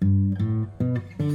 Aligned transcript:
Mm-hmm. 0.00 1.27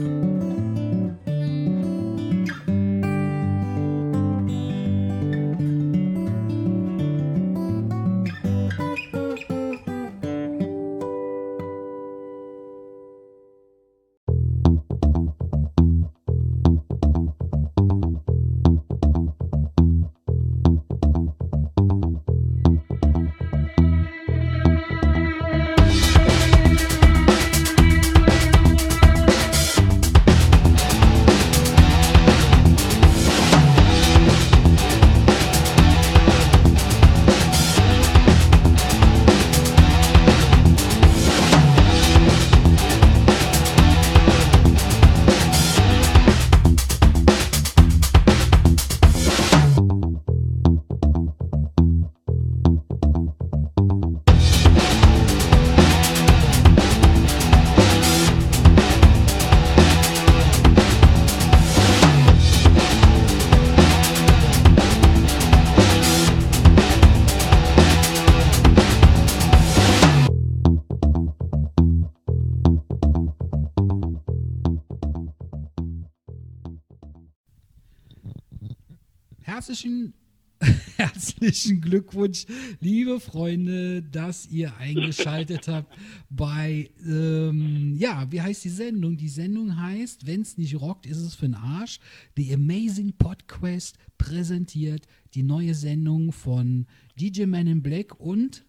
Herzlichen 81.43 81.81
Glückwunsch, 81.81 82.45
liebe 82.79 83.19
Freunde, 83.19 84.01
dass 84.01 84.47
ihr 84.47 84.75
eingeschaltet 84.77 85.67
habt 85.67 85.93
bei, 86.29 86.89
ähm, 87.05 87.95
ja, 87.97 88.25
wie 88.31 88.41
heißt 88.41 88.63
die 88.63 88.69
Sendung? 88.69 89.17
Die 89.17 89.27
Sendung 89.29 89.77
heißt, 89.79 90.25
wenn 90.25 90.41
es 90.41 90.57
nicht 90.57 90.79
rockt, 90.79 91.05
ist 91.05 91.17
es 91.17 91.35
für 91.35 91.45
den 91.47 91.55
Arsch. 91.55 91.99
The 92.37 92.53
Amazing 92.53 93.13
Podcast 93.17 93.97
präsentiert 94.17 95.05
die 95.33 95.43
neue 95.43 95.73
Sendung 95.75 96.31
von 96.31 96.87
DJ 97.19 97.45
Man 97.45 97.67
in 97.67 97.83
Black 97.83 98.19
und 98.19 98.63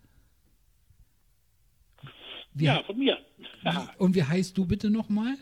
wie, 2.54 2.64
Ja, 2.64 2.82
von 2.84 2.98
mir. 2.98 3.18
und 3.98 4.14
wie 4.14 4.22
heißt 4.22 4.56
du 4.58 4.64
bitte 4.66 4.90
nochmal? 4.90 5.36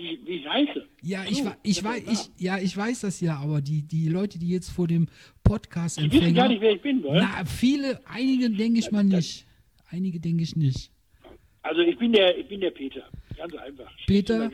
Wie, 0.00 0.18
wie 0.26 0.36
ich 0.36 0.48
heiße. 0.48 0.86
Ja, 1.02 1.24
ich, 1.28 1.42
So, 1.42 1.52
ich, 1.62 1.76
das 1.76 1.84
weiß, 1.84 2.02
ich, 2.10 2.42
ja, 2.42 2.58
ich 2.58 2.76
weiß 2.76 3.00
das 3.00 3.20
ja, 3.20 3.36
aber 3.38 3.60
die, 3.60 3.82
die 3.82 4.08
Leute, 4.08 4.38
die 4.38 4.48
jetzt 4.48 4.70
vor 4.70 4.86
dem 4.88 5.08
Podcast 5.44 5.98
Die 5.98 6.10
wissen 6.10 6.34
gar 6.34 6.46
empfängen, 6.46 6.48
nicht, 6.48 6.60
wer 6.62 6.72
ich 6.72 6.82
bin, 6.82 7.04
oder? 7.04 7.20
na, 7.20 7.44
viele, 7.44 8.00
einige 8.06 8.50
denke 8.50 8.78
ich 8.78 8.90
mal 8.90 9.04
nicht. 9.04 9.46
Einige 9.90 10.20
denke 10.20 10.42
ich 10.42 10.56
nicht. 10.56 10.90
Also 11.62 11.80
ich 11.82 11.98
bin 11.98 12.12
der, 12.12 12.38
ich 12.38 12.48
bin 12.48 12.60
der 12.60 12.70
Peter. 12.70 13.02
Ganz 13.36 13.54
einfach. 13.54 13.90
Peter? 14.06 14.50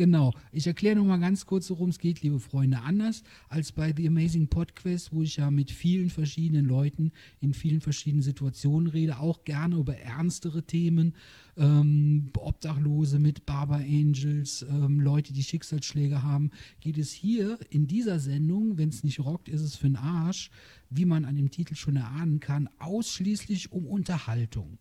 Genau. 0.00 0.32
Ich 0.50 0.66
erkläre 0.66 0.96
noch 0.96 1.04
mal 1.04 1.18
ganz 1.18 1.44
kurz, 1.44 1.68
worum 1.68 1.90
es 1.90 1.98
geht, 1.98 2.22
liebe 2.22 2.40
Freunde. 2.40 2.80
Anders 2.80 3.22
als 3.50 3.70
bei 3.70 3.92
The 3.94 4.08
Amazing 4.08 4.48
Podcast, 4.48 5.12
wo 5.12 5.20
ich 5.20 5.36
ja 5.36 5.50
mit 5.50 5.70
vielen 5.70 6.08
verschiedenen 6.08 6.64
Leuten 6.64 7.12
in 7.38 7.52
vielen 7.52 7.82
verschiedenen 7.82 8.22
Situationen 8.22 8.86
rede, 8.86 9.18
auch 9.18 9.44
gerne 9.44 9.76
über 9.76 9.94
ernstere 9.98 10.62
Themen, 10.62 11.16
ähm, 11.58 12.30
Obdachlose 12.34 13.18
mit 13.18 13.44
Barber 13.44 13.74
Angels, 13.74 14.64
ähm, 14.70 15.00
Leute, 15.00 15.34
die 15.34 15.42
Schicksalsschläge 15.42 16.22
haben, 16.22 16.50
geht 16.80 16.96
es 16.96 17.12
hier 17.12 17.58
in 17.68 17.86
dieser 17.86 18.20
Sendung, 18.20 18.78
wenn 18.78 18.88
es 18.88 19.04
nicht 19.04 19.20
rockt, 19.20 19.50
ist 19.50 19.60
es 19.60 19.76
für 19.76 19.88
den 19.88 19.96
Arsch, 19.96 20.50
wie 20.88 21.04
man 21.04 21.26
an 21.26 21.36
dem 21.36 21.50
Titel 21.50 21.74
schon 21.74 21.96
erahnen 21.96 22.40
kann, 22.40 22.70
ausschließlich 22.78 23.70
um 23.70 23.84
Unterhaltung. 23.84 24.78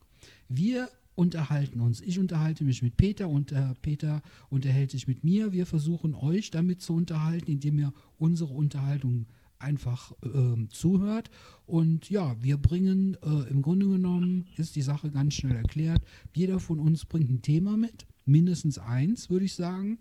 Wir 0.48 0.90
unterhalten 1.20 1.82
uns. 1.82 2.00
Ich 2.00 2.18
unterhalte 2.18 2.64
mich 2.64 2.82
mit 2.82 2.96
Peter 2.96 3.28
und 3.28 3.52
äh, 3.52 3.74
Peter 3.82 4.22
unterhält 4.50 4.92
sich 4.92 5.06
mit 5.06 5.26
mir. 5.26 5.52
Wir 5.52 5.66
versuchen 5.66 6.16
euch 6.16 6.50
damit 6.50 6.82
zu 6.82 6.94
unterhalten, 6.94 7.52
indem 7.52 7.78
ihr 7.78 7.94
unsere 8.18 8.54
Unterhaltung 8.54 9.26
einfach 9.60 10.14
ähm, 10.24 10.70
zuhört. 10.70 11.30
Und 11.66 12.10
ja, 12.10 12.38
wir 12.42 12.56
bringen, 12.56 13.18
äh, 13.22 13.52
im 13.52 13.62
Grunde 13.62 13.88
genommen 13.88 14.48
ist 14.56 14.78
die 14.78 14.82
Sache 14.82 15.12
ganz 15.12 15.34
schnell 15.34 15.58
erklärt. 15.58 16.02
Jeder 16.34 16.62
von 16.62 16.80
uns 16.80 17.06
bringt 17.06 17.30
ein 17.30 17.42
Thema 17.42 17.76
mit, 17.76 18.08
mindestens 18.24 18.80
eins, 18.80 19.30
würde 19.30 19.44
ich 19.44 19.56
sagen. 19.56 20.00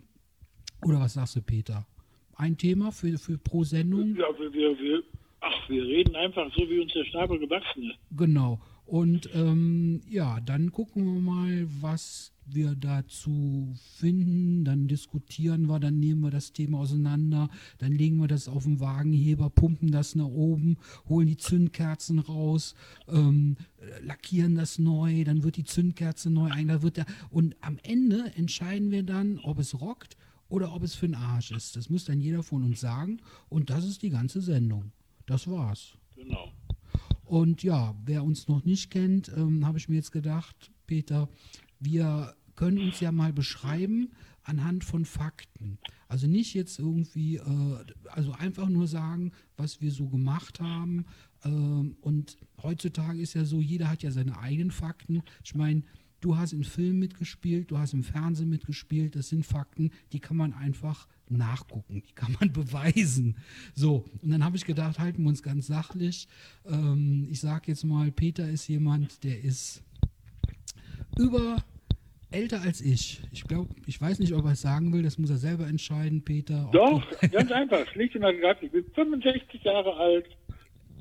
Oder 0.84 1.00
was 1.00 1.14
sagst 1.14 1.34
du, 1.34 1.42
Peter? 1.42 1.84
Ein 2.36 2.56
Thema 2.56 2.92
für, 2.92 3.18
für 3.18 3.38
pro 3.38 3.64
Sendung? 3.64 4.14
Ja, 4.14 4.26
wir, 4.38 4.52
wir, 4.52 4.78
wir, 4.78 5.02
ach, 5.40 5.68
wir 5.68 5.82
reden 5.82 6.14
einfach 6.14 6.48
so, 6.54 6.62
wie 6.70 6.78
uns 6.78 6.92
der 6.92 7.04
Schnabel 7.06 7.40
gewachsen 7.40 7.90
ist. 7.90 7.98
Genau. 8.16 8.60
Und 8.88 9.28
ähm, 9.34 10.00
ja, 10.08 10.40
dann 10.40 10.72
gucken 10.72 11.04
wir 11.04 11.20
mal, 11.20 11.68
was 11.82 12.32
wir 12.46 12.74
dazu 12.74 13.74
finden. 13.96 14.64
Dann 14.64 14.88
diskutieren 14.88 15.68
wir, 15.68 15.78
dann 15.78 16.00
nehmen 16.00 16.22
wir 16.22 16.30
das 16.30 16.54
Thema 16.54 16.78
auseinander, 16.78 17.50
dann 17.76 17.92
legen 17.92 18.16
wir 18.16 18.28
das 18.28 18.48
auf 18.48 18.64
den 18.64 18.80
Wagenheber, 18.80 19.50
pumpen 19.50 19.90
das 19.90 20.14
nach 20.14 20.24
oben, 20.24 20.78
holen 21.06 21.26
die 21.26 21.36
Zündkerzen 21.36 22.18
raus, 22.18 22.74
ähm, 23.08 23.58
lackieren 24.00 24.54
das 24.54 24.78
neu, 24.78 25.22
dann 25.24 25.42
wird 25.42 25.58
die 25.58 25.64
Zündkerze 25.64 26.30
neu 26.30 26.50
ein, 26.50 26.80
wird 26.80 26.96
der, 26.96 27.06
und 27.28 27.56
am 27.60 27.76
Ende 27.82 28.32
entscheiden 28.36 28.90
wir 28.90 29.02
dann, 29.02 29.38
ob 29.40 29.58
es 29.58 29.78
rockt 29.78 30.16
oder 30.48 30.74
ob 30.74 30.82
es 30.82 30.94
für 30.94 31.08
den 31.08 31.14
Arsch 31.14 31.50
ist. 31.50 31.76
Das 31.76 31.90
muss 31.90 32.06
dann 32.06 32.22
jeder 32.22 32.42
von 32.42 32.64
uns 32.64 32.80
sagen. 32.80 33.20
Und 33.50 33.68
das 33.68 33.84
ist 33.84 34.00
die 34.00 34.08
ganze 34.08 34.40
Sendung. 34.40 34.92
Das 35.26 35.46
war's. 35.46 35.98
Genau. 36.16 36.54
Und 37.28 37.62
ja, 37.62 37.94
wer 38.06 38.24
uns 38.24 38.48
noch 38.48 38.64
nicht 38.64 38.90
kennt, 38.90 39.30
ähm, 39.36 39.66
habe 39.66 39.76
ich 39.76 39.88
mir 39.90 39.96
jetzt 39.96 40.12
gedacht, 40.12 40.72
Peter, 40.86 41.28
wir 41.78 42.34
können 42.56 42.78
uns 42.78 43.00
ja 43.00 43.12
mal 43.12 43.34
beschreiben 43.34 44.12
anhand 44.44 44.82
von 44.82 45.04
Fakten. 45.04 45.78
Also 46.08 46.26
nicht 46.26 46.54
jetzt 46.54 46.78
irgendwie, 46.78 47.36
äh, 47.36 47.84
also 48.08 48.32
einfach 48.32 48.70
nur 48.70 48.86
sagen, 48.86 49.32
was 49.58 49.82
wir 49.82 49.92
so 49.92 50.08
gemacht 50.08 50.58
haben. 50.58 51.04
Ähm, 51.44 51.96
und 52.00 52.38
heutzutage 52.62 53.20
ist 53.20 53.34
ja 53.34 53.44
so, 53.44 53.60
jeder 53.60 53.90
hat 53.90 54.02
ja 54.02 54.10
seine 54.10 54.38
eigenen 54.38 54.70
Fakten. 54.70 55.22
Ich 55.44 55.54
meine, 55.54 55.82
du 56.20 56.36
hast 56.36 56.52
im 56.52 56.64
Film 56.64 56.98
mitgespielt, 56.98 57.70
du 57.70 57.78
hast 57.78 57.92
im 57.92 58.02
Fernsehen 58.02 58.48
mitgespielt. 58.48 59.16
Das 59.16 59.28
sind 59.28 59.44
Fakten, 59.44 59.90
die 60.12 60.20
kann 60.20 60.36
man 60.36 60.52
einfach 60.52 61.06
nachgucken, 61.28 62.02
die 62.06 62.12
kann 62.12 62.36
man 62.40 62.52
beweisen. 62.52 63.36
So, 63.74 64.04
und 64.22 64.30
dann 64.30 64.44
habe 64.44 64.56
ich 64.56 64.64
gedacht, 64.64 64.98
halten 64.98 65.22
wir 65.22 65.28
uns 65.28 65.42
ganz 65.42 65.66
sachlich. 65.66 66.28
Ähm, 66.66 67.28
ich 67.30 67.40
sage 67.40 67.64
jetzt 67.68 67.84
mal, 67.84 68.10
Peter 68.10 68.48
ist 68.48 68.68
jemand, 68.68 69.24
der 69.24 69.42
ist 69.42 69.82
über 71.18 71.56
älter 72.30 72.60
als 72.62 72.80
ich. 72.80 73.20
Ich 73.32 73.44
glaube, 73.44 73.74
ich 73.86 74.00
weiß 74.00 74.18
nicht, 74.18 74.34
ob 74.34 74.44
er 74.44 74.52
es 74.52 74.60
sagen 74.60 74.92
will, 74.92 75.02
das 75.02 75.18
muss 75.18 75.30
er 75.30 75.38
selber 75.38 75.66
entscheiden, 75.66 76.24
Peter. 76.24 76.68
Doch, 76.72 77.02
ganz 77.30 77.50
einfach. 77.50 77.86
Schlicht 77.88 78.16
und 78.16 78.22
ergreifend. 78.22 78.64
Ich 78.74 78.84
bin 78.84 78.92
65 78.94 79.62
Jahre 79.64 79.94
alt. 79.96 80.26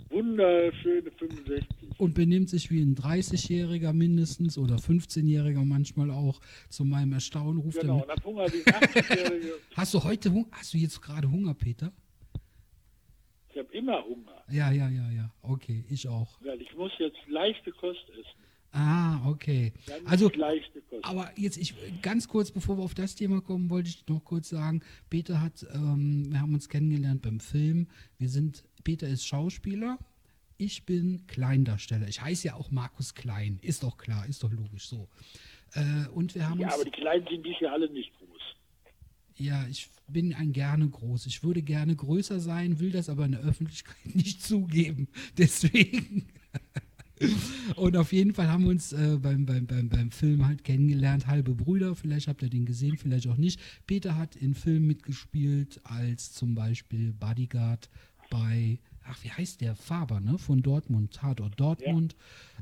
Wunderschöne 0.09 1.11
65. 1.11 1.65
und 1.99 2.13
benimmt 2.13 2.49
sich 2.49 2.69
wie 2.71 2.81
ein 2.81 2.95
30-Jähriger 2.95 3.93
mindestens 3.93 4.57
oder 4.57 4.75
15-Jähriger 4.77 5.63
manchmal 5.65 6.11
auch. 6.11 6.39
Zu 6.69 6.85
meinem 6.85 7.13
Erstaunen 7.13 7.57
ruft 7.59 7.79
Genau, 7.81 7.97
er. 7.99 8.03
und 8.03 8.09
hab 8.11 8.23
Hunger 8.25 8.45
wie 8.51 8.65
ein 8.65 8.81
80-Jährige. 8.81 9.53
Hast 9.75 9.93
du 9.93 10.03
heute 10.03 10.31
Hunger? 10.31 10.47
Hast 10.51 10.73
du 10.73 10.77
jetzt 10.77 11.01
gerade 11.01 11.29
Hunger, 11.29 11.53
Peter? 11.53 11.91
Ich 13.49 13.57
habe 13.57 13.73
immer 13.73 14.03
Hunger. 14.05 14.43
Ja, 14.51 14.71
ja, 14.71 14.87
ja, 14.89 15.09
ja. 15.11 15.33
Okay, 15.41 15.83
ich 15.89 16.07
auch. 16.07 16.39
Weil 16.41 16.61
ich 16.61 16.75
muss 16.75 16.91
jetzt 16.99 17.17
leichte 17.27 17.71
Kost 17.71 18.07
essen. 18.11 18.23
Ah, 18.71 19.27
okay. 19.27 19.73
Ganz 19.87 20.01
Also, 20.05 20.31
aber 21.01 21.31
jetzt, 21.37 21.57
ich 21.57 21.73
ganz 22.01 22.27
kurz, 22.27 22.51
bevor 22.51 22.77
wir 22.77 22.83
auf 22.83 22.93
das 22.93 23.15
Thema 23.15 23.41
kommen, 23.41 23.69
wollte 23.71 23.89
ich 23.89 24.05
noch 24.07 24.23
kurz 24.23 24.49
sagen, 24.49 24.81
Peter 25.09 25.41
hat, 25.41 25.65
ähm, 25.73 26.27
wir 26.29 26.41
haben 26.41 26.53
uns 26.53 26.69
kennengelernt 26.69 27.21
beim 27.23 27.39
Film. 27.39 27.87
Wir 28.19 28.29
sind, 28.29 28.63
Peter 28.87 29.09
ist 29.09 29.27
Schauspieler, 29.27 29.99
ich 30.57 30.85
bin 30.85 31.27
Kleindarsteller. 31.27 32.07
Ich 32.07 32.21
heiße 32.21 32.47
ja 32.47 32.53
auch 32.53 32.71
Markus 32.71 33.15
Klein, 33.15 33.59
ist 33.61 33.83
doch 33.83 33.97
klar, 33.97 34.25
ist 34.27 34.43
doch 34.43 34.51
logisch 34.53 34.87
so. 34.87 35.09
Äh, 35.73 36.07
und 36.13 36.33
wir 36.35 36.49
haben 36.49 36.57
ja, 36.61 36.73
aber 36.73 36.85
die 36.85 36.91
Kleinen 36.91 37.27
sind 37.27 37.45
dies 37.45 37.59
Jahr 37.59 37.73
alle 37.73 37.89
nicht 37.89 38.13
groß. 38.17 38.41
ja, 39.35 39.67
ich 39.67 39.89
bin 40.07 40.33
ein 40.33 40.53
gerne 40.53 40.87
groß. 40.87 41.25
Ich 41.25 41.43
würde 41.43 41.61
gerne 41.63 41.97
größer 41.97 42.39
sein, 42.39 42.79
will 42.79 42.91
das 42.91 43.09
aber 43.09 43.25
in 43.25 43.33
der 43.33 43.41
Öffentlichkeit 43.41 43.97
nicht 44.15 44.41
zugeben. 44.41 45.09
Deswegen. 45.37 46.29
Und 47.75 47.97
auf 47.97 48.13
jeden 48.13 48.33
Fall 48.33 48.47
haben 48.47 48.63
wir 48.63 48.69
uns 48.69 48.93
äh, 48.93 49.17
beim, 49.21 49.45
beim, 49.45 49.67
beim, 49.67 49.89
beim 49.89 50.11
Film 50.11 50.45
halt 50.45 50.63
kennengelernt, 50.63 51.27
halbe 51.27 51.55
Brüder, 51.55 51.93
vielleicht 51.93 52.29
habt 52.29 52.41
ihr 52.41 52.49
den 52.49 52.65
gesehen, 52.65 52.95
vielleicht 52.95 53.27
auch 53.27 53.35
nicht. 53.35 53.59
Peter 53.85 54.15
hat 54.15 54.37
in 54.37 54.53
Filmen 54.53 54.87
mitgespielt, 54.87 55.81
als 55.83 56.31
zum 56.31 56.55
Beispiel 56.55 57.11
Bodyguard 57.11 57.89
bei, 58.29 58.79
ach, 59.05 59.23
wie 59.23 59.31
heißt 59.31 59.61
der? 59.61 59.75
Faber, 59.75 60.19
ne? 60.19 60.37
Von 60.37 60.61
Dortmund, 60.61 61.13
Tatort 61.13 61.59
Dortmund. 61.59 62.15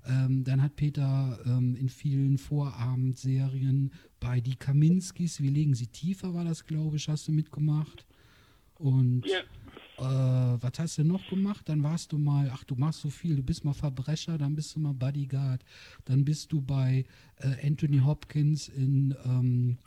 Ja. 0.07 0.25
Ähm, 0.25 0.43
dann 0.43 0.61
hat 0.61 0.75
Peter 0.75 1.39
ähm, 1.45 1.75
in 1.75 1.89
vielen 1.89 2.37
Vorabendserien 2.37 3.91
bei 4.19 4.41
Die 4.41 4.55
Kaminskis, 4.55 5.41
wie 5.41 5.49
legen 5.49 5.75
sie 5.75 5.87
tiefer, 5.87 6.33
war 6.33 6.45
das, 6.45 6.65
glaube 6.65 6.97
ich, 6.97 7.07
hast 7.07 7.27
du 7.27 7.31
mitgemacht. 7.31 8.05
Und 8.77 9.23
ja. 9.25 9.39
äh, 9.97 10.57
was 10.61 10.71
hast 10.77 10.97
du 10.97 11.03
noch 11.03 11.27
gemacht? 11.29 11.69
Dann 11.69 11.81
warst 11.83 12.11
du 12.11 12.17
mal, 12.17 12.51
ach, 12.53 12.63
du 12.63 12.75
machst 12.75 13.01
so 13.01 13.09
viel, 13.09 13.35
du 13.35 13.43
bist 13.43 13.63
mal 13.63 13.73
Verbrecher, 13.73 14.37
dann 14.37 14.55
bist 14.55 14.75
du 14.75 14.79
mal 14.79 14.93
Bodyguard, 14.93 15.63
dann 16.05 16.25
bist 16.25 16.51
du 16.51 16.61
bei 16.61 17.05
äh, 17.37 17.67
Anthony 17.67 17.99
Hopkins 17.99 18.67
in 18.67 19.15
ähm, 19.25 19.77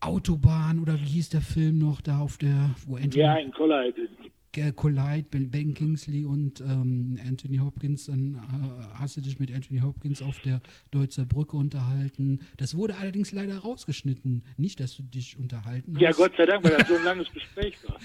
Autobahn 0.00 0.80
oder 0.80 0.98
wie 1.00 1.06
hieß 1.06 1.30
der 1.30 1.42
Film 1.42 1.78
noch 1.78 2.00
da 2.00 2.18
auf 2.18 2.36
der, 2.36 2.74
wo 2.86 2.96
Anthony. 2.96 3.22
Ja, 3.22 3.36
in 3.36 3.52
Collide. 3.52 4.08
Collide, 4.52 5.24
Ben 5.30 5.74
Kingsley 5.74 6.24
und 6.24 6.60
ähm, 6.60 7.18
Anthony 7.26 7.56
Hopkins, 7.58 8.06
dann 8.06 8.34
äh, 8.34 8.98
hast 8.98 9.16
du 9.16 9.22
dich 9.22 9.38
mit 9.38 9.52
Anthony 9.52 9.80
Hopkins 9.80 10.20
auf 10.22 10.38
der 10.40 10.60
Deutzer 10.90 11.24
Brücke 11.24 11.56
unterhalten. 11.56 12.40
Das 12.58 12.76
wurde 12.76 12.96
allerdings 12.96 13.32
leider 13.32 13.58
rausgeschnitten. 13.58 14.44
Nicht, 14.58 14.80
dass 14.80 14.96
du 14.96 15.02
dich 15.02 15.38
unterhalten 15.38 15.94
hast. 15.94 16.02
Ja, 16.02 16.12
Gott 16.12 16.32
sei 16.36 16.44
Dank, 16.44 16.64
weil 16.64 16.76
das 16.76 16.88
so 16.88 16.96
ein 16.96 17.04
langes 17.04 17.32
Gespräch 17.34 17.76
war. 17.88 17.98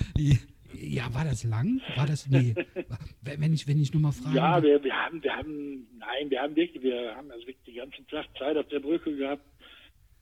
Ja, 0.74 1.14
war 1.14 1.26
das 1.26 1.44
lang? 1.44 1.82
War 1.96 2.06
das, 2.06 2.28
nee, 2.28 2.54
wenn 3.22 3.54
ich, 3.54 3.68
wenn 3.68 3.80
ich 3.82 3.94
nur 3.94 4.02
mal 4.02 4.12
frage. 4.12 4.36
Ja, 4.36 4.62
wir, 4.62 4.84
wir 4.84 4.94
haben, 4.94 5.24
wir 5.24 5.36
haben, 5.36 5.88
nein, 6.00 6.30
wir 6.30 6.42
haben 6.42 6.56
wirklich, 6.56 6.84
wir 6.84 7.16
haben 7.16 7.32
also 7.32 7.48
wirklich 7.48 7.66
den 7.66 7.76
ganzen 7.76 8.08
Tag 8.08 8.26
Zeit 8.38 8.58
auf 8.58 8.68
der 8.68 8.80
Brücke 8.80 9.16
gehabt. 9.16 9.44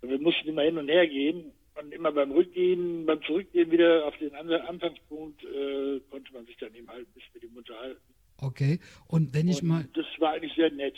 Wir 0.01 0.19
mussten 0.19 0.47
immer 0.47 0.61
hin 0.61 0.77
und 0.77 0.87
her 0.87 1.07
gehen 1.07 1.51
und 1.79 1.93
immer 1.93 2.11
beim 2.11 2.31
Rückgehen, 2.31 3.05
beim 3.05 3.21
Zurückgehen 3.23 3.71
wieder 3.71 4.05
auf 4.05 4.17
den 4.17 4.33
Anfangspunkt 4.33 5.43
äh, 5.43 5.99
konnte 6.09 6.33
man 6.33 6.45
sich 6.45 6.57
dann 6.57 6.73
eben 6.73 6.87
halt 6.87 7.13
bis 7.13 7.23
mit 7.33 7.43
ihm 7.43 7.55
unterhalten. 7.55 8.01
Okay, 8.37 8.79
und 9.07 9.33
wenn 9.33 9.47
ich 9.47 9.61
und 9.61 9.67
mal. 9.67 9.87
Das 9.93 10.05
war 10.19 10.33
eigentlich 10.33 10.53
sehr 10.55 10.71
nett. 10.71 10.95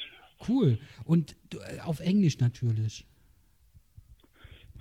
Cool. 0.48 0.78
Und 1.06 1.36
äh, 1.54 1.80
auf 1.82 2.00
Englisch 2.00 2.40
natürlich. 2.40 3.06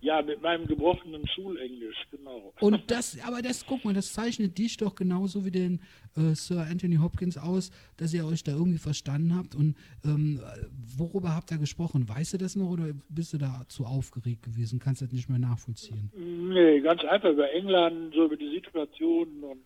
Ja, 0.01 0.23
mit 0.23 0.43
meinem 0.43 0.67
gebrochenen 0.67 1.27
Schulenglisch, 1.29 1.97
genau. 2.11 2.53
Und 2.61 2.91
das, 2.91 3.19
aber 3.27 3.43
das, 3.43 3.67
guck 3.67 3.85
mal, 3.85 3.95
das 3.95 4.13
zeichnet 4.13 4.59
dich 4.59 4.77
doch 4.77 4.95
genauso 4.95 5.45
wie 5.45 5.51
den 5.51 5.81
äh, 6.17 6.35
Sir 6.35 6.67
Anthony 6.71 6.97
Hopkins 6.97 7.39
aus, 7.39 7.71
dass 7.97 8.13
ihr 8.13 8.27
euch 8.27 8.45
da 8.45 8.53
irgendwie 8.53 8.79
verstanden 8.79 9.35
habt. 9.35 9.55
Und 9.55 9.77
ähm, 10.05 10.41
worüber 10.97 11.35
habt 11.35 11.51
ihr 11.51 11.59
gesprochen? 11.59 12.09
Weißt 12.09 12.35
du 12.35 12.39
das 12.39 12.57
noch 12.57 12.71
oder 12.71 12.93
bist 13.09 13.33
du 13.33 13.39
da 13.39 13.65
zu 13.69 13.85
aufgeregt 13.85 14.43
gewesen? 14.43 14.79
Kannst 14.79 15.01
du 15.01 15.07
das 15.07 15.13
nicht 15.13 15.29
mehr 15.29 15.39
nachvollziehen? 15.39 16.11
Nee, 16.17 16.81
ganz 16.81 17.03
einfach 17.05 17.31
über 17.31 17.51
England, 17.53 18.15
so 18.15 18.27
über 18.27 18.37
die 18.37 18.51
Situation 18.51 19.43
und 19.43 19.61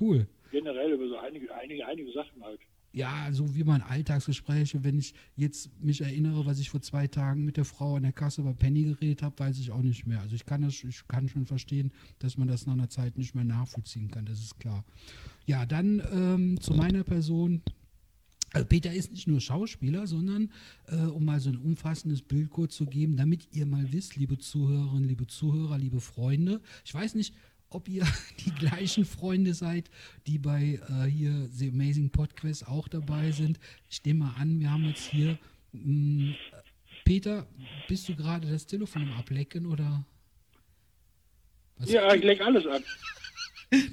cool. 0.00 0.26
Generell 0.50 0.92
über 0.92 1.08
so 1.08 1.16
einige, 1.16 1.52
einige, 1.54 1.86
einige 1.86 2.12
Sachen 2.12 2.42
halt 2.42 2.60
ja, 2.94 3.28
so 3.32 3.56
wie 3.56 3.64
mein 3.64 3.82
Alltagsgespräche, 3.82 4.84
wenn 4.84 4.98
ich 4.98 5.14
jetzt 5.34 5.68
mich 5.82 6.00
erinnere, 6.00 6.46
was 6.46 6.60
ich 6.60 6.70
vor 6.70 6.80
zwei 6.80 7.08
Tagen 7.08 7.44
mit 7.44 7.56
der 7.56 7.64
Frau 7.64 7.96
an 7.96 8.04
der 8.04 8.12
Kasse 8.12 8.42
bei 8.42 8.52
Penny 8.52 8.84
geredet 8.84 9.22
habe, 9.22 9.36
weiß 9.36 9.58
ich 9.58 9.72
auch 9.72 9.82
nicht 9.82 10.06
mehr. 10.06 10.20
Also 10.20 10.36
ich 10.36 10.46
kann 10.46 10.62
das, 10.62 10.82
ich 10.84 11.06
kann 11.08 11.28
schon 11.28 11.44
verstehen, 11.44 11.92
dass 12.20 12.38
man 12.38 12.46
das 12.46 12.66
nach 12.66 12.74
einer 12.74 12.88
Zeit 12.88 13.18
nicht 13.18 13.34
mehr 13.34 13.44
nachvollziehen 13.44 14.12
kann, 14.12 14.26
das 14.26 14.38
ist 14.38 14.60
klar. 14.60 14.84
Ja, 15.44 15.66
dann 15.66 16.02
ähm, 16.12 16.60
zu 16.60 16.72
meiner 16.72 17.02
Person. 17.02 17.62
Also 18.52 18.68
Peter 18.68 18.92
ist 18.92 19.10
nicht 19.10 19.26
nur 19.26 19.40
Schauspieler, 19.40 20.06
sondern 20.06 20.52
äh, 20.86 20.94
um 20.94 21.24
mal 21.24 21.40
so 21.40 21.50
ein 21.50 21.56
umfassendes 21.56 22.22
Bild 22.22 22.50
kurz 22.50 22.76
zu 22.76 22.86
geben, 22.86 23.16
damit 23.16 23.48
ihr 23.50 23.66
mal 23.66 23.92
wisst, 23.92 24.14
liebe 24.14 24.38
Zuhörerinnen, 24.38 25.08
liebe 25.08 25.26
Zuhörer, 25.26 25.76
liebe 25.76 26.00
Freunde. 26.00 26.60
Ich 26.84 26.94
weiß 26.94 27.16
nicht, 27.16 27.34
ob 27.74 27.88
ihr 27.88 28.06
die 28.44 28.52
gleichen 28.52 29.04
Freunde 29.04 29.52
seid, 29.54 29.90
die 30.26 30.38
bei 30.38 30.80
äh, 30.88 31.04
hier 31.06 31.48
The 31.50 31.70
Amazing 31.70 32.10
Podcast 32.10 32.66
auch 32.68 32.88
dabei 32.88 33.32
sind. 33.32 33.58
Ich 33.90 34.04
nehme 34.04 34.20
mal 34.20 34.34
an, 34.38 34.60
wir 34.60 34.70
haben 34.70 34.84
jetzt 34.84 35.10
hier. 35.10 35.38
Mh, 35.72 35.82
hm, 35.82 36.34
Peter, 37.04 37.46
bist 37.86 38.08
du 38.08 38.16
gerade 38.16 38.48
das 38.48 38.66
Telefon 38.66 39.02
am 39.02 39.12
Ablecken 39.12 39.66
oder? 39.66 40.06
Was 41.76 41.90
ja, 41.90 42.14
ich 42.14 42.22
lecke 42.22 42.44
alles 42.44 42.66
ab. 42.66 42.82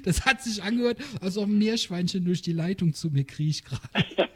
Das 0.04 0.24
hat 0.24 0.40
sich 0.40 0.62
angehört, 0.62 0.98
als 1.20 1.36
ob 1.36 1.48
ein 1.48 1.58
Meerschweinchen 1.58 2.24
durch 2.24 2.40
die 2.40 2.52
Leitung 2.52 2.94
zu 2.94 3.10
mir 3.10 3.24
kriecht 3.24 3.64
gerade. 3.64 4.06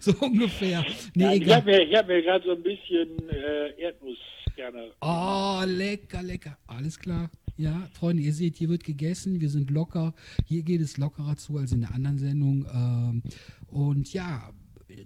so 0.00 0.12
ungefähr. 0.20 0.84
Nee, 1.14 1.24
ja, 1.24 1.32
ich 1.32 1.52
habe 1.52 1.66
mir, 1.66 1.98
hab 1.98 2.06
mir 2.06 2.22
gerade 2.22 2.44
so 2.44 2.52
ein 2.52 2.62
bisschen 2.62 3.28
äh, 3.28 3.70
Erdnuss 3.80 4.18
gerne. 4.54 4.92
Oh, 5.00 5.62
lecker, 5.66 6.22
lecker. 6.22 6.56
Alles 6.68 6.96
klar. 6.96 7.28
Ja, 7.56 7.88
Freunde, 7.92 8.22
ihr 8.22 8.34
seht, 8.34 8.56
hier 8.56 8.68
wird 8.68 8.84
gegessen, 8.84 9.40
wir 9.40 9.48
sind 9.48 9.70
locker. 9.70 10.14
Hier 10.44 10.62
geht 10.62 10.82
es 10.82 10.98
lockerer 10.98 11.36
zu 11.36 11.56
als 11.56 11.72
in 11.72 11.80
der 11.80 11.94
anderen 11.94 12.18
Sendung. 12.18 12.66
Ähm, 12.70 13.22
und 13.68 14.12
ja, 14.12 14.52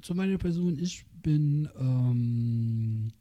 zu 0.02 0.14
meiner 0.16 0.36
Person, 0.36 0.76
ich 0.78 1.04
bin 1.22 1.68
ähm, 1.78 3.12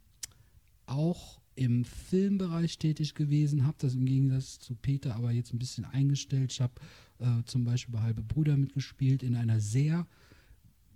auch 0.87 1.39
im 1.55 1.85
Filmbereich 1.85 2.79
tätig 2.79 3.13
gewesen, 3.13 3.67
habe 3.67 3.77
das 3.79 3.93
im 3.93 4.05
Gegensatz 4.05 4.59
zu 4.59 4.75
Peter 4.75 5.15
aber 5.15 5.31
jetzt 5.31 5.53
ein 5.53 5.59
bisschen 5.59 5.85
eingestellt. 5.85 6.51
Ich 6.51 6.61
habe 6.61 6.73
äh, 7.19 7.43
zum 7.45 7.65
Beispiel 7.65 7.93
bei 7.93 8.01
Halbe 8.01 8.23
Brüder 8.23 8.57
mitgespielt 8.57 9.21
in 9.21 9.35
einer 9.35 9.59
sehr 9.59 10.07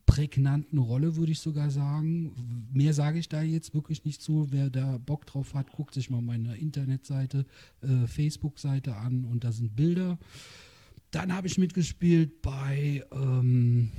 prägnanten 0.05 0.79
Rolle, 0.79 1.15
würde 1.15 1.31
ich 1.31 1.39
sogar 1.39 1.69
sagen. 1.69 2.67
Mehr 2.71 2.93
sage 2.93 3.19
ich 3.19 3.29
da 3.29 3.41
jetzt 3.41 3.73
wirklich 3.73 4.03
nicht 4.05 4.21
zu. 4.21 4.47
Wer 4.51 4.69
da 4.69 4.97
Bock 4.97 5.25
drauf 5.25 5.53
hat, 5.53 5.71
guckt 5.71 5.93
sich 5.93 6.09
mal 6.09 6.21
meine 6.21 6.55
Internetseite, 6.57 7.45
äh, 7.81 8.07
Facebook-Seite 8.07 8.95
an 8.95 9.25
und 9.25 9.43
da 9.43 9.51
sind 9.51 9.75
Bilder. 9.75 10.19
Dann 11.11 11.33
habe 11.33 11.47
ich 11.47 11.57
mitgespielt 11.57 12.41
bei 12.41 13.03
ähm, 13.11 13.91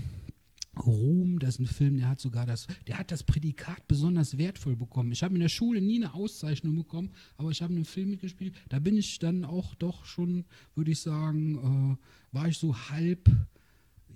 Ruhm, 0.84 1.38
das 1.38 1.54
ist 1.54 1.60
ein 1.60 1.66
Film, 1.66 1.96
der 1.98 2.08
hat 2.08 2.20
sogar 2.20 2.46
das, 2.46 2.66
der 2.86 2.98
hat 2.98 3.12
das 3.12 3.22
Prädikat 3.22 3.86
besonders 3.86 4.38
wertvoll 4.38 4.76
bekommen. 4.76 5.12
Ich 5.12 5.22
habe 5.22 5.34
in 5.34 5.40
der 5.40 5.48
Schule 5.48 5.80
nie 5.80 5.96
eine 5.96 6.14
Auszeichnung 6.14 6.74
bekommen, 6.74 7.12
aber 7.36 7.50
ich 7.50 7.62
habe 7.62 7.72
einen 7.72 7.84
Film 7.84 8.10
mitgespielt. 8.10 8.54
Da 8.68 8.78
bin 8.80 8.96
ich 8.96 9.18
dann 9.18 9.44
auch 9.44 9.74
doch 9.76 10.04
schon, 10.04 10.44
würde 10.74 10.90
ich 10.90 11.00
sagen, 11.00 11.98
äh, 12.32 12.36
war 12.36 12.48
ich 12.48 12.58
so 12.58 12.76
halb, 12.90 13.30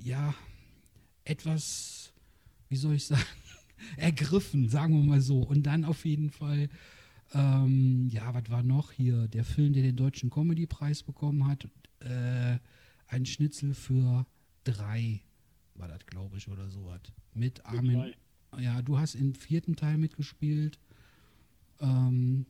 ja, 0.01 0.35
etwas, 1.29 2.13
wie 2.69 2.77
soll 2.77 2.95
ich 2.95 3.07
sagen, 3.07 3.23
ergriffen, 3.97 4.69
sagen 4.69 4.95
wir 4.95 5.05
mal 5.05 5.21
so. 5.21 5.41
Und 5.41 5.65
dann 5.65 5.85
auf 5.85 6.05
jeden 6.05 6.31
Fall, 6.31 6.69
ähm, 7.35 8.09
ja, 8.11 8.33
was 8.35 8.49
war 8.51 8.63
noch 8.63 8.93
hier? 8.93 9.29
Der 9.29 9.45
Film, 9.45 9.73
der 9.73 9.83
den 9.83 9.97
Deutschen 9.97 10.31
Comedy-Preis 10.31 11.03
bekommen 11.03 11.47
hat, 11.47 11.69
äh, 12.01 12.59
ein 13.09 13.27
Schnitzel 13.27 13.75
für 13.75 14.27
drei, 14.65 15.21
war 15.75 15.89
das, 15.89 16.05
glaube 16.07 16.39
ich, 16.39 16.49
oder 16.49 16.69
so 16.71 16.85
was. 16.87 17.01
Mit 17.35 17.65
Armin. 17.65 18.15
Ja, 18.59 18.81
du 18.81 18.99
hast 18.99 19.15
im 19.15 19.35
vierten 19.35 19.77
Teil 19.77 19.99
mitgespielt. 19.99 20.79
Ähm, 21.81 22.47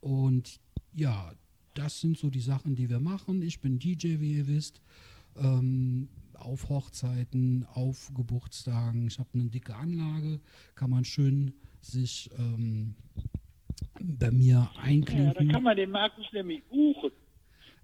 und 0.00 0.60
ja, 0.94 1.34
das 1.74 2.00
sind 2.00 2.18
so 2.18 2.30
die 2.30 2.40
Sachen, 2.40 2.76
die 2.76 2.88
wir 2.88 3.00
machen. 3.00 3.42
Ich 3.42 3.60
bin 3.60 3.78
DJ, 3.78 4.20
wie 4.20 4.36
ihr 4.36 4.46
wisst. 4.46 4.80
Ähm, 5.36 6.08
auf 6.42 6.68
Hochzeiten, 6.68 7.66
auf 7.72 8.12
Geburtstagen. 8.14 9.06
Ich 9.06 9.18
habe 9.18 9.28
eine 9.34 9.44
dicke 9.44 9.74
Anlage, 9.74 10.40
kann 10.74 10.90
man 10.90 11.04
schön 11.04 11.54
sich 11.80 12.30
ähm, 12.38 12.94
bei 14.00 14.30
mir 14.30 14.70
einklinken. 14.80 15.26
Ja, 15.26 15.34
dann 15.34 15.48
kann 15.48 15.62
man 15.62 15.76
den 15.76 15.90
Markus 15.90 16.26
nämlich 16.32 16.64
buchen. 16.64 17.10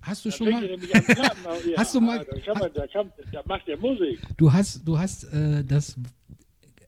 Hast 0.01 0.25
du 0.25 0.31
da 0.31 0.37
schon 0.37 0.51
mal? 0.51 0.63
hast 1.77 1.95
du 1.95 2.01
mal? 2.01 2.25
Da, 2.25 2.55
man, 2.55 2.73
da, 2.73 2.87
kann, 2.87 3.13
da, 3.33 3.43
macht 3.47 3.67
der 3.67 3.79
Musik. 3.79 4.21
Du 4.37 4.53
hast, 4.53 4.87
du 4.87 4.99
hast 4.99 5.25
äh, 5.25 5.65
das 5.65 5.99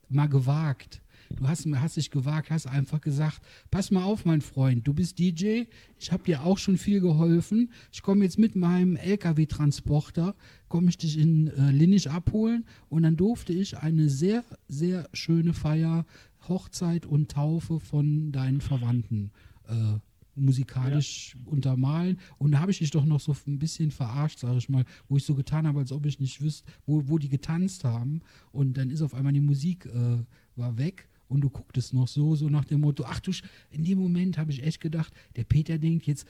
mal 0.09 0.29
gewagt. 0.29 1.01
Du 1.37 1.49
hast, 1.49 1.65
hast 1.67 1.97
dich 1.97 2.11
gewagt, 2.11 2.51
hast 2.51 2.67
einfach 2.67 3.01
gesagt, 3.01 3.41
pass 3.71 3.91
mal 3.91 4.03
auf, 4.03 4.25
mein 4.25 4.41
Freund, 4.41 4.87
du 4.87 4.93
bist 4.93 5.19
DJ, 5.19 5.63
ich 5.99 6.13
habe 6.13 6.25
dir 6.25 6.45
auch 6.45 6.59
schon 6.59 6.77
viel 6.77 7.01
geholfen. 7.01 7.71
Ich 7.93 8.03
komme 8.03 8.25
jetzt 8.25 8.39
mit 8.39 8.57
meinem 8.57 8.97
LKW-Transporter, 8.97 10.35
komme 10.69 10.91
ich 10.91 10.99
dich 10.99 11.19
in 11.19 11.47
äh, 11.49 11.71
Linnich 11.71 12.11
abholen 12.11 12.67
und 12.89 13.05
dann 13.05 13.17
durfte 13.17 13.53
ich 13.53 13.79
eine 13.79 14.09
sehr, 14.09 14.45
sehr 14.69 15.09
schöne 15.13 15.55
Feier, 15.55 16.05
Hochzeit 16.49 17.07
und 17.07 17.31
Taufe 17.31 17.81
von 17.81 18.33
deinen 18.33 18.61
Verwandten 18.61 19.31
äh, 19.69 19.99
musikalisch 20.35 21.37
ja. 21.37 21.53
untermalen. 21.53 22.19
Und 22.39 22.53
da 22.53 22.61
habe 22.61 22.73
ich 22.73 22.79
dich 22.79 22.91
doch 22.91 23.05
noch 23.05 23.21
so 23.21 23.37
ein 23.47 23.59
bisschen 23.59 23.91
verarscht, 23.91 24.41
sage 24.41 24.59
ich 24.59 24.69
mal, 24.69 24.85
wo 25.09 25.17
ich 25.17 25.25
so 25.25 25.35
getan 25.35 25.67
habe, 25.67 25.79
als 25.79 25.93
ob 25.93 26.07
ich 26.07 26.19
nicht 26.19 26.41
wüsste, 26.41 26.71
wo, 26.87 27.09
wo 27.09 27.19
die 27.19 27.29
getanzt 27.29 27.85
haben. 27.85 28.23
Und 28.53 28.77
dann 28.77 28.91
ist 28.91 29.03
auf 29.03 29.15
einmal 29.15 29.33
die 29.33 29.41
Musik 29.41 29.87
äh, 29.87 30.19
war 30.57 30.77
weg 30.77 31.09
und 31.31 31.41
du 31.43 31.49
gucktest 31.49 31.95
noch 31.95 32.09
so, 32.09 32.35
so 32.35 32.49
nach 32.49 32.65
dem 32.65 32.81
Motto, 32.81 33.05
ach 33.07 33.21
du, 33.21 33.31
in 33.71 33.85
dem 33.85 33.99
Moment 33.99 34.37
habe 34.37 34.51
ich 34.51 34.63
echt 34.65 34.81
gedacht, 34.81 35.13
der 35.37 35.45
Peter 35.45 35.79
denkt 35.79 36.07
jetzt, 36.07 36.29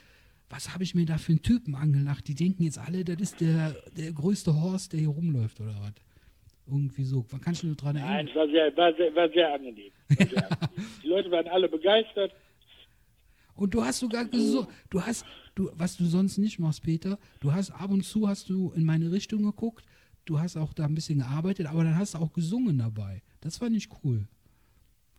was 0.50 0.74
habe 0.74 0.84
ich 0.84 0.94
mir 0.94 1.06
da 1.06 1.16
für 1.16 1.32
einen 1.32 1.42
Typen 1.42 1.74
angelacht? 1.74 2.28
Die 2.28 2.34
denken 2.34 2.64
jetzt 2.64 2.78
alle, 2.78 3.04
das 3.04 3.20
ist 3.20 3.40
der, 3.40 3.74
der 3.96 4.12
größte 4.12 4.54
Horst, 4.60 4.92
der 4.92 5.00
hier 5.00 5.08
rumläuft 5.08 5.60
oder 5.60 5.74
was? 5.80 5.92
Irgendwie 6.66 7.04
so. 7.04 7.24
Kannst 7.42 7.62
du 7.62 7.68
dich 7.68 7.76
daran 7.78 7.96
Nein, 7.96 8.04
erinnern? 8.04 8.28
es 8.28 8.36
war 8.36 8.48
sehr, 8.48 8.76
war 8.76 8.94
sehr, 8.94 9.14
war 9.14 9.28
sehr 9.30 9.54
angenehm. 9.54 9.90
War 10.08 10.26
sehr 10.26 10.52
angenehm. 10.52 10.86
Die 11.02 11.08
Leute 11.08 11.30
waren 11.30 11.48
alle 11.48 11.68
begeistert. 11.68 12.32
Und 13.54 13.74
du 13.74 13.82
hast 13.82 14.00
sogar 14.00 14.24
gesungen. 14.26 14.68
Du 14.90 15.00
hast, 15.00 15.24
du, 15.54 15.70
was 15.74 15.96
du 15.96 16.04
sonst 16.04 16.36
nicht 16.36 16.58
machst, 16.58 16.82
Peter, 16.82 17.18
du 17.40 17.52
hast 17.52 17.70
ab 17.70 17.90
und 17.90 18.04
zu 18.04 18.28
hast 18.28 18.50
du 18.50 18.72
in 18.72 18.84
meine 18.84 19.10
Richtung 19.12 19.42
geguckt, 19.44 19.84
du 20.26 20.38
hast 20.38 20.56
auch 20.56 20.74
da 20.74 20.84
ein 20.84 20.94
bisschen 20.94 21.20
gearbeitet, 21.20 21.66
aber 21.66 21.84
dann 21.84 21.96
hast 21.96 22.14
du 22.14 22.18
auch 22.18 22.32
gesungen 22.32 22.78
dabei. 22.78 23.22
Das 23.40 23.56
fand 23.58 23.76
ich 23.76 23.88
cool. 24.04 24.28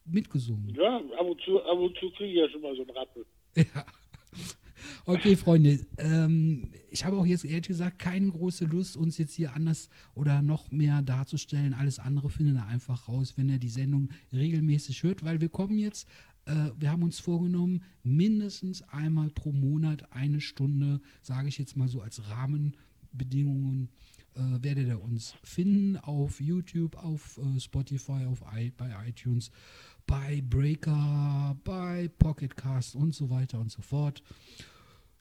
Mitgesungen. 0.05 0.73
Ja, 0.75 0.97
ab 0.97 1.25
und 1.25 1.41
zu, 1.41 1.61
ab 1.61 1.77
und 1.77 1.97
zu 1.97 2.09
kriege 2.11 2.31
ich 2.31 2.37
ja 2.37 2.49
schon 2.49 2.61
mal 2.61 2.75
so 2.75 2.81
einen 2.81 2.91
Rappel. 2.91 3.25
Ja. 3.55 3.85
Okay, 5.05 5.35
Freunde, 5.35 5.79
ähm, 5.97 6.71
ich 6.89 7.05
habe 7.05 7.17
auch 7.17 7.25
jetzt 7.25 7.45
ehrlich 7.45 7.67
gesagt 7.67 7.99
keine 7.99 8.29
große 8.29 8.65
Lust, 8.65 8.97
uns 8.97 9.17
jetzt 9.17 9.33
hier 9.33 9.53
anders 9.53 9.89
oder 10.15 10.41
noch 10.41 10.71
mehr 10.71 11.01
darzustellen. 11.01 11.73
Alles 11.73 11.99
andere 11.99 12.29
findet 12.29 12.55
ihr 12.55 12.65
einfach 12.65 13.07
raus, 13.07 13.33
wenn 13.35 13.49
ihr 13.49 13.59
die 13.59 13.69
Sendung 13.69 14.09
regelmäßig 14.33 15.03
hört, 15.03 15.23
weil 15.23 15.41
wir 15.41 15.49
kommen 15.49 15.77
jetzt, 15.77 16.07
äh, 16.45 16.71
wir 16.77 16.91
haben 16.91 17.03
uns 17.03 17.19
vorgenommen, 17.19 17.83
mindestens 18.03 18.81
einmal 18.89 19.29
pro 19.29 19.51
Monat 19.51 20.11
eine 20.11 20.41
Stunde, 20.41 21.01
sage 21.21 21.47
ich 21.47 21.57
jetzt 21.57 21.77
mal 21.77 21.87
so 21.87 22.01
als 22.01 22.29
Rahmenbedingungen, 22.29 23.89
äh, 24.35 24.63
werdet 24.63 24.87
ihr 24.87 25.01
uns 25.01 25.35
finden 25.43 25.97
auf 25.97 26.39
YouTube, 26.39 26.95
auf 26.97 27.37
äh, 27.37 27.59
Spotify, 27.59 28.25
auf 28.25 28.43
I 28.55 28.71
bei 28.71 28.91
iTunes, 29.07 29.51
bei 30.07 30.41
Breaker, 30.41 31.57
bei 31.63 32.09
Pocketcast 32.19 32.95
und 32.95 33.13
so 33.13 33.29
weiter 33.29 33.59
und 33.59 33.71
so 33.71 33.81
fort. 33.81 34.23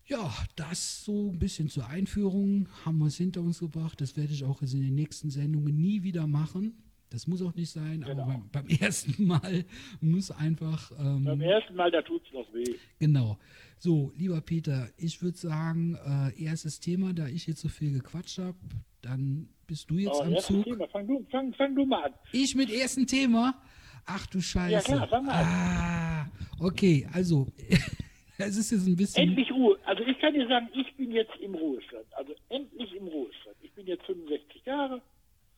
Ja, 0.07 0.35
das 0.57 1.05
so 1.05 1.31
ein 1.31 1.39
bisschen 1.39 1.69
zur 1.69 1.87
Einführung 1.87 2.69
haben 2.85 2.99
wir 2.99 3.07
es 3.07 3.17
hinter 3.17 3.43
uns 3.43 3.61
gebracht. 3.61 4.01
Das 4.01 4.17
werde 4.17 4.33
ich 4.33 4.45
auch 4.45 4.61
in 4.61 4.69
den 4.69 4.95
nächsten 4.95 5.31
Sendungen 5.31 5.81
nie 5.81 6.03
wieder 6.03 6.27
machen. 6.27 6.75
Das 7.11 7.27
muss 7.27 7.43
auch 7.43 7.55
nicht 7.55 7.71
sein, 7.71 8.05
aber 8.05 8.15
Genau. 8.15 8.27
beim, 8.27 8.49
beim 8.53 8.69
ersten 8.81 9.27
Mal 9.27 9.65
muss 10.01 10.31
einfach. 10.31 10.93
Ähm, 10.99 11.25
Beim 11.25 11.41
ersten 11.41 11.75
Mal, 11.75 11.91
da 11.91 12.03
tut 12.03 12.25
es 12.27 12.33
noch 12.33 12.53
weh. 12.55 12.77
Genau. 12.99 13.39
So, 13.79 14.13
lieber 14.17 14.41
Peter, 14.41 14.89
ich 14.97 15.21
würde 15.23 15.37
sagen, 15.37 15.97
äh, 16.07 16.43
erstes 16.45 16.79
Thema, 16.81 17.13
da 17.13 17.27
ich 17.27 17.47
jetzt 17.47 17.61
so 17.61 17.69
viel 17.69 17.93
gequatscht 17.93 18.39
habe, 18.39 18.57
dann 19.03 19.49
bist 19.67 19.91
du 19.91 19.95
jetzt 19.97 20.19
Oh, 20.21 20.23
am 20.23 20.37
Zug. 20.39 20.65
Thema. 20.65 20.87
Fang, 20.89 21.07
du, 21.07 21.27
fang, 21.31 21.53
fang 21.55 21.75
du 21.75 21.85
mal 21.87 22.05
an. 22.05 22.13
Ich 22.33 22.55
mit 22.55 22.71
ersten 22.71 23.07
Thema? 23.07 23.61
Ach 24.07 24.27
du 24.27 24.41
Scheiße. 24.41 24.73
Ja, 24.73 24.81
klar, 24.81 25.09
fang 25.09 25.25
mal 25.27 25.33
an. 25.33 25.47
Ah, 25.47 26.31
okay, 26.65 27.09
also, 27.13 27.47
es 28.39 28.57
ist 28.57 28.71
jetzt 28.71 28.87
ein 28.87 28.97
bisschen. 28.97 29.29
Endlich 29.31 29.51
Ruhe. 29.51 29.79
Also 29.85 30.03
ich 30.05 30.19
kann 30.21 30.35
dir 30.35 30.47
sagen, 30.47 30.69
ich 30.75 30.95
bin 30.97 31.11
jetzt 31.13 31.33
im 31.43 31.55
Ruhestand. 31.55 32.07
Also 32.13 32.35
endlich 32.51 32.93
im 32.95 33.07
Ruhestand. 33.09 33.57
Ich 33.63 33.73
bin 33.73 33.87
jetzt 33.87 34.05
65 34.07 34.65
Jahre 34.65 35.01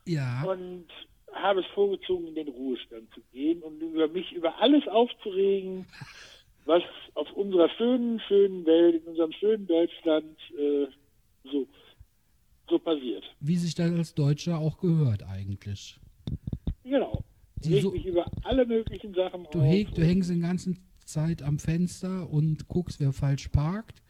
Ja, 0.06 0.44
und 0.44 0.86
habe 1.32 1.60
es 1.60 1.66
vorgezogen, 1.74 2.28
in 2.28 2.34
den 2.34 2.48
Ruhestand 2.48 3.08
zu 3.14 3.20
gehen 3.32 3.62
und 3.62 3.80
über 3.80 4.08
mich 4.08 4.32
über 4.32 4.58
alles 4.60 4.86
aufzuregen, 4.88 5.86
was 6.64 6.82
auf 7.14 7.30
unserer 7.32 7.68
schönen, 7.76 8.20
schönen 8.28 8.64
Welt, 8.66 9.02
in 9.02 9.08
unserem 9.10 9.32
schönen 9.32 9.66
Deutschland 9.66 10.36
äh, 10.58 10.86
so, 11.44 11.66
so 12.68 12.78
passiert. 12.78 13.24
wie 13.40 13.56
sich 13.56 13.74
das 13.74 13.90
als 13.92 14.14
Deutscher 14.14 14.58
auch 14.58 14.78
gehört 14.78 15.22
eigentlich. 15.24 15.98
Genau. 16.84 17.22
Ich 17.60 17.68
Die 17.68 17.80
so- 17.80 17.90
mich 17.92 18.06
über 18.06 18.26
alle 18.44 18.64
möglichen 18.66 19.14
Sachen 19.14 19.46
Du, 19.52 19.60
häng, 19.60 19.88
du 19.94 20.02
hängst 20.02 20.30
die 20.30 20.40
ganze 20.40 20.74
Zeit 21.04 21.42
am 21.42 21.58
Fenster 21.58 22.28
und 22.30 22.66
guckst, 22.68 23.00
wer 23.00 23.12
falsch 23.12 23.48
parkt. 23.48 24.02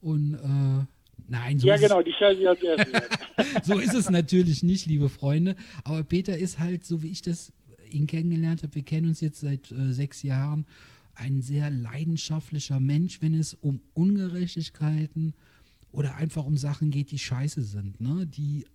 Und, 0.00 0.34
äh, 0.34 0.86
nein, 1.28 1.58
so 1.58 1.66
ja, 1.66 1.76
genau, 1.76 2.02
die 2.02 2.10
ich 2.10 2.22
als 2.22 2.62
erstes. 2.62 3.66
so 3.66 3.78
ist 3.78 3.94
es 3.94 4.10
natürlich 4.10 4.62
nicht, 4.62 4.86
liebe 4.86 5.08
Freunde. 5.08 5.56
Aber 5.84 6.02
Peter 6.04 6.36
ist 6.36 6.58
halt, 6.58 6.84
so 6.84 7.02
wie 7.02 7.10
ich 7.10 7.22
das 7.22 7.52
ihn 7.90 8.06
kennengelernt 8.06 8.62
habe, 8.62 8.74
wir 8.74 8.82
kennen 8.82 9.08
uns 9.08 9.20
jetzt 9.20 9.40
seit 9.40 9.70
äh, 9.70 9.92
sechs 9.92 10.22
Jahren, 10.22 10.66
ein 11.14 11.42
sehr 11.42 11.70
leidenschaftlicher 11.70 12.80
Mensch, 12.80 13.22
wenn 13.22 13.34
es 13.34 13.54
um 13.54 13.80
Ungerechtigkeiten 13.94 15.34
oder 15.92 16.16
einfach 16.16 16.44
um 16.44 16.56
Sachen 16.56 16.90
geht, 16.90 17.12
die 17.12 17.18
scheiße 17.18 17.62
sind, 17.62 18.00
ne? 18.00 18.26
die 18.26 18.66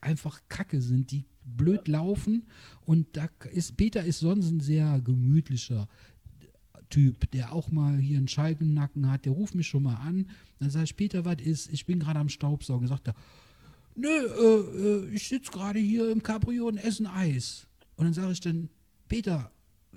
einfach 0.00 0.42
kacke 0.48 0.82
sind, 0.82 1.10
die 1.10 1.24
blöd 1.44 1.88
laufen. 1.88 2.46
Und 2.84 3.16
da 3.16 3.28
ist 3.50 3.76
Peter 3.76 4.04
ist 4.04 4.20
sonst 4.20 4.50
ein 4.50 4.60
sehr 4.60 5.00
gemütlicher 5.00 5.88
Typ, 6.88 7.30
der 7.32 7.52
auch 7.52 7.70
mal 7.70 7.98
hier 7.98 8.18
einen 8.18 8.28
Schalkennacken 8.28 9.10
hat, 9.10 9.24
der 9.24 9.32
ruft 9.32 9.54
mich 9.54 9.66
schon 9.66 9.82
mal 9.82 9.96
an. 9.96 10.28
Dann 10.60 10.70
sage 10.70 10.84
ich, 10.84 10.96
Peter, 10.96 11.24
was 11.24 11.40
ist? 11.40 11.72
Ich 11.72 11.86
bin 11.86 12.00
gerade 12.00 12.18
am 12.18 12.28
Staubsaugen. 12.28 12.88
Sagt 12.88 13.08
er, 13.08 13.14
nö, 13.94 14.08
äh, 14.08 15.08
äh, 15.10 15.14
ich 15.14 15.28
sitze 15.28 15.50
gerade 15.50 15.78
hier 15.78 16.10
im 16.10 16.22
Cabrio 16.22 16.66
und 16.68 16.78
esse 16.78 17.10
Eis. 17.10 17.66
Und 17.96 18.04
dann 18.04 18.14
sage 18.14 18.32
ich 18.32 18.40
dann, 18.40 18.68
Peter, 19.08 19.50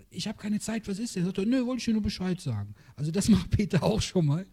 ich 0.10 0.28
habe 0.28 0.38
keine 0.38 0.60
Zeit, 0.60 0.88
was 0.88 1.00
ist 1.00 1.16
denn? 1.16 1.26
Sagt 1.26 1.38
er, 1.38 1.46
nö, 1.46 1.66
wollte 1.66 1.80
ich 1.80 1.86
dir 1.86 1.94
nur 1.94 2.02
Bescheid 2.02 2.40
sagen. 2.40 2.76
Also 2.96 3.12
das 3.12 3.30
macht 3.30 3.52
Peter 3.52 3.84
auch 3.84 4.02
schon 4.02 4.26
mal. 4.26 4.46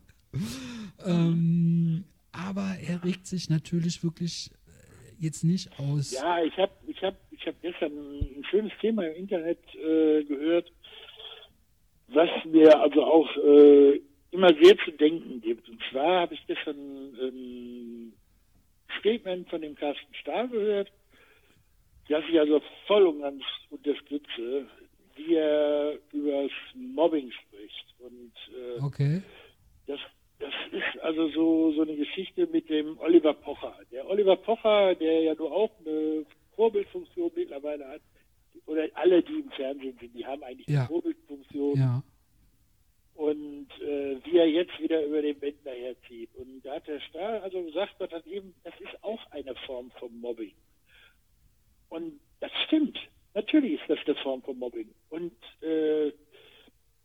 ähm, 1.04 2.04
aber 2.32 2.76
er 2.86 3.02
regt 3.04 3.26
sich 3.26 3.48
natürlich 3.48 4.04
wirklich 4.04 4.50
äh, 4.50 5.24
jetzt 5.24 5.44
nicht 5.44 5.78
aus. 5.78 6.12
Ja, 6.12 6.42
ich 6.44 6.56
habe 6.58 6.72
ich 6.86 7.02
hab, 7.02 7.16
ich 7.30 7.46
hab 7.46 7.60
gestern 7.62 7.92
ein 7.92 8.44
schönes 8.50 8.72
Thema 8.80 9.06
im 9.06 9.14
Internet 9.16 9.58
äh, 9.74 10.24
gehört, 10.24 10.70
was 12.08 12.30
mir 12.44 12.78
also 12.80 13.02
auch 13.04 13.28
äh, 13.36 14.00
immer 14.30 14.52
sehr 14.60 14.76
zu 14.84 14.92
denken 14.92 15.40
gibt. 15.40 15.68
Und 15.68 15.80
zwar 15.90 16.22
habe 16.22 16.34
ich 16.34 16.46
gestern 16.46 16.76
ein 17.20 18.12
Statement 18.98 19.48
von 19.48 19.60
dem 19.60 19.74
Carsten 19.74 20.14
Stahl 20.14 20.48
gehört, 20.48 20.90
das 22.08 22.24
ich 22.30 22.38
also 22.38 22.60
voll 22.86 23.06
und 23.06 23.20
ganz 23.20 23.42
unterstütze, 23.70 24.66
wie 25.16 25.34
er 25.34 25.98
über 26.12 26.42
das 26.44 26.52
Mobbing 26.74 27.30
spricht. 27.30 27.94
Und 27.98 28.32
äh, 28.54 28.82
Okay. 28.82 29.22
das, 29.86 30.00
das 30.38 30.54
ist 30.72 31.00
also 31.02 31.28
so, 31.28 31.72
so 31.72 31.82
eine 31.82 31.96
Geschichte 31.96 32.46
mit 32.46 32.68
dem 32.70 32.98
Oliver 32.98 33.34
Pocher. 33.34 33.76
Der 33.92 34.08
Oliver 34.08 34.36
Pocher, 34.36 34.94
der 34.94 35.22
ja 35.22 35.34
nur 35.34 35.52
auch 35.52 35.70
eine 35.84 36.24
Vorbildfunktion 36.56 37.30
mittlerweile 37.34 37.86
hat, 37.86 38.00
oder 38.68 38.86
alle, 38.94 39.22
die 39.22 39.40
im 39.40 39.50
Fernsehen 39.50 39.96
sind, 39.98 40.14
die 40.14 40.24
haben 40.26 40.42
eigentlich 40.42 40.68
Ja. 40.68 40.80
eine 40.80 40.88
Vorbildfunktion. 40.88 41.78
Ja. 41.78 42.02
Und 43.14 43.68
äh, 43.80 44.16
wie 44.24 44.36
er 44.38 44.48
jetzt 44.48 44.78
wieder 44.78 45.04
über 45.04 45.20
den 45.22 45.38
Bändler 45.40 45.72
herzieht. 45.72 46.30
Und 46.36 46.62
da 46.62 46.76
hat 46.76 46.86
der 46.86 47.00
Stahl 47.00 47.40
also 47.40 47.62
gesagt, 47.64 47.94
das, 47.98 48.12
hat 48.12 48.26
eben, 48.26 48.54
das 48.62 48.74
ist 48.80 49.02
auch 49.02 49.20
eine 49.32 49.54
Form 49.66 49.90
von 49.98 50.16
Mobbing. 50.20 50.54
Und 51.88 52.20
das 52.40 52.52
stimmt. 52.66 52.96
Natürlich 53.34 53.80
ist 53.80 53.88
das 53.88 53.98
eine 54.06 54.14
Form 54.22 54.42
von 54.42 54.56
Mobbing. 54.58 54.88
Und 55.10 55.32
äh, 55.62 56.12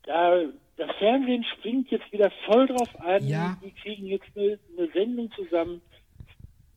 da 0.03 0.43
das 0.75 0.91
Fernsehen 0.97 1.43
springt 1.57 1.89
jetzt 1.91 2.11
wieder 2.11 2.31
voll 2.45 2.67
drauf 2.67 2.89
an. 2.99 3.27
Ja. 3.27 3.57
Die 3.63 3.71
kriegen 3.71 4.05
jetzt 4.07 4.25
eine, 4.35 4.59
eine 4.77 4.91
Sendung 4.91 5.31
zusammen, 5.31 5.81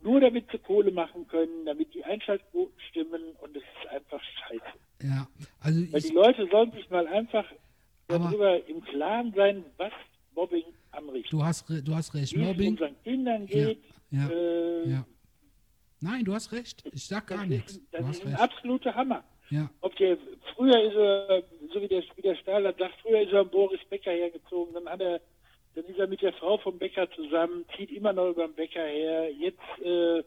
nur 0.06 0.20
damit 0.20 0.46
sie 0.52 0.58
Kohle 0.58 0.92
machen 0.92 1.26
können, 1.26 1.66
damit 1.66 1.92
die 1.92 2.04
Einschaltquoten 2.04 2.78
stimmen. 2.90 3.22
Und 3.40 3.56
es 3.56 3.62
ist 3.62 3.90
einfach 3.90 4.22
scheiße. 4.22 4.78
Ja. 5.02 5.26
Also 5.60 5.80
Weil 5.92 6.00
die 6.00 6.14
Leute 6.14 6.48
sollen 6.50 6.70
sich 6.72 6.88
mal 6.90 7.06
einfach 7.08 7.44
darüber 8.06 8.66
im 8.68 8.82
Klaren 8.84 9.32
sein, 9.34 9.64
was 9.76 9.92
Mobbing 10.34 10.64
anrichtet. 10.92 11.32
du 11.32 11.42
hast, 11.44 11.68
du 11.68 11.94
hast 11.94 12.14
recht. 12.14 12.34
Wie 12.34 12.40
es 12.40 12.46
Mobbing. 12.46 12.70
unseren 12.70 13.02
Kindern 13.02 13.46
geht. 13.46 13.78
Ja, 14.10 14.28
äh, 14.28 14.88
Ja. 14.88 15.06
Nein, 16.00 16.25
du 16.25 16.34
hast 16.34 16.52
recht. 16.52 16.84
Ich 16.92 17.06
sag 17.06 17.26
gar 17.26 17.46
nichts. 17.46 17.80
Das 17.90 18.08
ist 18.08 18.22
ein 18.25 18.28
recht. 18.28 18.40
absoluter 18.40 18.94
Hammer. 18.94 19.25
Ja. 19.50 19.70
Ob 19.80 19.96
der 19.96 20.18
früher 20.54 20.82
ist 20.82 20.94
er, 20.94 21.42
so 21.72 21.80
wie 21.80 21.88
der, 21.88 22.02
wie 22.16 22.22
der 22.22 22.36
Stahl 22.36 22.66
hat, 22.66 22.78
sagt, 22.78 22.94
früher 23.02 23.22
ist 23.22 23.32
er 23.32 23.44
Boris 23.44 23.80
Becker 23.88 24.10
hergezogen, 24.12 24.75
dann 24.75 24.88
hat 24.88 25.00
er, 25.00 25.20
dann 25.76 25.85
ist 25.85 25.99
er 25.99 26.06
mit 26.09 26.23
der 26.23 26.33
Frau 26.33 26.56
vom 26.59 26.78
Bäcker 26.78 27.09
zusammen, 27.11 27.66
zieht 27.76 27.92
immer 27.92 28.12
noch 28.12 28.30
über 28.30 28.49
den 28.49 28.54
Bäcker 28.54 28.85
her, 28.85 29.30
jetzt 29.30 29.61
äh, 29.85 30.21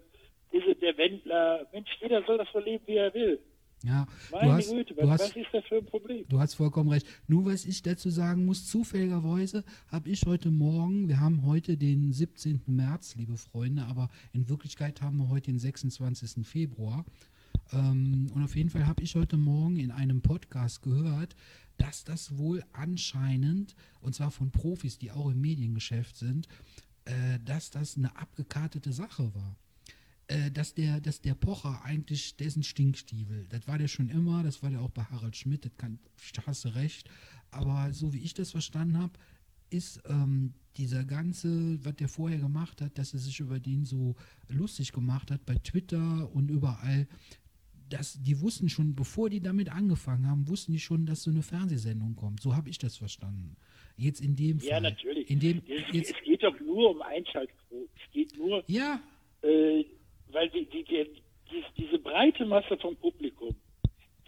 ist 0.52 0.68
es 0.68 0.80
der 0.80 0.96
Wendler. 0.98 1.68
Mensch, 1.74 1.90
jeder 2.00 2.24
soll 2.24 2.38
das 2.38 2.48
so 2.54 2.60
leben, 2.60 2.84
wie 2.86 2.98
er 2.98 3.14
will. 3.14 3.40
Ja. 3.84 4.08
Du 4.30 4.36
Meine 4.36 4.54
hast, 4.54 4.72
Güte, 4.72 4.94
du 4.94 5.02
was, 5.02 5.22
hast, 5.22 5.30
was 5.30 5.36
ist 5.38 5.48
das 5.52 5.66
für 5.66 5.78
ein 5.78 5.86
Problem? 5.86 6.26
Du 6.28 6.40
hast 6.40 6.54
vollkommen 6.56 6.90
recht. 6.90 7.08
Nur 7.28 7.46
was 7.46 7.66
ich 7.66 7.82
dazu 7.82 8.10
sagen 8.10 8.46
muss, 8.46 8.68
zufälligerweise 8.68 9.64
habe 9.88 10.10
ich 10.10 10.26
heute 10.28 10.52
Morgen, 10.52 11.08
wir 11.08 11.20
haben 11.20 11.46
heute 11.46 11.78
den 11.78 12.12
17. 12.12 12.62
März, 12.68 13.16
liebe 13.16 13.38
Freunde, 13.38 13.84
aber 13.84 14.10
in 14.34 14.50
Wirklichkeit 14.50 15.02
haben 15.02 15.18
wir 15.18 15.30
heute 15.30 15.52
den 15.52 15.60
26. 15.60 16.46
Februar. 16.46 17.06
Ähm, 17.72 18.30
und 18.34 18.44
auf 18.44 18.56
jeden 18.56 18.70
Fall 18.70 18.88
habe 18.88 19.04
ich 19.04 19.16
heute 19.16 19.38
Morgen 19.38 19.78
in 19.78 19.92
einem 19.92 20.22
Podcast 20.22 20.82
gehört, 20.82 21.36
dass 21.78 22.04
das 22.04 22.38
wohl 22.38 22.64
anscheinend, 22.74 23.76
und 24.02 24.16
zwar 24.16 24.32
von 24.32 24.52
Profis, 24.52 24.98
die 24.98 25.12
auch 25.12 25.30
im 25.30 25.42
Mediengeschäft 25.42 26.18
sind, 26.18 26.48
äh, 27.06 27.40
dass 27.46 27.70
das 27.70 27.98
eine 27.98 28.16
abgekartete 28.16 28.92
Sache 28.92 29.34
war 29.34 29.58
äh, 30.30 30.52
dass 30.52 30.74
der, 30.76 31.02
dass 31.02 31.22
der 31.22 31.34
Pocher 31.34 31.84
eigentlich, 31.84 32.38
der 32.38 32.48
ist 32.48 32.56
ein 32.56 32.64
Stinkstiefel. 32.64 33.48
Das 33.50 33.68
war 33.68 33.78
der 33.78 33.88
schon 33.88 34.10
immer, 34.10 34.44
das 34.44 34.62
war 34.62 34.70
der 34.70 34.82
auch 34.82 34.92
bei 34.92 35.04
Harald 35.04 35.36
Schmidt, 35.36 35.66
das 35.66 35.76
kann, 35.78 36.00
hast 36.46 36.66
du 36.66 36.76
recht. 36.76 37.10
Aber 37.52 37.92
so 37.94 38.14
wie 38.14 38.20
ich 38.20 38.36
das 38.36 38.52
verstanden 38.52 38.98
habe, 38.98 39.14
ist 39.72 40.02
ähm, 40.06 40.54
dieser 40.78 41.04
ganze, 41.04 41.84
was 41.84 41.96
der 41.96 42.08
vorher 42.08 42.40
gemacht 42.40 42.82
hat, 42.82 42.98
dass 42.98 43.14
er 43.14 43.20
sich 43.20 43.40
über 43.40 43.60
den 43.60 43.86
so 43.86 44.16
lustig 44.48 44.92
gemacht 44.92 45.32
hat 45.32 45.46
bei 45.46 45.56
Twitter 45.56 46.32
und 46.34 46.50
überall, 46.50 47.08
das, 47.90 48.22
die 48.22 48.40
wussten 48.42 48.70
schon, 48.70 48.96
bevor 48.96 49.30
die 49.30 49.42
damit 49.42 49.72
angefangen 49.72 50.28
haben, 50.28 50.48
wussten 50.48 50.72
die 50.72 50.80
schon, 50.80 51.06
dass 51.06 51.24
so 51.24 51.32
eine 51.32 51.42
Fernsehsendung 51.42 52.16
kommt. 52.16 52.42
So 52.42 52.56
habe 52.56 52.70
ich 52.70 52.78
das 52.78 52.98
verstanden. 52.98 53.56
Jetzt 53.98 54.22
in 54.22 54.36
dem 54.36 54.60
Fall. 54.60 54.70
Ja, 54.70 54.80
natürlich. 54.80 55.30
In 55.30 55.40
dem, 55.40 55.62
es, 55.68 55.94
jetzt, 55.94 56.12
es 56.12 56.24
geht 56.24 56.44
doch 56.44 56.58
nur 56.60 56.92
um 56.92 57.02
Einschaltquoten. 57.02 57.90
Es 57.96 58.12
geht 58.12 58.38
nur, 58.38 58.64
ja, 58.68 59.02
äh, 59.42 59.84
weil 60.32 60.50
die, 60.50 60.66
die, 60.66 60.84
die, 60.84 61.08
die, 61.52 61.64
diese 61.78 62.00
breite 62.00 62.46
Masse 62.46 62.78
vom 62.78 62.96
Publikum, 62.96 63.56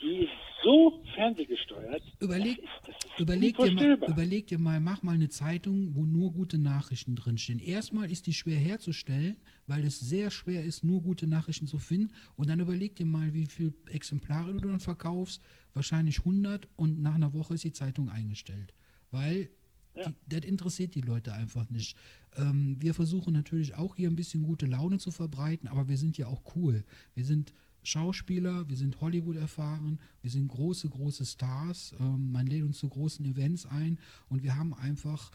die 0.01 0.23
ist 0.23 0.31
so 0.63 1.03
fernsehgesteuert. 1.15 2.01
Überleg, 2.19 2.61
das 2.61 2.95
ist, 2.95 3.03
das 3.03 3.11
ist 3.11 3.19
überleg, 3.19 3.57
dir 3.57 3.71
mal, 3.71 3.99
überleg 4.07 4.47
dir 4.47 4.59
mal, 4.59 4.79
mach 4.79 5.01
mal 5.03 5.13
eine 5.13 5.29
Zeitung, 5.29 5.95
wo 5.95 6.05
nur 6.05 6.33
gute 6.33 6.57
Nachrichten 6.57 7.15
drinstehen. 7.15 7.59
Erstmal 7.59 8.11
ist 8.11 8.27
die 8.27 8.33
schwer 8.33 8.57
herzustellen, 8.57 9.37
weil 9.67 9.83
es 9.83 9.99
sehr 9.99 10.31
schwer 10.31 10.63
ist, 10.63 10.83
nur 10.83 11.01
gute 11.01 11.27
Nachrichten 11.27 11.67
zu 11.67 11.79
finden. 11.79 12.13
Und 12.35 12.49
dann 12.49 12.59
überleg 12.59 12.95
dir 12.95 13.05
mal, 13.05 13.33
wie 13.33 13.45
viele 13.45 13.73
Exemplare 13.89 14.53
du 14.53 14.59
dann 14.67 14.79
verkaufst. 14.79 15.41
Wahrscheinlich 15.73 16.19
100 16.19 16.67
und 16.75 17.01
nach 17.01 17.15
einer 17.15 17.33
Woche 17.33 17.53
ist 17.55 17.63
die 17.63 17.73
Zeitung 17.73 18.09
eingestellt. 18.09 18.73
Weil 19.11 19.49
Ja. 19.95 20.07
die, 20.07 20.15
das 20.27 20.45
interessiert 20.45 20.95
die 20.95 21.01
Leute 21.01 21.33
einfach 21.33 21.69
nicht. 21.69 21.97
Ähm, 22.37 22.77
wir 22.79 22.93
versuchen 22.93 23.33
natürlich 23.33 23.75
auch 23.75 23.95
hier 23.95 24.09
ein 24.09 24.15
bisschen 24.15 24.43
gute 24.43 24.65
Laune 24.65 24.99
zu 24.99 25.11
verbreiten, 25.11 25.67
aber 25.67 25.87
wir 25.89 25.97
sind 25.97 26.17
ja 26.17 26.27
auch 26.27 26.55
cool. 26.55 26.83
Wir 27.13 27.25
sind 27.25 27.53
Schauspieler, 27.83 28.67
wir 28.69 28.77
sind 28.77 29.01
Hollywood 29.01 29.37
erfahren, 29.37 29.99
wir 30.21 30.29
sind 30.29 30.47
große, 30.47 30.89
große 30.89 31.25
Stars. 31.25 31.95
Ähm, 31.99 32.31
man 32.31 32.45
lädt 32.45 32.63
uns 32.63 32.79
zu 32.79 32.89
großen 32.89 33.25
Events 33.25 33.65
ein 33.65 33.97
und 34.29 34.43
wir 34.43 34.55
haben 34.55 34.73
einfach 34.73 35.31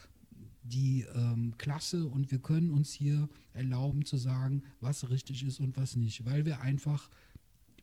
die 0.62 1.06
ähm, 1.14 1.54
Klasse 1.58 2.06
und 2.06 2.30
wir 2.30 2.38
können 2.38 2.70
uns 2.70 2.92
hier 2.92 3.28
erlauben 3.52 4.04
zu 4.04 4.16
sagen, 4.16 4.62
was 4.80 5.10
richtig 5.10 5.44
ist 5.44 5.60
und 5.60 5.76
was 5.76 5.96
nicht, 5.96 6.24
weil 6.24 6.44
wir 6.44 6.60
einfach, 6.60 7.08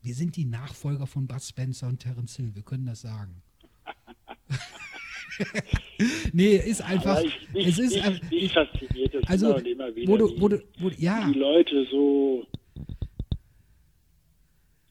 wir 0.01 0.15
sind 0.15 0.35
die 0.35 0.45
Nachfolger 0.45 1.07
von 1.07 1.27
Bud 1.27 1.41
Spencer 1.41 1.87
und 1.87 1.99
Terence 1.99 2.35
Hill, 2.35 2.55
wir 2.55 2.63
können 2.63 2.85
das 2.85 3.01
sagen. 3.01 3.41
nee, 6.33 6.55
ist 6.55 6.81
einfach, 6.81 7.21
ich, 7.21 7.49
mich, 7.53 7.67
es 7.67 7.79
ist 7.79 7.97
ich, 8.29 8.53
fasziniert 8.53 9.13
das 9.13 9.23
also, 9.27 9.55
immer 9.57 9.95
wieder, 9.95 10.11
wo 10.11 10.17
du, 10.17 10.41
wo 10.41 10.47
du, 10.49 10.63
wo, 10.79 10.89
ja, 10.89 11.31
die 11.31 11.39
Leute 11.39 11.85
so, 11.89 12.45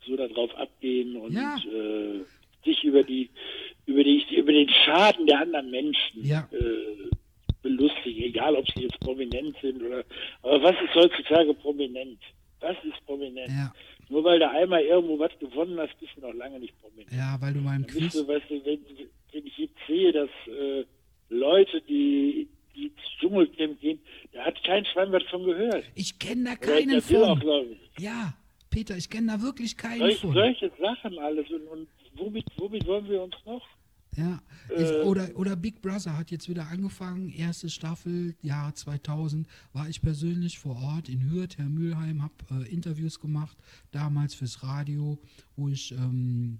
so 0.06 0.16
darauf 0.16 0.54
abgehen 0.56 1.16
und 1.16 1.32
Ja. 1.32 1.56
äh, 1.56 2.20
sich 2.64 2.82
über 2.84 3.02
die, 3.02 3.30
über 3.86 4.04
die, 4.04 4.24
über 4.36 4.52
den 4.52 4.68
Schaden 4.68 5.26
der 5.26 5.40
anderen 5.40 5.70
Menschen 5.70 6.24
Ja. 6.24 6.48
äh, 6.52 7.10
belustigen, 7.62 8.24
egal 8.24 8.56
ob 8.56 8.66
sie 8.72 8.82
jetzt 8.82 8.98
prominent 9.00 9.56
sind 9.62 9.82
oder, 9.82 10.04
aber 10.42 10.62
was 10.62 10.74
ist 10.84 10.94
heutzutage 10.94 11.54
prominent? 11.54 12.18
Was 12.60 12.76
ist 12.84 13.04
prominent? 13.06 13.48
ja, 13.48 13.72
Nur 14.08 14.24
weil 14.24 14.38
du 14.38 14.48
einmal 14.48 14.82
irgendwo 14.82 15.18
was 15.18 15.36
gewonnen 15.38 15.78
hast, 15.78 15.98
bist 16.00 16.12
du 16.16 16.20
noch 16.22 16.34
lange 16.34 16.58
nicht 16.60 16.74
prominent. 16.80 17.10
ja, 17.12 17.36
weil 17.40 17.52
du 17.54 17.60
Dann 17.60 17.82
bist 17.82 17.96
Quiz, 17.98 18.12
du, 18.12 18.26
weißt 18.28 18.50
du, 18.50 18.64
wenn, 18.64 18.80
wenn 19.32 19.46
ich 19.46 19.58
jetzt 19.58 19.76
sehe, 19.88 20.12
dass 20.12 20.30
äh, 20.48 20.84
Leute, 21.28 21.80
die, 21.82 22.48
die 22.76 22.86
ins 22.86 22.94
Dschungelcamp 23.20 23.80
gehen, 23.80 24.00
da 24.32 24.44
hat 24.44 24.62
kein 24.64 24.84
Schwein 24.86 25.10
was 25.12 25.22
von 25.24 25.44
gehört. 25.44 25.84
ich 25.94 26.18
kenne 26.18 26.44
da 26.44 26.56
keinen 26.56 26.98
auch, 26.98 27.02
von. 27.02 27.40
glaub 27.40 27.66
ich, 27.70 28.02
Ja, 28.02 28.34
Peter, 28.72 28.96
ich 28.96 29.08
kenne 29.08 29.32
da 29.32 29.42
wirklich 29.42 29.76
keinen 29.76 30.00
solch, 30.00 30.20
von. 30.20 30.32
solche 30.32 30.72
Sachen 30.80 31.18
alles. 31.18 31.48
Und, 31.50 31.68
und 31.68 31.88
womit, 32.16 32.44
womit 32.56 32.86
wollen 32.86 33.06
wir 33.08 33.22
uns 33.22 33.34
noch? 33.46 33.62
Ja, 34.16 34.42
ist, 34.68 34.90
Äh, 34.90 35.02
oder, 35.02 35.30
oder 35.36 35.56
Big 35.56 35.80
Brother 35.80 36.18
hat 36.18 36.30
jetzt 36.30 36.48
wieder 36.48 36.66
angefangen, 36.68 37.30
erste 37.30 37.70
Staffel, 37.70 38.34
Jahr 38.42 38.74
2000, 38.74 39.46
war 39.72 39.88
ich 39.88 40.02
persönlich 40.02 40.58
vor 40.58 40.76
Ort 40.82 41.08
in 41.08 41.30
Hürth, 41.30 41.56
Herr 41.56 41.68
Mülheim, 41.68 42.22
habe 42.22 42.34
äh, 42.50 42.70
Interviews 42.70 43.20
gemacht, 43.20 43.56
damals 43.90 44.34
fürs 44.34 44.62
Radio, 44.62 45.18
wo 45.56 45.68
ich 45.68 45.92
ähm, 45.92 46.58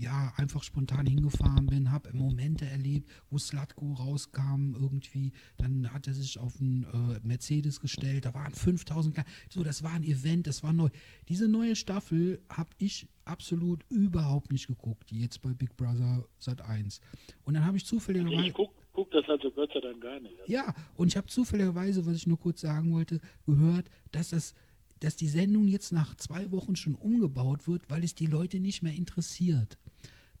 ja 0.00 0.32
einfach 0.36 0.62
spontan 0.62 1.06
hingefahren 1.06 1.66
bin, 1.66 1.90
habe 1.92 2.12
Momente 2.12 2.64
erlebt, 2.66 3.08
wo 3.30 3.38
Slatko 3.38 3.92
rauskam 3.92 4.74
irgendwie, 4.74 5.32
dann 5.58 5.92
hat 5.92 6.06
er 6.06 6.14
sich 6.14 6.38
auf 6.38 6.60
einen 6.60 6.84
äh, 6.84 7.20
Mercedes 7.26 7.80
gestellt, 7.80 8.24
da 8.24 8.34
waren 8.34 8.52
5000, 8.54 9.16
Kle- 9.18 9.24
so, 9.48 9.62
das 9.62 9.82
war 9.82 9.92
ein 9.92 10.02
Event, 10.04 10.46
das 10.46 10.62
war 10.62 10.72
neu. 10.72 10.88
Diese 11.28 11.48
neue 11.48 11.76
Staffel 11.76 12.42
habe 12.48 12.70
ich 12.78 13.06
absolut 13.24 13.84
überhaupt 13.90 14.50
nicht 14.50 14.66
geguckt, 14.66 15.10
die 15.10 15.20
jetzt 15.20 15.40
bei 15.42 15.52
Big 15.52 15.76
Brother 15.76 16.24
Sat 16.38 16.62
1. 16.62 17.00
Und 17.44 17.54
dann 17.54 17.64
habe 17.64 17.76
ich 17.76 17.84
zufälligerweise 17.86 18.46
Ich 18.48 18.54
guck, 18.54 18.72
guck 18.92 19.10
das 19.12 19.24
also 19.28 19.50
Gott 19.50 19.70
sei 19.72 19.80
Dank 19.80 20.00
gar 20.00 20.18
nicht. 20.20 20.34
ja, 20.46 20.74
und 20.96 21.08
ich 21.08 21.16
habe 21.16 21.26
zufälligerweise, 21.28 22.04
was 22.06 22.16
ich 22.16 22.26
nur 22.26 22.38
kurz 22.40 22.60
sagen 22.62 22.92
wollte, 22.92 23.20
gehört, 23.46 23.90
dass 24.12 24.30
das 24.30 24.54
dass 25.02 25.16
die 25.16 25.28
Sendung 25.28 25.66
jetzt 25.66 25.92
nach 25.92 26.14
zwei 26.16 26.50
Wochen 26.50 26.76
schon 26.76 26.94
umgebaut 26.94 27.66
wird, 27.66 27.88
weil 27.88 28.04
es 28.04 28.14
die 28.14 28.26
Leute 28.26 28.60
nicht 28.60 28.82
mehr 28.82 28.92
interessiert. 28.92 29.78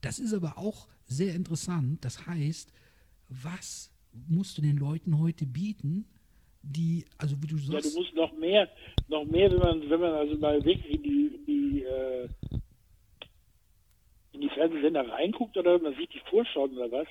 Das 0.00 0.18
ist 0.18 0.32
aber 0.32 0.56
auch 0.56 0.88
sehr 1.04 1.34
interessant. 1.34 2.04
Das 2.04 2.26
heißt, 2.26 2.72
was 3.28 3.90
musst 4.28 4.58
du 4.58 4.62
den 4.62 4.76
Leuten 4.76 5.18
heute 5.18 5.46
bieten, 5.46 6.06
die, 6.62 7.04
also 7.18 7.36
wie 7.42 7.46
du 7.46 7.56
Ja, 7.56 7.80
sagst, 7.80 7.94
du 7.94 7.98
musst 8.00 8.14
noch 8.14 8.32
mehr, 8.36 8.68
noch 9.08 9.24
mehr, 9.24 9.50
wenn 9.50 9.58
man, 9.58 9.90
wenn 9.90 10.00
man 10.00 10.12
also 10.12 10.36
mal 10.36 10.62
wirklich 10.64 10.94
in 10.94 11.02
die, 11.02 11.26
in 11.36 11.46
die, 11.46 11.82
äh, 11.82 12.28
in 14.32 14.40
die 14.42 14.48
Fernsehsender 14.50 15.08
reinguckt 15.08 15.56
oder 15.56 15.78
man 15.78 15.94
sieht 15.96 16.12
die 16.12 16.20
Vorschauen 16.30 16.76
oder 16.76 16.90
was, 16.92 17.08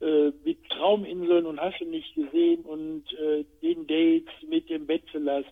äh, 0.00 0.32
mit 0.44 0.68
Trauminseln 0.68 1.46
und 1.46 1.60
hast 1.60 1.80
du 1.80 1.86
nicht 1.86 2.14
gesehen 2.14 2.64
und 2.64 3.04
äh, 3.14 3.44
den 3.62 3.86
Dates 3.86 4.32
mit 4.48 4.68
dem 4.68 4.86
Bachelors. 4.86 5.46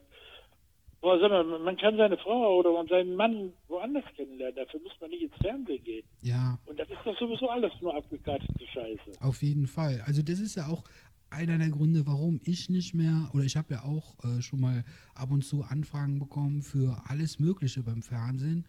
Boah, 1.05 1.21
sag 1.21 1.31
mal, 1.31 1.45
man 1.45 1.77
kann 1.77 1.99
seine 1.99 2.17
Frau 2.17 2.61
oder 2.61 2.83
seinen 2.89 3.15
Mann 3.15 3.53
woanders 3.69 4.05
kennenlernen, 4.17 4.57
dafür 4.57 4.81
muss 4.81 4.93
man 5.03 5.11
nicht 5.11 5.25
ins 5.25 5.37
Fernsehen 5.37 5.85
gehen. 5.85 6.03
ja, 6.23 6.59
Und 6.65 6.79
das 6.79 6.89
ist 6.89 6.97
doch 7.05 7.19
sowieso 7.19 7.47
alles 7.47 7.73
nur 7.83 7.95
abgekartete 7.95 8.67
Scheiße. 8.73 9.21
Auf 9.21 9.43
jeden 9.43 9.67
Fall. 9.67 10.03
Also 10.07 10.23
das 10.23 10.41
ist 10.41 10.55
ja 10.55 10.67
auch 10.67 10.83
einer 11.29 11.59
der 11.59 11.69
Gründe, 11.69 12.07
warum 12.07 12.41
ich 12.43 12.71
nicht 12.71 12.95
mehr, 12.95 13.29
oder 13.35 13.45
ich 13.45 13.55
habe 13.55 13.75
ja 13.75 13.85
auch 13.85 14.15
äh, 14.25 14.41
schon 14.41 14.61
mal 14.63 14.83
ab 15.15 15.31
und 15.31 15.45
zu 15.45 15.63
Anfragen 15.63 16.19
bekommen 16.19 16.63
für 16.63 16.97
alles 17.07 17.39
Mögliche 17.39 17.83
beim 17.83 18.01
Fernsehen. 18.01 18.65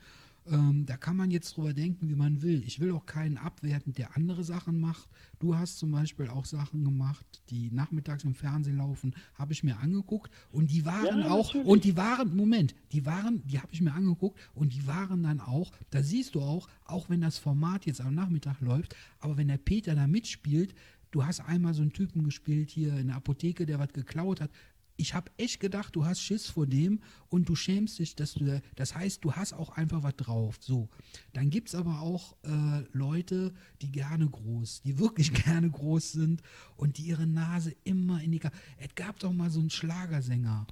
Ähm, 0.48 0.86
da 0.86 0.96
kann 0.96 1.16
man 1.18 1.32
jetzt 1.32 1.58
drüber 1.58 1.74
denken, 1.74 2.08
wie 2.08 2.16
man 2.16 2.44
will. 2.44 2.62
Ich 2.68 2.80
will 2.80 2.92
auch 2.92 3.08
keinen 3.08 3.38
abwerten, 3.38 3.94
der 3.94 4.16
andere 4.16 4.44
Sachen 4.44 4.80
macht. 4.80 5.10
Du 5.40 5.56
hast 5.58 5.80
zum 5.80 5.92
Beispiel 5.92 6.28
auch 6.30 6.46
Sachen 6.46 6.84
gemacht, 6.84 7.26
die 7.50 7.72
nachmittags 7.72 8.24
im 8.24 8.36
Fernsehen 8.36 8.78
laufen, 8.78 9.16
habe 9.34 9.54
ich 9.54 9.64
mir 9.64 9.80
angeguckt 9.80 10.32
und 10.52 10.70
die 10.72 10.86
waren 10.86 11.20
Ja, 11.22 11.32
auch, 11.32 11.48
natürlich. 11.54 11.68
und 11.68 11.84
die 11.84 11.98
waren, 11.98 12.36
Moment, 12.36 12.76
die 12.92 13.06
waren, 13.08 13.42
die 13.48 13.60
habe 13.60 13.74
ich 13.74 13.82
mir 13.82 13.94
angeguckt 13.94 14.40
und 14.54 14.74
die 14.74 14.86
waren 14.86 15.24
dann 15.24 15.40
auch, 15.42 15.72
da 15.90 16.04
siehst 16.04 16.36
du 16.36 16.42
auch, 16.42 16.68
auch 16.86 17.10
wenn 17.10 17.22
das 17.22 17.40
Format 17.40 17.86
jetzt 17.88 18.02
am 18.02 18.14
Nachmittag 18.14 18.62
läuft, 18.62 18.96
aber 19.20 19.38
wenn 19.38 19.48
der 19.48 19.58
Peter 19.58 19.96
da 19.96 20.06
mitspielt, 20.06 20.76
du 21.10 21.26
hast 21.26 21.40
einmal 21.40 21.74
so 21.74 21.82
einen 21.82 21.94
Typen 21.94 22.24
gespielt 22.24 22.70
hier 22.70 22.96
in 22.98 23.08
der 23.08 23.16
Apotheke, 23.16 23.66
der 23.66 23.80
was 23.80 23.94
geklaut 23.94 24.42
hat. 24.42 24.52
Ich 24.98 25.14
habe 25.14 25.30
echt 25.38 25.60
gedacht, 25.60 25.96
du 25.96 26.06
hast 26.06 26.22
Schiss 26.22 26.48
vor 26.48 26.66
dem 26.68 27.02
und 27.28 27.50
du 27.50 27.56
schämst 27.56 28.00
dich, 28.00 28.16
dass 28.16 28.34
du, 28.34 28.46
da- 28.46 28.62
das 28.76 28.96
heißt, 28.96 29.24
du 29.26 29.34
hast 29.34 29.54
auch 29.54 29.72
einfach 29.72 30.04
was 30.04 30.16
drauf. 30.16 30.58
So, 30.62 30.90
dann 31.34 31.50
gibt 31.50 31.68
es 31.70 31.76
aber 31.76 32.00
auch 32.02 32.36
äh, 32.44 32.84
Leute, 32.94 33.54
die 33.82 33.92
gerne 33.92 34.30
groß, 34.30 34.84
die 34.84 34.98
wirklich 35.00 35.34
gerne 35.34 35.70
groß 35.70 36.14
sind 36.14 36.42
und 36.78 36.98
die 36.98 37.04
ihre 37.08 37.28
Nase 37.28 37.76
immer 37.84 38.22
in 38.22 38.32
die. 38.32 38.40
Ka 38.40 38.52
es 38.78 38.96
gab 38.96 39.20
doch 39.20 39.34
mal 39.34 39.50
so 39.50 39.60
einen 39.60 39.70
Schlagersänger. 39.70 40.66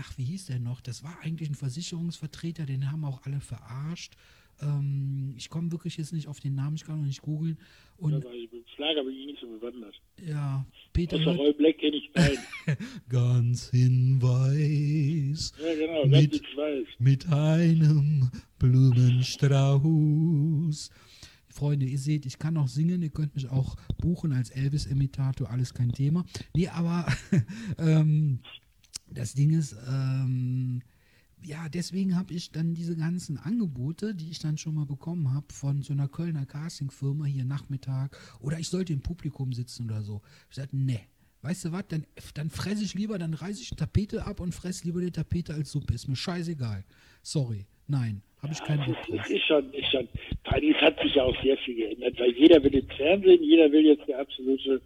Ach, 0.00 0.12
wie 0.18 0.24
hieß 0.24 0.46
der 0.46 0.60
noch? 0.60 0.80
Das 0.80 1.02
war 1.02 1.18
eigentlich 1.22 1.48
ein 1.48 1.54
Versicherungsvertreter, 1.54 2.66
den 2.66 2.90
haben 2.92 3.04
auch 3.04 3.22
alle 3.24 3.40
verarscht. 3.40 4.16
Ähm, 4.60 5.34
ich 5.36 5.48
komme 5.50 5.70
wirklich 5.72 5.96
jetzt 5.96 6.12
nicht 6.12 6.28
auf 6.28 6.38
den 6.40 6.54
Namen, 6.54 6.76
ich 6.76 6.84
kann 6.84 6.98
noch 6.98 7.06
nicht 7.06 7.22
googeln. 7.22 7.58
Und 7.96 8.24
ich 8.34 8.50
bin 8.50 8.62
Schlager 8.74 9.02
bin 9.04 9.14
ich 9.14 9.26
nicht 9.26 9.40
so 9.40 9.48
bewandert. 9.48 9.94
ja, 10.24 10.64
Peter 10.92 11.16
Außer 11.16 11.34
Roy 11.36 11.52
Black 11.52 11.78
kenne 11.78 11.96
ich 11.96 12.12
keinen. 12.12 12.38
ganz 13.08 13.70
in 13.70 14.20
weiß 14.22 15.52
ja, 15.62 15.74
genau, 15.74 16.02
ganz 16.08 16.22
Mit- 16.22 16.34
ich 16.34 16.56
weiß. 16.56 16.86
mit 16.98 17.28
einem 17.32 18.30
Blumenstrauß. 18.58 20.90
Freunde, 21.50 21.86
ihr 21.86 21.98
seht, 21.98 22.24
ich 22.26 22.38
kann 22.38 22.56
auch 22.56 22.68
singen, 22.68 23.02
ihr 23.02 23.10
könnt 23.10 23.34
mich 23.34 23.48
auch 23.48 23.74
buchen 23.98 24.32
als 24.32 24.50
Elvis-Imitator, 24.50 25.50
alles 25.50 25.74
kein 25.74 25.90
Thema. 25.90 26.24
Nee, 26.54 26.68
aber 26.68 27.06
ähm, 27.78 28.38
das 29.10 29.34
Ding 29.34 29.50
ist, 29.50 29.74
ähm, 29.90 30.82
ja, 31.42 31.68
deswegen 31.68 32.16
habe 32.16 32.34
ich 32.34 32.50
dann 32.52 32.74
diese 32.74 32.96
ganzen 32.96 33.38
Angebote, 33.38 34.14
die 34.14 34.30
ich 34.30 34.38
dann 34.38 34.58
schon 34.58 34.74
mal 34.74 34.86
bekommen 34.86 35.32
habe 35.32 35.46
von 35.52 35.82
so 35.82 35.92
einer 35.92 36.08
Kölner 36.08 36.46
Castingfirma 36.46 37.24
hier 37.26 37.44
Nachmittag 37.44 38.16
oder 38.40 38.58
ich 38.58 38.68
sollte 38.68 38.92
im 38.92 39.00
Publikum 39.00 39.52
sitzen 39.52 39.84
oder 39.86 40.02
so. 40.02 40.20
Ich 40.50 40.56
sagte, 40.56 40.76
nee, 40.76 41.00
weißt 41.42 41.66
du 41.66 41.72
was, 41.72 41.86
dann, 41.88 42.04
dann 42.34 42.50
fresse 42.50 42.84
ich 42.84 42.94
lieber, 42.94 43.18
dann 43.18 43.34
reiße 43.34 43.62
ich 43.62 43.70
die 43.70 43.76
Tapete 43.76 44.26
ab 44.26 44.40
und 44.40 44.54
fresse 44.54 44.84
lieber 44.84 45.00
die 45.00 45.10
Tapete 45.10 45.54
als 45.54 45.70
Suppe. 45.72 45.94
Ist 45.94 46.08
mir 46.08 46.16
scheißegal. 46.16 46.84
Sorry, 47.22 47.66
nein, 47.86 48.22
habe 48.42 48.52
ich 48.52 48.62
keinen 48.64 48.84
Bock 48.84 48.96
Es 49.02 49.16
drauf. 49.16 49.30
ist 49.30 49.44
schon, 49.46 49.72
ist 49.72 49.90
schon, 49.90 50.08
vor 50.44 50.52
allem, 50.54 50.74
es 50.74 50.80
hat 50.80 51.00
sich 51.00 51.14
ja 51.14 51.22
auch 51.22 51.42
sehr 51.42 51.56
viel 51.58 51.76
geändert, 51.76 52.18
weil 52.18 52.32
jeder 52.32 52.62
will 52.62 52.74
ins 52.74 52.92
Fernsehen, 52.94 53.42
jeder 53.42 53.70
will 53.70 53.84
jetzt 53.86 54.06
der 54.08 54.20
absolute 54.20 54.80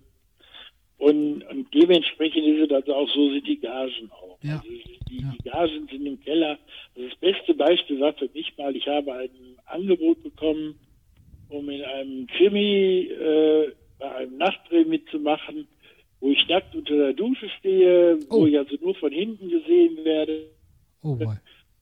Und, 1.03 1.43
und 1.51 1.67
dementsprechend 1.75 2.45
ist 2.47 2.67
es 2.67 2.71
also 2.71 2.95
auch 2.95 3.09
so, 3.11 3.29
sind 3.33 3.45
die 3.45 3.59
Gagen 3.59 4.09
auch. 4.13 4.39
Ja. 4.43 4.59
Also 4.61 4.69
die, 5.11 5.17
Ja. 5.21 5.35
die 5.37 5.49
Gagen 5.49 5.89
sind 5.91 6.07
im 6.07 6.21
Keller. 6.21 6.57
Also 6.95 7.09
das 7.09 7.19
beste 7.19 7.55
Beispiel 7.55 7.99
war 7.99 8.13
für 8.13 8.31
mich 8.33 8.57
mal, 8.57 8.75
ich 8.77 8.87
habe 8.87 9.13
ein 9.15 9.31
Angebot 9.67 10.23
bekommen, 10.23 10.79
um 11.49 11.69
in 11.69 11.83
einem 11.83 12.27
Krimi 12.29 13.09
äh, 13.11 13.73
bei 13.99 14.15
einem 14.15 14.37
Nachtdreh 14.39 14.85
mitzumachen, 14.85 15.67
wo 16.21 16.31
ich 16.31 16.47
nackt 16.47 16.73
unter 16.77 16.97
der 16.97 17.13
Dusche 17.15 17.49
stehe, 17.59 18.19
Oh. 18.31 18.43
wo 18.43 18.47
ich 18.47 18.57
also 18.57 18.77
nur 18.81 18.95
von 18.95 19.11
hinten 19.11 19.49
gesehen 19.49 20.05
werde. 20.05 20.51
Oh 21.03 21.17
boy. 21.17 21.35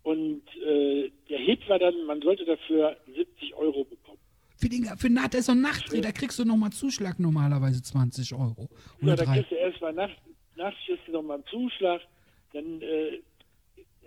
Und 0.02 0.42
äh, 0.66 1.11
der 1.28 1.38
Hit 1.40 1.68
war 1.68 1.78
dann, 1.78 2.06
man 2.06 2.22
sollte 2.22 2.46
dafür 2.46 2.96
70 3.14 3.54
Euro 3.54 3.85
bekommen. 3.85 4.16
Für, 4.60 4.68
den, 4.68 4.84
für 4.98 5.08
Nacht, 5.08 5.34
ist 5.34 5.46
so 5.46 5.52
ein 5.52 5.62
Nachtdreh, 5.62 6.02
da 6.02 6.12
kriegst 6.12 6.38
du 6.38 6.44
nochmal 6.44 6.70
Zuschlag 6.70 7.18
normalerweise 7.18 7.82
20 7.82 8.34
Euro. 8.34 8.68
Ja, 9.00 9.14
Oder 9.14 9.16
da 9.16 9.24
drei. 9.24 9.34
kriegst 9.36 9.52
du 9.52 9.54
erstmal 9.54 9.94
nachts, 9.94 10.20
nachts 10.54 10.78
kriegst 10.84 11.08
du 11.08 11.12
nochmal 11.12 11.36
einen 11.36 11.46
Zuschlag. 11.46 12.02
Dann, 12.52 12.82
äh, 12.82 13.20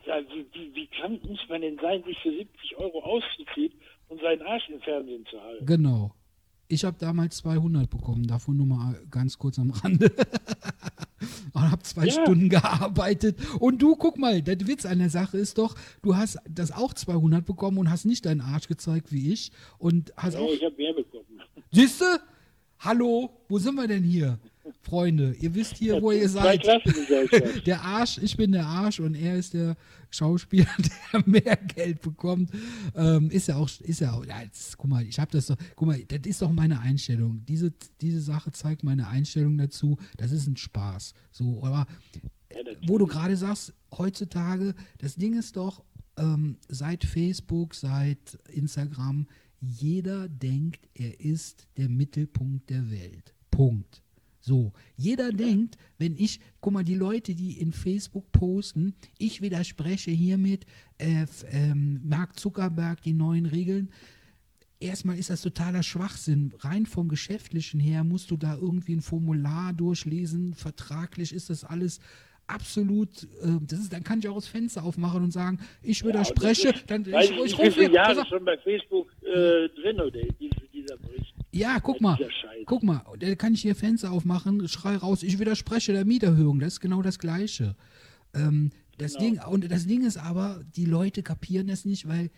wie, 0.06 0.46
wie, 0.54 0.76
wie 0.76 0.88
krank 0.88 1.24
muss 1.26 1.40
man 1.50 1.62
denn 1.62 1.80
sein, 1.82 2.04
sich 2.04 2.20
für 2.20 2.30
70 2.30 2.78
Euro 2.78 3.02
auszuziehen 3.04 3.74
und 4.10 4.22
seinen 4.22 4.44
Arsch 4.44 4.70
im 4.70 4.80
Fernsehen 4.82 5.26
zu 5.26 5.42
halten? 5.42 5.66
Genau. 5.66 6.14
Ich 6.74 6.84
habe 6.86 6.98
damals 7.00 7.38
200 7.38 7.90
bekommen, 7.90 8.26
davon 8.26 8.58
nur 8.58 8.66
mal 8.66 9.00
ganz 9.12 9.38
kurz 9.38 9.60
am 9.60 9.70
Rande. 9.72 10.12
Und 11.54 11.72
habe 11.72 11.84
zwei 11.84 12.08
Ja. 12.08 12.12
Stunden 12.12 12.50
gearbeitet. 12.50 13.38
Und 13.60 13.82
du, 13.82 13.96
guck 13.96 14.18
mal, 14.18 14.42
der 14.42 14.60
Witz 14.68 14.86
an 14.86 15.00
der 15.00 15.10
Sache 15.10 15.38
ist 15.38 15.58
doch, 15.58 15.76
du 16.02 16.16
hast 16.18 16.38
das 16.50 16.72
auch 16.72 16.94
200 16.94 17.46
bekommen 17.46 17.78
und 17.78 17.90
hast 17.90 18.06
nicht 18.06 18.26
deinen 18.26 18.42
Arsch 18.42 18.68
gezeigt 18.68 19.12
wie 19.12 19.32
ich. 19.32 19.52
Und 19.78 20.12
hast 20.18 20.34
Ja, 20.34 20.40
auch. 20.42 20.52
ich 20.52 20.64
habe 20.64 20.76
mehr 20.76 20.94
bekommen. 20.94 21.24
Siehste? 21.72 22.20
Hallo? 22.80 23.30
Wo 23.48 23.58
sind 23.60 23.76
wir 23.76 23.88
denn 23.88 24.04
hier? 24.04 24.40
Freunde, 24.82 25.36
ihr 25.40 25.54
wisst 25.56 25.78
hier, 25.78 26.02
wo 26.02 26.12
ihr 26.12 26.30
seid. 26.30 26.64
Der 27.66 27.82
Arsch, 27.82 28.18
ich 28.18 28.38
bin 28.38 28.52
der 28.52 28.66
Arsch 28.66 29.00
und 29.00 29.16
er 29.16 29.36
ist 29.38 29.54
der 29.54 29.76
Schauspieler, 30.10 30.70
der 31.14 31.24
mehr 31.26 31.58
Geld 31.58 32.02
bekommt. 32.02 32.52
Ähm, 32.96 33.30
ist 33.30 33.48
ja 33.48 33.56
auch, 33.56 33.70
ist 33.82 34.02
ja 34.02 34.14
auch, 34.14 34.26
ja, 34.26 34.42
jetzt, 34.42 34.78
guck 34.78 34.90
mal, 34.90 35.06
ich 35.06 35.20
habe 35.20 35.32
das 35.32 35.48
doch, 35.48 35.58
guck 35.76 35.88
mal, 35.88 36.02
das 36.04 36.20
ist 36.26 36.42
doch 36.42 36.52
meine 36.52 36.80
Einstellung. 36.80 37.44
Diese, 37.46 37.74
diese 38.02 38.22
Sache 38.22 38.52
zeigt 38.52 38.84
meine 38.84 39.08
Einstellung 39.08 39.58
dazu. 39.58 39.98
Das 40.18 40.32
ist 40.32 40.48
ein 40.48 40.58
Spaß. 40.58 41.14
So, 41.32 41.64
aber 41.64 41.88
wo 42.86 42.98
du 42.98 43.08
gerade 43.08 43.36
sagst, 43.36 43.74
heutzutage, 43.98 44.76
das 45.00 45.16
Ding 45.16 45.38
ist 45.38 45.58
doch, 45.58 45.84
ähm, 46.18 46.58
seit 46.68 47.04
Facebook, 47.04 47.74
seit 47.76 48.38
Instagram, 48.52 49.28
jeder 49.60 50.30
denkt, 50.30 50.88
er 50.94 51.20
ist 51.20 51.68
der 51.78 51.90
Mittelpunkt 51.90 52.70
der 52.70 52.92
Welt. 52.92 53.34
Punkt. 53.50 54.03
So, 54.46 54.74
jeder 54.98 55.32
denkt, 55.32 55.78
wenn 55.98 56.18
ich, 56.18 56.42
guck 56.60 56.74
mal, 56.74 56.84
die 56.84 56.96
Leute, 56.96 57.34
die 57.34 57.62
in 57.62 57.72
Facebook 57.72 58.30
posten, 58.34 58.94
ich 59.18 59.42
widerspreche 59.42 60.12
hiermit 60.12 60.66
äh, 60.98 61.26
ähm, 61.50 62.02
Mark 62.04 62.38
Zuckerberg 62.38 63.02
die 63.02 63.14
neuen 63.14 63.46
Regeln, 63.46 63.90
erstmal 64.82 65.18
ist 65.18 65.30
das 65.30 65.44
totaler 65.44 65.82
Schwachsinn. 65.82 66.54
Rein 66.60 66.86
vom 66.86 67.08
Geschäftlichen 67.08 67.80
her 67.80 68.04
musst 68.04 68.32
du 68.32 68.36
da 68.36 68.56
irgendwie 68.56 68.96
ein 68.96 69.02
Formular 69.02 69.72
durchlesen. 69.72 70.54
Vertraglich 70.56 71.32
ist 71.32 71.50
das 71.50 71.64
alles 71.64 72.02
absolut, 72.46 73.24
äh, 73.42 73.60
das 73.62 73.80
ist, 73.80 73.94
dann 73.94 74.04
kann 74.04 74.20
ich 74.20 74.28
auch 74.28 74.36
das 74.36 74.48
Fenster 74.48 74.84
aufmachen 74.84 75.24
und 75.24 75.32
sagen, 75.32 75.58
ich 75.82 76.04
widerspreche, 76.04 76.74
dann 76.88 77.10
Weiß 77.10 77.30
ich, 77.30 77.38
ich 77.38 77.46
ich 77.46 77.58
wie 77.58 77.62
rufe 77.62 77.72
viele 77.72 77.94
Jahre 77.94 78.26
schon 78.26 78.44
bei 78.44 78.58
Facebook 78.58 79.10
äh, 79.22 79.70
drin, 79.70 80.02
oder 80.02 80.20
diese, 80.38 80.68
dieser 80.74 80.98
Bericht. 80.98 81.33
Ja, 81.54 81.80
guck 81.80 82.02
mal, 82.02 82.18
guck 82.66 82.84
mal, 82.84 83.04
da 83.20 83.36
kann 83.36 83.54
ich 83.54 83.62
hier 83.62 83.76
Fenster 83.76 84.12
aufmachen, 84.12 84.68
schrei 84.68 84.96
raus, 84.98 85.22
ich 85.24 85.38
widerspreche 85.40 85.94
der 85.94 86.04
Mieterhöhung, 86.06 86.60
das 86.60 86.74
ist 86.74 86.80
genau 86.80 87.02
das 87.02 87.20
Gleiche. 87.20 87.76
Ähm, 88.34 88.72
das 88.98 89.14
Genau. 89.14 89.24
Ding, 89.24 89.40
und 89.54 89.72
das 89.72 89.86
Ding 89.86 90.04
ist 90.04 90.18
aber, 90.18 90.64
die 90.76 90.86
Leute 90.86 91.22
kapieren 91.24 91.68
das 91.68 91.86
nicht, 91.86 92.08
weil 92.08 92.32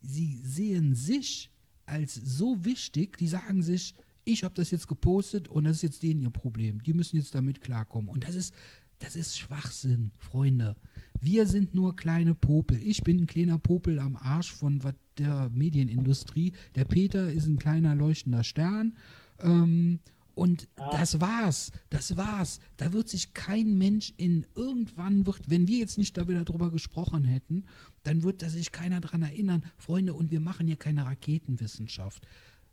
sie 0.00 0.40
sehen 0.44 0.94
sich 0.94 1.50
als 1.86 2.14
so 2.14 2.64
wichtig, 2.64 3.18
die 3.18 3.28
sagen 3.28 3.62
sich, 3.62 3.94
ich 4.24 4.44
habe 4.44 4.54
das 4.54 4.70
jetzt 4.70 4.88
gepostet 4.88 5.48
und 5.48 5.64
das 5.64 5.76
ist 5.76 5.82
jetzt 5.82 6.02
denen 6.02 6.20
ihr 6.20 6.30
Problem. 6.30 6.82
Die 6.82 6.92
müssen 6.92 7.16
jetzt 7.16 7.34
damit 7.34 7.60
klarkommen. 7.62 8.10
Und 8.10 8.24
das 8.28 8.34
ist, 8.34 8.54
das 8.98 9.16
ist 9.16 9.38
Schwachsinn, 9.38 10.10
Freunde. 10.18 10.76
Wir 11.20 11.46
sind 11.46 11.74
nur 11.74 11.96
kleine 11.96 12.34
Popel. 12.34 12.80
Ich 12.82 13.02
bin 13.02 13.18
ein 13.20 13.26
kleiner 13.26 13.58
Popel 13.58 13.98
am 13.98 14.16
Arsch 14.16 14.52
von 14.52 14.80
der 15.18 15.50
Medienindustrie. 15.50 16.52
Der 16.74 16.84
Peter 16.84 17.30
ist 17.32 17.46
ein 17.46 17.58
kleiner 17.58 17.94
leuchtender 17.94 18.44
Stern. 18.44 18.96
Ähm, 19.40 20.00
und 20.34 20.68
das 20.76 21.20
war's. 21.20 21.72
Das 21.90 22.16
war's. 22.16 22.60
Da 22.76 22.92
wird 22.92 23.08
sich 23.08 23.34
kein 23.34 23.76
Mensch 23.76 24.14
in 24.16 24.46
irgendwann 24.54 25.26
wird, 25.26 25.50
wenn 25.50 25.66
wir 25.66 25.78
jetzt 25.78 25.98
nicht 25.98 26.16
da 26.16 26.28
wieder 26.28 26.44
drüber 26.44 26.70
gesprochen 26.70 27.24
hätten, 27.24 27.64
dann 28.04 28.22
wird 28.22 28.42
da 28.42 28.48
sich 28.48 28.70
keiner 28.70 29.00
dran 29.00 29.22
erinnern. 29.22 29.64
Freunde, 29.76 30.14
und 30.14 30.30
wir 30.30 30.38
machen 30.38 30.68
hier 30.68 30.76
keine 30.76 31.04
Raketenwissenschaft. 31.04 32.24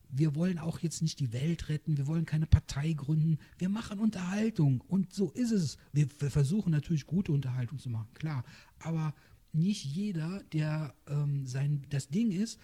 Wir 0.10 0.36
wollen 0.36 0.60
auch 0.60 0.80
jetzt 0.80 1.02
nicht 1.02 1.20
die 1.20 1.34
Welt 1.34 1.70
retten, 1.70 1.98
wir 1.98 2.08
wollen 2.08 2.26
keine 2.26 2.48
Partei 2.48 2.94
gründen, 2.94 3.38
wir 3.58 3.70
machen 3.70 4.00
Unterhaltung 4.00 4.82
und 4.88 5.14
so 5.14 5.32
ist 5.32 5.52
es. 5.52 5.78
Wir, 5.94 6.08
wir 6.20 6.32
versuchen 6.32 6.72
natürlich 6.72 7.06
gute 7.06 7.32
Unterhaltung 7.32 7.80
zu 7.80 7.90
machen, 7.90 8.14
klar, 8.14 8.44
aber 8.80 9.14
nicht 9.52 9.86
jeder, 9.86 10.44
der 10.52 10.94
ähm, 11.08 11.46
sein, 11.46 11.86
das 11.90 12.10
Ding 12.10 12.32
ist, 12.32 12.60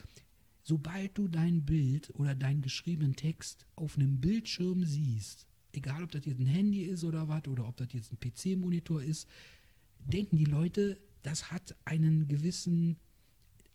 sobald 0.64 1.18
du 1.18 1.28
dein 1.28 1.66
Bild 1.66 2.14
oder 2.16 2.36
deinen 2.36 2.62
geschriebenen 2.62 3.16
Text 3.16 3.66
auf 3.76 3.98
einem 3.98 4.20
Bildschirm 4.20 4.84
siehst, 4.84 5.48
egal 5.74 6.04
ob 6.04 6.12
das 6.12 6.26
jetzt 6.26 6.40
ein 6.40 6.46
Handy 6.46 6.84
ist 6.84 7.04
oder 7.04 7.28
was, 7.28 7.48
oder 7.48 7.68
ob 7.68 7.78
das 7.78 7.88
jetzt 7.94 8.12
ein 8.12 8.20
PC-Monitor 8.20 9.02
ist, 9.02 9.28
denken 10.00 10.38
die 10.38 10.46
Leute, 10.46 10.98
das 11.24 11.52
hat 11.52 11.76
einen 11.86 12.28
gewissen, 12.28 12.98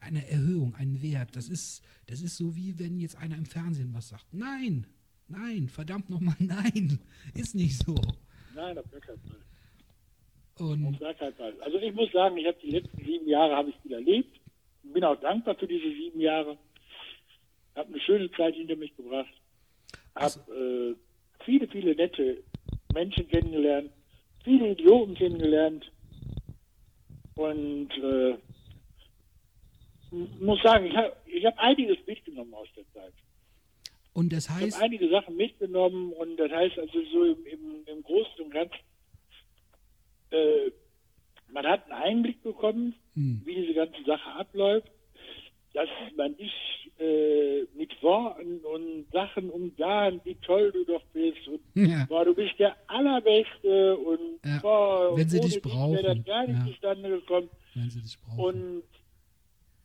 eine 0.00 0.28
Erhöhung, 0.28 0.74
einen 0.74 1.02
Wert. 1.02 1.34
Das 1.36 1.48
ist, 1.48 1.82
das 2.06 2.20
ist 2.20 2.36
so 2.36 2.56
wie 2.56 2.78
wenn 2.78 2.98
jetzt 2.98 3.16
einer 3.16 3.36
im 3.36 3.46
Fernsehen 3.46 3.92
was 3.94 4.08
sagt. 4.08 4.26
Nein, 4.32 4.86
nein, 5.28 5.68
verdammt 5.68 6.10
nochmal, 6.10 6.36
nein, 6.38 6.98
ist 7.34 7.54
nicht 7.54 7.82
so. 7.84 7.94
Nein, 8.54 8.78
auf 8.78 8.90
gar 8.90 9.00
keinen 9.00 9.20
Fall. 9.20 9.40
Und 10.58 10.86
Auf 10.86 11.00
gar 11.00 11.14
keinen 11.14 11.34
Fall. 11.34 11.54
Also 11.60 11.78
ich 11.78 11.94
muss 11.94 12.10
sagen, 12.12 12.36
ich 12.38 12.46
habe 12.46 12.56
die 12.62 12.70
letzten 12.70 13.04
sieben 13.04 13.28
Jahre 13.28 13.56
habe 13.56 13.70
ich 13.70 13.76
viel 13.82 13.92
erlebt. 13.92 14.40
Bin 14.82 15.04
auch 15.04 15.20
dankbar 15.20 15.54
für 15.56 15.66
diese 15.66 15.88
sieben 15.88 16.20
Jahre. 16.20 16.56
Habe 17.74 17.88
eine 17.88 18.00
schöne 18.00 18.30
Zeit 18.32 18.54
hinter 18.54 18.76
mich 18.76 18.96
gebracht. 18.96 19.32
Habe 20.14 20.96
äh, 20.96 21.44
viele, 21.44 21.68
viele 21.68 21.94
nette 21.94 22.42
Menschen 22.94 23.28
kennengelernt. 23.28 23.90
Viele 24.44 24.72
Idioten 24.72 25.14
kennengelernt. 25.14 25.92
Und 27.34 27.90
äh, 27.98 28.38
muss 30.40 30.62
sagen, 30.62 30.86
ich 30.86 30.96
habe 30.96 31.12
ich 31.26 31.44
hab 31.44 31.58
einiges 31.58 31.98
mitgenommen 32.06 32.54
aus 32.54 32.68
der 32.76 32.84
Zeit. 32.92 33.12
Und 34.12 34.32
das 34.32 34.44
Ich 34.46 34.50
heißt, 34.50 34.74
habe 34.76 34.84
einige 34.86 35.08
Sachen 35.10 35.36
mitgenommen 35.36 36.12
und 36.12 36.36
das 36.38 36.50
heißt 36.50 36.78
also 36.78 36.98
so 37.12 37.24
im, 37.24 37.46
im, 37.46 37.84
im 37.86 38.02
Großen 38.02 38.44
und 38.44 38.50
Ganzen, 38.50 38.74
äh, 40.30 40.70
man 41.52 41.66
hat 41.66 41.84
einen 41.90 42.02
Einblick 42.02 42.42
bekommen, 42.42 42.94
Hm. 43.14 43.40
wie 43.44 43.54
diese 43.54 43.74
ganze 43.74 44.02
Sache 44.04 44.30
abläuft, 44.32 44.88
dass 45.72 45.88
man 46.16 46.32
nicht 46.32 46.90
äh, 46.98 47.62
mit 47.74 48.02
Worten 48.02 48.60
und 48.60 49.06
Sachen 49.12 49.50
umgarnt, 49.50 50.22
wie 50.24 50.34
toll 50.36 50.72
du 50.72 50.84
doch 50.84 51.02
bist 51.12 51.46
und 51.48 51.60
Ja. 51.88 52.06
boah, 52.08 52.24
du 52.24 52.34
bist 52.34 52.58
der 52.58 52.76
Allerbeste 52.88 53.96
und 53.98 54.40
Ja. 54.44 54.58
boah, 54.60 55.16
Wenn 55.16 55.28
sie 55.28 55.40
dich 55.40 55.62
wäre 55.64 55.74
brauchen, 55.74 56.02
das 56.02 56.24
gar 56.24 56.46
nicht 56.46 56.58
ja. 56.58 56.66
zustande 56.66 57.08
gekommen 57.10 57.50
wenn 57.74 57.90
sie 57.90 58.00
dich 58.02 58.18
brauchen. 58.20 58.40
und 58.40 58.82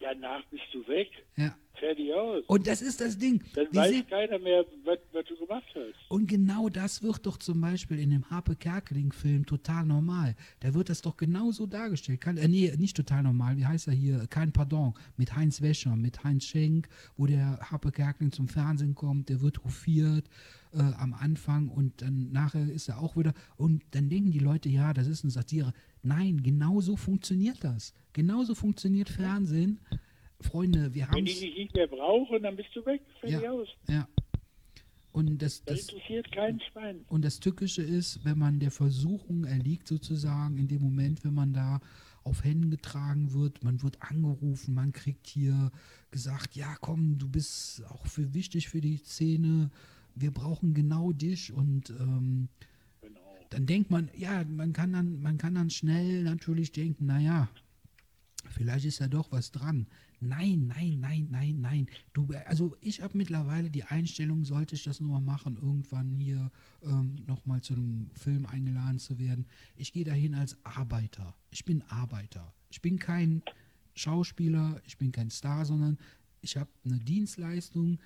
danach 0.02 0.44
bist 0.46 0.66
du 0.74 0.88
weg, 0.88 1.10
ja. 1.38 1.56
Fertig 1.82 2.14
aus. 2.14 2.44
Und 2.48 2.68
das 2.68 2.82
ist 2.82 3.02
das 3.02 3.18
Ding. 3.18 3.44
Dann 3.54 3.68
Wir 3.72 3.82
weiß 3.82 4.08
keiner 4.10 4.40
mehr, 4.40 4.64
was, 4.86 5.00
was 5.12 5.26
du 5.26 5.36
gemacht 5.36 5.66
hast. 5.74 6.10
Und 6.10 6.28
genau 6.28 6.70
das 6.70 7.04
wird 7.04 7.26
doch 7.26 7.38
zum 7.38 7.60
Beispiel 7.60 8.00
in 8.00 8.12
dem 8.12 8.30
Harpe 8.30 8.56
Kerkeling-Film 8.56 9.46
total 9.46 9.86
normal. 9.86 10.36
Da 10.62 10.74
wird 10.74 10.90
das 10.90 11.02
doch 11.02 11.18
genauso 11.18 11.66
dargestellt. 11.66 12.22
Kann, 12.22 12.38
äh, 12.38 12.48
nee, 12.48 12.74
nicht 12.78 12.96
total 12.96 13.24
normal. 13.24 13.58
Wie 13.58 13.66
heißt 13.66 13.88
er 13.88 13.94
hier? 13.94 14.28
Kein 14.30 14.54
Pardon. 14.54 14.94
Mit 15.18 15.36
Heinz 15.36 15.62
Wäscher, 15.62 15.96
mit 15.96 16.24
Heinz 16.24 16.46
Schenk, 16.46 16.88
wo 17.18 17.26
der 17.26 17.60
Harpe 17.60 17.92
Kerkeling 17.92 18.32
zum 18.32 18.48
Fernsehen 18.48 18.96
kommt. 18.96 19.30
Der 19.30 19.42
wird 19.42 19.64
hofiert 19.64 20.30
äh, 20.74 20.80
am 20.80 21.14
Anfang 21.14 21.70
und 21.70 22.02
dann 22.02 22.32
nachher 22.32 22.70
ist 22.70 22.90
er 22.90 23.00
auch 23.00 23.18
wieder. 23.18 23.34
Und 23.58 23.84
dann 23.92 24.10
denken 24.10 24.32
die 24.32 24.40
Leute, 24.40 24.70
ja, 24.70 24.94
das 24.94 25.08
ist 25.08 25.24
eine 25.24 25.32
Satire. 25.32 25.74
Nein, 26.04 26.42
genauso 26.44 26.96
funktioniert 26.96 27.64
das. 27.64 27.94
Genauso 28.14 28.56
funktioniert 28.56 29.10
Fernsehen. 29.10 29.80
Freunde, 30.42 30.94
wir 30.94 31.08
haben 31.08 31.16
Wenn 31.16 31.26
die 31.26 31.34
dich 31.34 31.56
nicht 31.58 31.74
mehr 31.76 31.88
brauchen, 31.88 32.44
dann 32.44 32.56
bist 32.56 32.70
du 32.76 32.86
weg, 32.86 33.02
fertig 33.20 33.42
Ja. 33.42 33.52
aus. 33.52 33.68
Ja. 33.88 34.08
Und 35.14 35.42
das, 35.42 35.64
Das, 35.64 35.86
das, 35.86 35.90
interessiert 35.90 36.32
kein 36.32 36.60
Schwein. 36.72 37.04
Und 37.10 37.26
das 37.26 37.40
Tückische 37.40 37.82
ist, 37.82 38.24
wenn 38.24 38.38
man 38.38 38.60
der 38.60 38.72
Versuchung 38.72 39.44
erliegt, 39.44 39.88
sozusagen, 39.88 40.58
in 40.58 40.68
dem 40.68 40.82
Moment, 40.82 41.24
wenn 41.26 41.34
man 41.34 41.54
da 41.54 41.82
auf 42.24 42.44
Händen 42.44 42.70
getragen 42.70 43.34
wird, 43.34 43.64
man 43.64 43.82
wird 43.82 44.02
angerufen, 44.02 44.74
man 44.74 44.92
kriegt 44.94 45.28
hier 45.28 45.72
gesagt, 46.12 46.56
ja 46.56 46.76
komm, 46.80 47.18
du 47.18 47.28
bist 47.28 47.84
auch 47.90 48.06
für 48.06 48.34
wichtig 48.34 48.70
für 48.70 48.80
die 48.80 48.98
Szene, 48.98 49.72
wir 50.16 50.32
brauchen 50.32 50.74
genau 50.74 51.12
dich 51.14 51.52
und 51.52 51.90
ähm, 51.90 52.48
dann 53.50 53.66
denkt 53.66 53.92
man, 53.92 54.10
ja, 54.16 54.44
man 54.46 54.72
kann 54.72 54.94
dann, 54.94 55.22
man 55.22 55.38
kann 55.38 55.56
dann 55.56 55.70
schnell 55.70 56.24
natürlich 56.24 56.72
denken, 56.72 57.08
naja, 57.08 57.50
vielleicht 58.50 58.86
ist 58.86 59.00
ja 59.00 59.08
doch 59.08 59.32
was 59.32 59.52
dran. 59.52 59.88
Nein, 60.24 60.68
nein, 60.68 61.00
nein, 61.00 61.28
nein, 61.32 61.62
nein. 61.62 61.88
Du, 62.14 62.28
also 62.46 62.78
ich 62.80 63.02
habe 63.02 63.18
mittlerweile 63.18 63.72
die 63.72 63.84
Einstellung, 63.84 64.46
sollte 64.46 64.76
ich 64.76 64.84
das 64.84 65.00
nur 65.00 65.20
mal 65.20 65.22
machen, 65.22 65.56
irgendwann 65.56 66.16
hier 66.20 66.52
ähm, 66.84 67.16
nochmal 67.26 67.62
zu 67.62 67.74
einem 67.74 68.12
Film 68.14 68.46
eingeladen 68.46 69.00
zu 69.00 69.18
werden. 69.18 69.48
Ich 69.76 69.92
gehe 69.94 70.06
dahin 70.06 70.36
als 70.36 70.56
Arbeiter. 70.64 71.36
Ich 71.50 71.66
bin 71.66 71.82
Arbeiter. 71.90 72.54
Ich 72.70 72.84
bin 72.84 73.00
kein 73.00 73.42
Schauspieler, 73.96 74.80
ich 74.86 75.00
bin 75.00 75.12
kein 75.12 75.32
Star, 75.32 75.66
sondern 75.66 75.98
ich 76.42 76.56
habe 76.56 76.70
eine 76.86 77.00
Dienstleistung, 77.00 77.98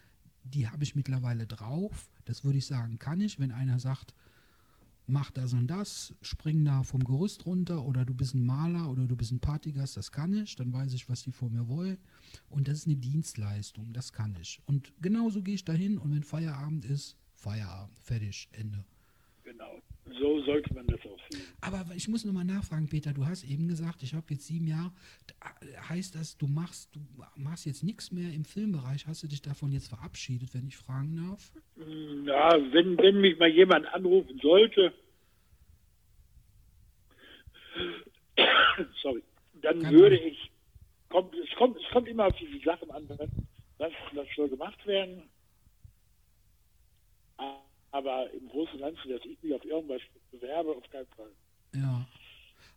die 0.45 0.69
habe 0.69 0.84
ich 0.86 0.95
mittlerweile 0.95 1.45
drauf. 1.45 2.10
Das 2.23 2.45
würde 2.45 2.60
ich 2.60 2.65
sagen, 2.65 2.97
kann 2.97 3.19
ich. 3.19 3.39
Wenn 3.39 3.51
einer 3.51 3.80
sagt, 3.80 4.13
mach 5.08 5.32
das 5.32 5.54
und 5.54 5.68
das, 5.68 6.13
spring 6.22 6.65
da 6.65 6.84
vom 6.84 7.04
Gerüst 7.04 7.46
runter 7.46 7.84
oder 7.84 8.06
du 8.06 8.13
bist 8.13 8.34
ein 8.34 8.46
Maler 8.46 8.89
oder 8.89 9.06
du 9.06 9.15
bist 9.15 9.32
ein 9.32 9.39
Partygast, 9.39 9.98
das 9.98 10.12
kann 10.12 10.34
ich, 10.34 10.56
dann 10.56 10.74
weiß 10.74 10.94
ich, 10.94 11.08
was 11.10 11.24
die 11.24 11.32
von 11.32 11.52
mir 11.52 11.68
wollen. 11.68 11.98
Und 12.50 12.68
das 12.68 12.80
ist 12.80 12.88
eine 12.88 12.96
Dienstleistung, 12.96 13.94
das 13.94 14.13
kann 14.13 14.36
ich. 14.41 14.62
Und 14.65 14.94
genauso 15.02 15.41
gehe 15.41 15.56
ich 15.56 15.65
dahin 15.65 15.98
und 15.98 16.13
wenn 16.13 16.24
Feierabend 16.24 16.86
ist, 16.86 17.18
Feierabend, 17.34 17.98
fertig, 18.00 18.50
Ende. 18.52 18.84
Genau, 19.44 19.80
so 20.06 20.41
sollte 20.44 20.74
man 20.74 20.86
das 20.88 21.00
auch 21.02 21.20
sehen. 21.30 21.41
Aber 21.62 21.86
ich 21.96 22.08
muss 22.08 22.26
nochmal 22.26 22.46
nachfragen, 22.46 22.88
Peter, 22.88 23.13
du 23.13 23.26
hast 23.26 23.44
eben 23.44 23.68
gesagt, 23.68 24.04
ich 24.04 24.13
habe 24.13 24.26
jetzt 24.30 24.46
sieben 24.46 24.68
Jahre. 24.68 24.91
Heißt 25.89 26.15
das, 26.15 26.38
du 26.38 26.48
machst, 26.48 26.96
du 26.96 27.02
machst 27.36 27.65
jetzt 27.65 27.84
nichts 27.84 28.12
mehr 28.12 28.32
im 28.32 28.46
Filmbereich? 28.46 29.08
Hast 29.08 29.24
du 29.24 29.28
dich 29.28 29.41
davon 29.41 29.72
jetzt 29.72 29.88
verabschiedet, 29.88 30.54
wenn 30.54 30.68
ich 30.68 30.78
fragen 30.78 31.18
darf? 31.18 31.52
Ja, 32.26 32.52
wenn, 32.72 32.98
wenn 32.98 33.20
mich 33.20 33.39
mal 33.39 33.50
jemand 33.50 33.88
anrufen 33.88 34.39
sollte, 34.41 34.94
sorry, 39.02 39.24
dann 39.62 39.82
Kein 39.82 39.94
würde 39.94 40.18
ich, 40.18 40.52
kommt, 41.10 41.34
es, 41.36 41.50
kommt, 41.58 41.78
es 41.78 41.91
kommt 41.91 42.08
immer 42.08 42.28
auf 42.28 42.36
diese 42.38 42.63
Sachen 42.63 42.91
an, 42.91 43.08
was, 43.78 43.91
was 44.13 44.28
soll 44.36 44.50
gemacht 44.50 44.86
werden. 44.86 45.24
Aber 47.38 47.64
im 47.99 48.49
Großen 48.49 48.73
und 48.75 48.79
Ganzen, 48.81 49.10
dass 49.12 49.23
ich 49.25 49.41
mich 49.41 49.53
auf 49.53 49.63
irgendwas 49.65 50.01
bewerbe, 50.31 50.71
auf 50.71 50.89
keinen 50.89 51.08
Fall. 51.15 51.31
Ja. 51.75 52.05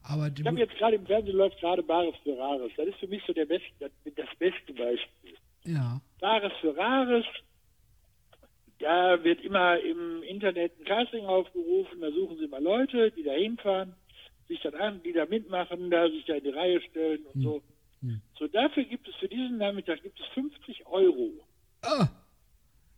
Aber 0.03 0.29
Ich 0.37 0.47
habe 0.47 0.59
jetzt 0.59 0.77
gerade 0.77 0.97
im 0.97 1.07
Fernsehen 1.07 1.37
läuft 1.37 1.59
gerade 1.61 1.83
Bares 1.83 2.15
für 2.23 2.37
Rares. 2.39 2.71
Das 2.77 2.87
ist 2.87 2.99
für 2.99 3.09
mich 3.09 3.23
so 3.27 3.33
der 3.33 3.47
beste, 3.47 3.69
das, 3.81 3.91
das 4.15 4.29
beste 4.39 4.73
Beispiel. 4.73 5.35
ja, 5.65 6.01
Bares 6.21 6.53
für 6.61 6.77
Rares, 6.77 7.25
da 8.79 9.23
wird 9.25 9.41
immer 9.43 9.79
im 9.81 10.23
Internet 10.23 10.79
ein 10.79 10.85
Casting 10.85 11.25
aufgerufen, 11.27 12.01
da 12.01 12.11
suchen 12.13 12.39
sie 12.39 12.47
mal 12.47 12.63
Leute, 12.63 13.11
die 13.11 13.25
da 13.25 13.33
hinfahren, 13.33 13.95
sich 14.47 14.61
dann 14.61 14.75
an, 14.77 15.03
die 15.03 15.13
da 15.13 15.27
mitmachen, 15.27 15.91
da 15.91 16.09
sich 16.09 16.25
da 16.27 16.35
in 16.35 16.45
die 16.45 16.51
Reihe 16.51 16.81
stellen 16.83 17.27
und 17.27 17.43
so. 17.43 17.63
Hm. 18.03 18.21
So, 18.39 18.47
dafür 18.47 18.85
gibt 18.85 19.09
es 19.09 19.15
für 19.17 19.29
diesen 19.29 19.59
Nachmittag 19.59 20.01
gibt 20.03 20.21
es 20.21 20.27
50 20.29 20.87
Euro. 20.87 21.33
Ah, 21.83 22.09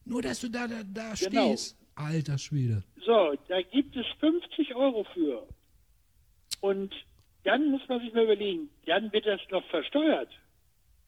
nur, 0.04 0.20
dass 0.20 0.40
du 0.40 0.48
da, 0.50 0.66
da, 0.68 0.82
da 0.84 1.14
Genau. 1.14 1.46
stehst. 1.54 1.76
Alter 2.00 2.38
Schwede. 2.38 2.82
So, 3.04 3.34
da 3.48 3.62
gibt 3.62 3.96
es 3.96 4.06
50 4.20 4.74
Euro 4.74 5.04
für. 5.14 5.46
Und 6.60 6.92
dann 7.44 7.70
muss 7.70 7.80
man 7.88 8.00
sich 8.00 8.12
mal 8.12 8.24
überlegen, 8.24 8.68
dann 8.86 9.12
wird 9.12 9.26
das 9.26 9.40
noch 9.50 9.64
versteuert. 9.70 10.28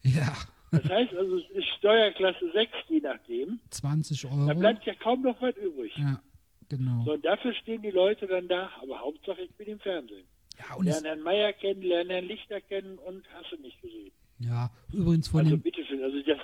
Ja, 0.02 0.34
Das 0.70 0.84
heißt 0.84 1.14
also, 1.14 1.36
es 1.38 1.50
ist 1.50 1.68
Steuerklasse 1.78 2.50
6, 2.52 2.70
je 2.88 3.00
nachdem. 3.00 3.60
20 3.70 4.22
Da 4.22 4.28
Euro. 4.30 4.58
bleibt 4.58 4.84
ja 4.86 4.94
kaum 4.94 5.22
noch 5.22 5.40
was 5.42 5.54
übrig. 5.56 5.92
Ja, 5.96 6.20
genau. 6.68 7.04
So, 7.04 7.12
und 7.12 7.24
dafür 7.24 7.52
stehen 7.54 7.82
die 7.82 7.90
Leute 7.90 8.26
dann 8.26 8.48
da. 8.48 8.70
Aber 8.80 8.98
Hauptsache, 9.00 9.42
ich 9.42 9.54
bin 9.56 9.68
im 9.68 9.78
Fernsehen. 9.80 10.26
Ja, 10.58 10.74
und 10.76 10.86
Lernen 10.86 11.04
Herrn 11.04 11.20
Meier 11.20 11.52
kennen, 11.52 11.82
lernen 11.82 12.10
Herrn 12.10 12.24
Lichter 12.26 12.60
kennen 12.62 12.98
und 12.98 13.24
hast 13.34 13.52
du 13.52 13.56
nicht 13.60 13.80
gesehen. 13.82 14.12
ja, 14.38 14.70
übrigens 14.92 15.28
von 15.28 15.40
Also 15.40 15.50
dem, 15.56 15.62
bitteschön, 15.62 16.02
also 16.02 16.20
das, 16.22 16.38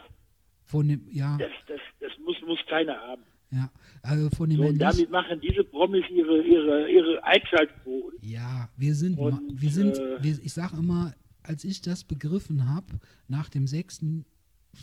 von 0.65 0.89
dem, 0.89 1.07
ja, 1.11 1.37
das, 1.39 1.51
das, 1.67 1.81
das 2.01 2.13
muss, 2.19 2.37
muss 2.43 2.59
keiner 2.69 2.99
haben. 3.01 3.23
Ja, 3.51 3.71
also 4.03 4.29
von 4.31 4.51
dem 4.51 4.59
So, 4.59 4.67
und 4.67 4.79
damit 4.79 5.11
machen 5.11 5.41
diese 5.41 5.65
Promis 5.65 6.05
ihre, 6.11 6.43
ihre, 6.43 6.91
ihre 6.91 7.25
Einschaltquoten. 7.25 8.19
Ja, 8.21 8.69
wir 8.77 8.95
sind, 8.95 9.19
Und, 9.19 9.61
wir 9.61 9.71
sind, 9.71 9.99
äh, 9.99 10.23
wir, 10.23 10.39
ich 10.43 10.53
sag 10.53 10.73
immer, 10.75 11.15
als 11.43 11.65
ich 11.65 11.81
das 11.81 12.05
begriffen 12.05 12.69
habe, 12.69 13.01
nach 13.27 13.49
dem 13.49 13.67
sechsten 13.67 14.27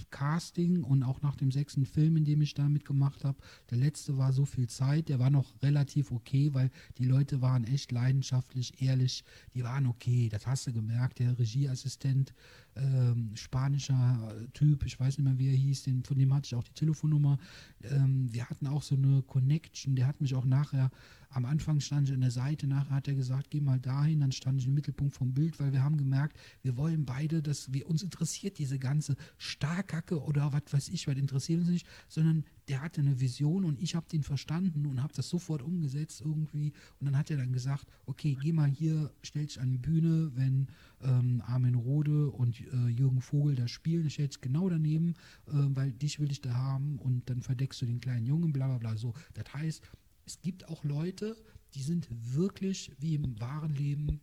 Casting 0.10 0.84
und 0.84 1.04
auch 1.04 1.22
nach 1.22 1.36
dem 1.36 1.52
sechsten 1.52 1.86
Film, 1.86 2.18
in 2.18 2.26
dem 2.26 2.42
ich 2.42 2.54
da 2.54 2.68
mitgemacht 2.68 3.24
habe, 3.24 3.38
der 3.70 3.78
letzte 3.78 4.18
war 4.18 4.34
so 4.34 4.46
viel 4.46 4.68
Zeit, 4.68 5.10
der 5.10 5.20
war 5.20 5.30
noch 5.30 5.54
relativ 5.62 6.12
okay, 6.12 6.54
weil 6.54 6.72
die 6.98 7.06
Leute 7.06 7.42
waren 7.42 7.64
echt 7.66 7.92
leidenschaftlich, 7.92 8.82
ehrlich, 8.82 9.24
die 9.54 9.64
waren 9.64 9.86
okay, 9.86 10.28
das 10.30 10.48
hast 10.48 10.68
du 10.68 10.74
gemerkt, 10.74 11.20
der 11.20 11.38
Regieassistent, 11.38 12.34
ähm, 12.76 13.32
spanischer 13.36 14.34
Typ, 14.54 14.86
ich 14.86 15.00
weiß 15.00 15.18
nicht 15.18 15.26
mehr, 15.26 15.38
wie 15.38 15.50
er 15.50 15.56
hieß, 15.56 15.84
den, 15.84 16.04
von 16.04 16.18
dem 16.18 16.34
hatte 16.34 16.48
ich 16.48 16.56
auch 16.56 16.64
die 16.64 16.74
Telefonnummer, 16.74 17.38
ähm, 17.84 18.32
wir 18.34 18.50
hatten 18.50 18.68
auch 18.68 18.84
so 18.84 18.96
eine 18.96 19.22
Connection, 19.24 19.96
der 19.96 20.08
hat 20.08 20.22
mich 20.22 20.36
auch 20.36 20.46
nachher, 20.46 20.92
am 21.30 21.46
Anfang 21.46 21.80
stand 21.80 22.08
ich 22.08 22.14
an 22.14 22.22
der 22.22 22.32
Seite, 22.32 22.68
nachher 22.68 22.96
hat 22.96 23.08
er 23.08 23.16
gesagt, 23.16 23.50
geh 23.50 23.62
mal 23.62 23.80
dahin, 23.80 24.22
dann 24.22 24.32
stand 24.32 24.60
ich 24.60 24.68
im 24.68 24.74
Mittelpunkt 24.74 25.16
vom 25.16 25.34
Bild, 25.34 25.60
weil 25.60 25.74
wir 25.74 25.84
haben 25.84 25.98
gemerkt, 25.98 26.38
wir 26.62 26.78
wollen 26.78 27.06
beide, 27.06 27.42
dass 27.42 27.74
wir 27.74 27.90
uns 27.90 28.04
interessiert 28.04 28.58
diese 28.58 28.80
ganze 28.80 29.16
Starkacke 29.38 30.22
oder 30.22 30.54
was 30.54 30.64
weiß 30.72 30.90
ich, 30.90 31.08
was 31.08 31.16
interessiert 31.16 31.62
uns 31.62 31.70
nicht, 31.70 31.88
sondern 32.08 32.46
der 32.68 32.82
hatte 32.82 33.02
eine 33.02 33.20
Vision 33.20 33.64
und 33.64 33.80
ich 33.82 33.96
habe 33.96 34.08
den 34.10 34.24
verstanden 34.24 34.86
und 34.86 35.04
habe 35.04 35.14
das 35.14 35.30
sofort 35.30 35.62
umgesetzt 35.62 36.22
irgendwie 36.22 36.74
und 37.00 37.06
dann 37.06 37.18
hat 37.18 37.30
er 37.30 37.38
dann 37.38 37.54
gesagt, 37.54 37.88
okay, 38.06 38.38
geh 38.42 38.54
mal 38.54 38.70
hier, 38.70 39.12
stell 39.22 39.46
dich 39.46 39.60
an 39.60 39.70
die 39.70 39.78
Bühne, 39.78 40.32
wenn 40.36 40.68
ähm, 41.02 41.44
Armin 41.46 41.76
Rode 41.76 42.32
und 42.32 42.60
äh, 42.62 42.88
Jürgen 42.88 43.22
Vogel 43.22 43.56
da 43.56 43.68
spielen, 43.68 44.10
stell 44.10 44.28
dich 44.28 44.42
genau 44.42 44.70
daneben, 44.70 45.14
äh, 45.48 45.52
weil 45.54 45.92
dich 45.92 46.20
will 46.20 46.32
ich 46.32 46.42
da 46.42 46.54
haben 46.54 46.98
und 47.00 47.30
dann 47.30 47.42
verdeckst 47.42 47.82
du 47.82 47.86
den 47.86 48.00
kleinen 48.00 48.26
Jungen, 48.26 48.52
bla 48.52 48.68
bla 48.68 48.78
bla, 48.78 48.98
so. 48.98 49.14
Das 49.34 49.54
heißt, 49.54 49.84
es 50.26 50.42
gibt 50.42 50.68
auch 50.68 50.84
Leute, 50.84 51.38
die 51.76 51.84
sind 51.84 52.08
wirklich 52.10 52.92
wie 53.00 53.16
im 53.16 53.40
wahren 53.40 53.76
Leben 53.76 54.20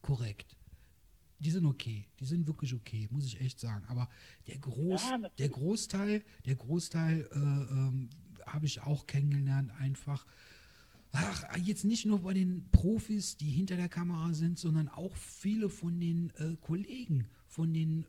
korrekt. 0.00 0.56
Die 1.42 1.50
sind 1.50 1.66
okay, 1.66 2.06
die 2.20 2.24
sind 2.24 2.46
wirklich 2.46 2.72
okay, 2.72 3.08
muss 3.10 3.26
ich 3.26 3.40
echt 3.40 3.58
sagen. 3.58 3.84
Aber 3.88 4.08
der, 4.46 4.58
Groß, 4.58 5.02
Ja, 5.02 5.18
der 5.38 5.48
Großteil, 5.48 6.22
der 6.46 6.54
Großteil 6.54 7.28
äh, 7.32 7.36
ähm, 7.36 8.10
habe 8.46 8.66
ich 8.66 8.80
auch 8.80 9.06
kennengelernt, 9.06 9.72
einfach. 9.78 10.24
Ach, 11.10 11.44
jetzt 11.58 11.84
nicht 11.84 12.06
nur 12.06 12.20
bei 12.20 12.32
den 12.32 12.68
Profis, 12.70 13.36
die 13.36 13.50
hinter 13.50 13.76
der 13.76 13.88
Kamera 13.88 14.32
sind, 14.32 14.58
sondern 14.58 14.88
auch 14.88 15.14
viele 15.14 15.68
von 15.68 16.00
den 16.00 16.30
äh, 16.36 16.56
Kollegen, 16.60 17.26
von 17.48 17.74
den, 17.74 18.06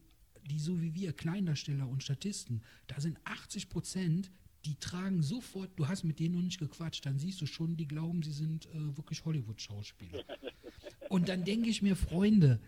die 0.50 0.60
so 0.60 0.82
wie 0.82 0.94
wir, 0.94 1.12
Kleindarsteller 1.12 1.88
und 1.88 2.02
Statisten, 2.02 2.62
da 2.88 3.02
sind 3.02 3.20
80 3.26 3.68
Prozent, 3.68 4.32
die 4.64 4.76
tragen 4.76 5.22
sofort, 5.22 5.72
du 5.76 5.88
hast 5.90 6.04
mit 6.04 6.20
denen 6.20 6.36
noch 6.36 6.42
nicht 6.42 6.60
gequatscht, 6.60 7.06
dann 7.06 7.20
siehst 7.20 7.42
du 7.42 7.46
schon, 7.46 7.76
die 7.76 7.88
glauben, 7.88 8.24
sie 8.24 8.32
sind 8.32 8.68
äh, 8.68 8.96
wirklich 8.96 9.26
Hollywood-Schauspieler. 9.26 10.24
Und 11.10 11.28
dann 11.28 11.44
denke 11.44 11.70
ich 11.70 11.82
mir, 11.82 11.98
Freunde, 11.98 12.62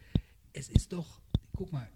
es 0.56 0.70
ist 0.70 0.94
doch, 0.94 1.22
guck 1.54 1.72
mal, 1.72 1.88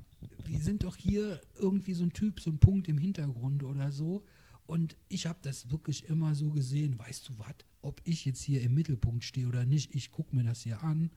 wir 0.46 0.60
sind 0.60 0.84
doch 0.84 0.98
hier 0.98 1.42
irgendwie 1.56 1.94
so 1.94 2.04
ein 2.04 2.14
Typ, 2.14 2.42
so 2.42 2.52
ein 2.52 2.60
Punkt 2.60 2.88
im 2.88 2.98
Hintergrund 2.98 3.64
oder 3.64 3.92
so. 3.92 4.24
Und 4.68 4.98
ich 5.08 5.26
habe 5.26 5.40
das 5.42 5.72
wirklich 5.72 6.10
immer 6.10 6.36
so 6.36 6.52
gesehen, 6.52 7.00
weißt 7.00 7.30
du 7.30 7.40
was, 7.40 7.56
ob 7.82 8.02
ich 8.04 8.26
jetzt 8.26 8.42
hier 8.42 8.62
im 8.62 8.74
Mittelpunkt 8.74 9.24
stehe 9.24 9.48
oder 9.48 9.66
nicht, 9.66 9.96
ich 9.96 10.12
gucke 10.12 10.36
mir 10.36 10.44
das 10.44 10.62
hier 10.62 10.84
an. 10.84 11.10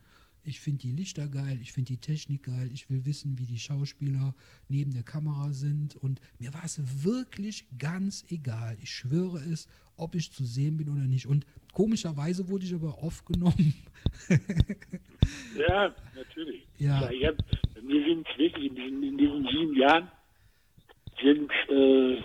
Ich 0.44 0.61
finde 0.61 0.81
die 0.81 0.92
Lichter 0.92 1.28
geil, 1.28 1.59
ich 1.62 1.72
finde 1.72 1.92
die 1.92 2.00
Technik 2.00 2.44
geil, 2.44 2.68
ich 2.72 2.90
will 2.90 3.05
wissen, 3.07 3.38
wie 3.38 3.46
die 3.46 3.59
Schauspieler 3.59 4.35
neben 4.68 4.92
der 4.92 5.05
Kamera 5.05 5.52
sind. 5.52 5.94
Und 5.96 6.20
mir 6.38 6.52
war 6.52 6.64
es 6.64 7.05
wirklich 7.05 7.66
ganz 7.78 8.24
egal. 8.28 8.76
Ich 8.83 8.90
schwöre 8.90 9.38
es, 9.38 9.68
ob 9.96 10.14
ich 10.14 10.33
zu 10.33 10.44
sehen 10.44 10.76
bin 10.76 10.88
oder 10.88 11.07
nicht. 11.07 11.26
Und 11.26 11.46
komischerweise 11.72 12.48
wurde 12.48 12.64
ich 12.64 12.74
aber 12.74 13.02
oft 13.02 13.24
genommen. 13.26 13.74
Ja, 15.57 15.94
natürlich. 16.16 16.66
Ja. 16.78 17.09
ich 17.11 17.24
hab, 17.24 17.37
wir 17.81 18.05
sind 18.05 18.26
wirklich 18.37 18.70
in 18.70 18.74
diesen, 18.74 19.02
in 19.02 19.18
diesen 19.18 19.46
sieben 19.46 19.76
Jahren 19.76 20.11
sind 21.22 21.50
äh, 21.68 22.22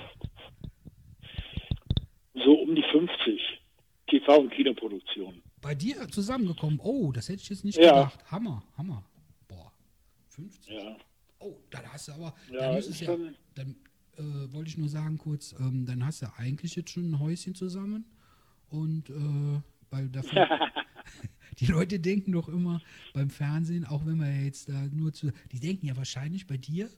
so 2.43 2.53
um 2.53 2.75
die 2.75 2.83
50 2.91 3.61
TV- 4.09 4.39
und 4.39 4.51
Kinoproduktionen. 4.51 5.41
Bei 5.67 5.75
dir 5.75 6.07
zusammengekommen. 6.07 6.79
Oh, 6.81 7.11
das 7.11 7.27
hätte 7.27 7.41
ich 7.41 7.49
jetzt 7.49 7.65
nicht 7.65 7.77
Ja. 7.77 8.05
gedacht. 8.05 8.31
Hammer, 8.31 8.63
Hammer. 8.77 9.03
Boah, 9.49 9.69
50. 10.29 10.73
Ja. 10.73 10.95
Oh, 11.39 11.55
dann 11.69 11.85
hast 11.91 12.07
du 12.07 12.13
aber, 12.13 12.33
Ja, 12.49 12.59
dann 12.71 12.77
ist 12.77 13.01
ja, 13.01 13.07
schon- 13.07 13.35
dann 13.55 13.75
äh, 14.17 14.53
wollte 14.53 14.69
ich 14.69 14.77
nur 14.77 14.87
sagen 14.87 15.17
kurz, 15.17 15.53
ähm, 15.59 15.85
dann 15.85 16.05
hast 16.05 16.21
du 16.21 16.27
eigentlich 16.37 16.75
jetzt 16.77 16.91
schon 16.91 17.11
ein 17.11 17.19
Häuschen 17.19 17.53
zusammen 17.53 18.05
und 18.69 19.09
äh, 19.09 19.61
weil 19.89 20.07
dafür, 20.07 20.47
die 21.59 21.65
Leute 21.65 21.99
denken 21.99 22.31
doch 22.31 22.47
immer 22.47 22.81
beim 23.13 23.29
Fernsehen, 23.29 23.83
auch 23.85 24.05
wenn 24.05 24.17
wir 24.19 24.43
jetzt 24.45 24.69
da 24.69 24.85
nur 24.93 25.11
zu, 25.11 25.31
die 25.51 25.59
denken 25.59 25.85
ja 25.85 25.97
wahrscheinlich 25.97 26.47
bei 26.47 26.55
dir, 26.55 26.89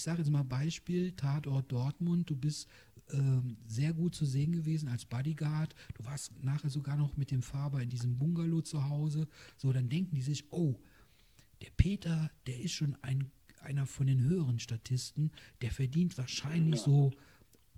ich 0.00 0.04
sage 0.04 0.22
jetzt 0.22 0.30
mal 0.30 0.44
Beispiel, 0.44 1.12
Tatort 1.12 1.70
Dortmund, 1.70 2.30
du 2.30 2.34
bist 2.34 2.70
ähm, 3.12 3.58
sehr 3.66 3.92
gut 3.92 4.14
zu 4.14 4.24
sehen 4.24 4.50
gewesen 4.50 4.88
als 4.88 5.04
Bodyguard. 5.04 5.74
Du 5.92 6.06
warst 6.06 6.32
nachher 6.42 6.70
sogar 6.70 6.96
noch 6.96 7.18
mit 7.18 7.30
dem 7.30 7.42
Faber 7.42 7.82
in 7.82 7.90
diesem 7.90 8.16
Bungalow 8.16 8.62
zu 8.62 8.88
Hause. 8.88 9.28
So, 9.58 9.74
dann 9.74 9.90
denken 9.90 10.14
die 10.14 10.22
sich, 10.22 10.50
oh, 10.52 10.74
der 11.60 11.68
Peter, 11.76 12.30
der 12.46 12.58
ist 12.60 12.72
schon 12.72 12.96
ein, 13.02 13.30
einer 13.60 13.84
von 13.84 14.06
den 14.06 14.22
höheren 14.22 14.58
Statisten, 14.58 15.32
der 15.60 15.70
verdient 15.70 16.16
wahrscheinlich 16.16 16.80
so 16.80 17.12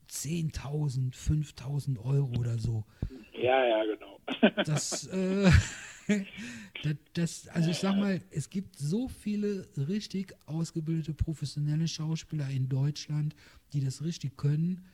10.000, 0.08 1.14
5.000 1.16 1.98
Euro 1.98 2.38
oder 2.38 2.56
so. 2.56 2.85
Ja, 3.32 3.64
ja, 3.66 3.82
genau. 3.85 4.20
Das, 4.64 5.08
äh, 5.08 5.50
das, 6.83 6.97
das, 7.15 7.49
also 7.49 7.71
ich 7.71 7.79
sag 7.79 7.97
mal, 7.97 8.21
es 8.31 8.51
gibt 8.51 8.77
so 8.79 9.09
viele 9.09 9.67
richtig 9.77 10.35
ausgebildete 10.47 11.15
professionelle 11.15 11.88
Schauspieler 11.88 12.49
in 12.51 12.69
Deutschland, 12.69 13.35
die 13.73 13.85
das 13.85 14.03
richtig 14.05 14.37
können. 14.37 14.85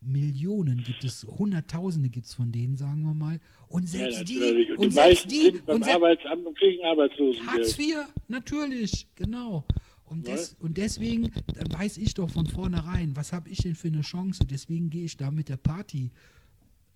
Millionen 0.00 0.82
gibt 0.82 1.04
es, 1.04 1.24
Hunderttausende 1.24 2.08
gibt 2.08 2.26
es 2.26 2.34
von 2.34 2.50
denen, 2.50 2.76
sagen 2.76 3.02
wir 3.02 3.14
mal. 3.14 3.38
Und 3.68 3.88
selbst 3.88 4.18
ja, 4.18 4.24
die. 4.24 4.70
Und, 4.72 4.78
und 4.78 4.86
die 4.86 4.90
selbst 4.90 5.30
die, 5.30 5.42
sind 5.42 5.66
beim 5.66 5.76
und 5.76 5.88
Arbeitsamt 5.88 6.46
und 6.46 6.58
kriegen 6.58 6.84
Arbeitslosengeld. 6.84 7.46
Hartz 7.48 7.78
IV, 7.78 7.96
natürlich, 8.28 9.06
genau. 9.14 9.64
Und, 10.04 10.26
des, 10.26 10.56
und 10.60 10.76
deswegen 10.76 11.30
dann 11.54 11.72
weiß 11.72 11.96
ich 11.96 12.12
doch 12.14 12.28
von 12.28 12.46
vornherein, 12.46 13.16
was 13.16 13.32
habe 13.32 13.48
ich 13.48 13.58
denn 13.58 13.74
für 13.74 13.88
eine 13.88 14.02
Chance? 14.02 14.44
Deswegen 14.44 14.90
gehe 14.90 15.04
ich 15.04 15.16
da 15.16 15.30
mit 15.30 15.48
der 15.48 15.56
Party. 15.56 16.10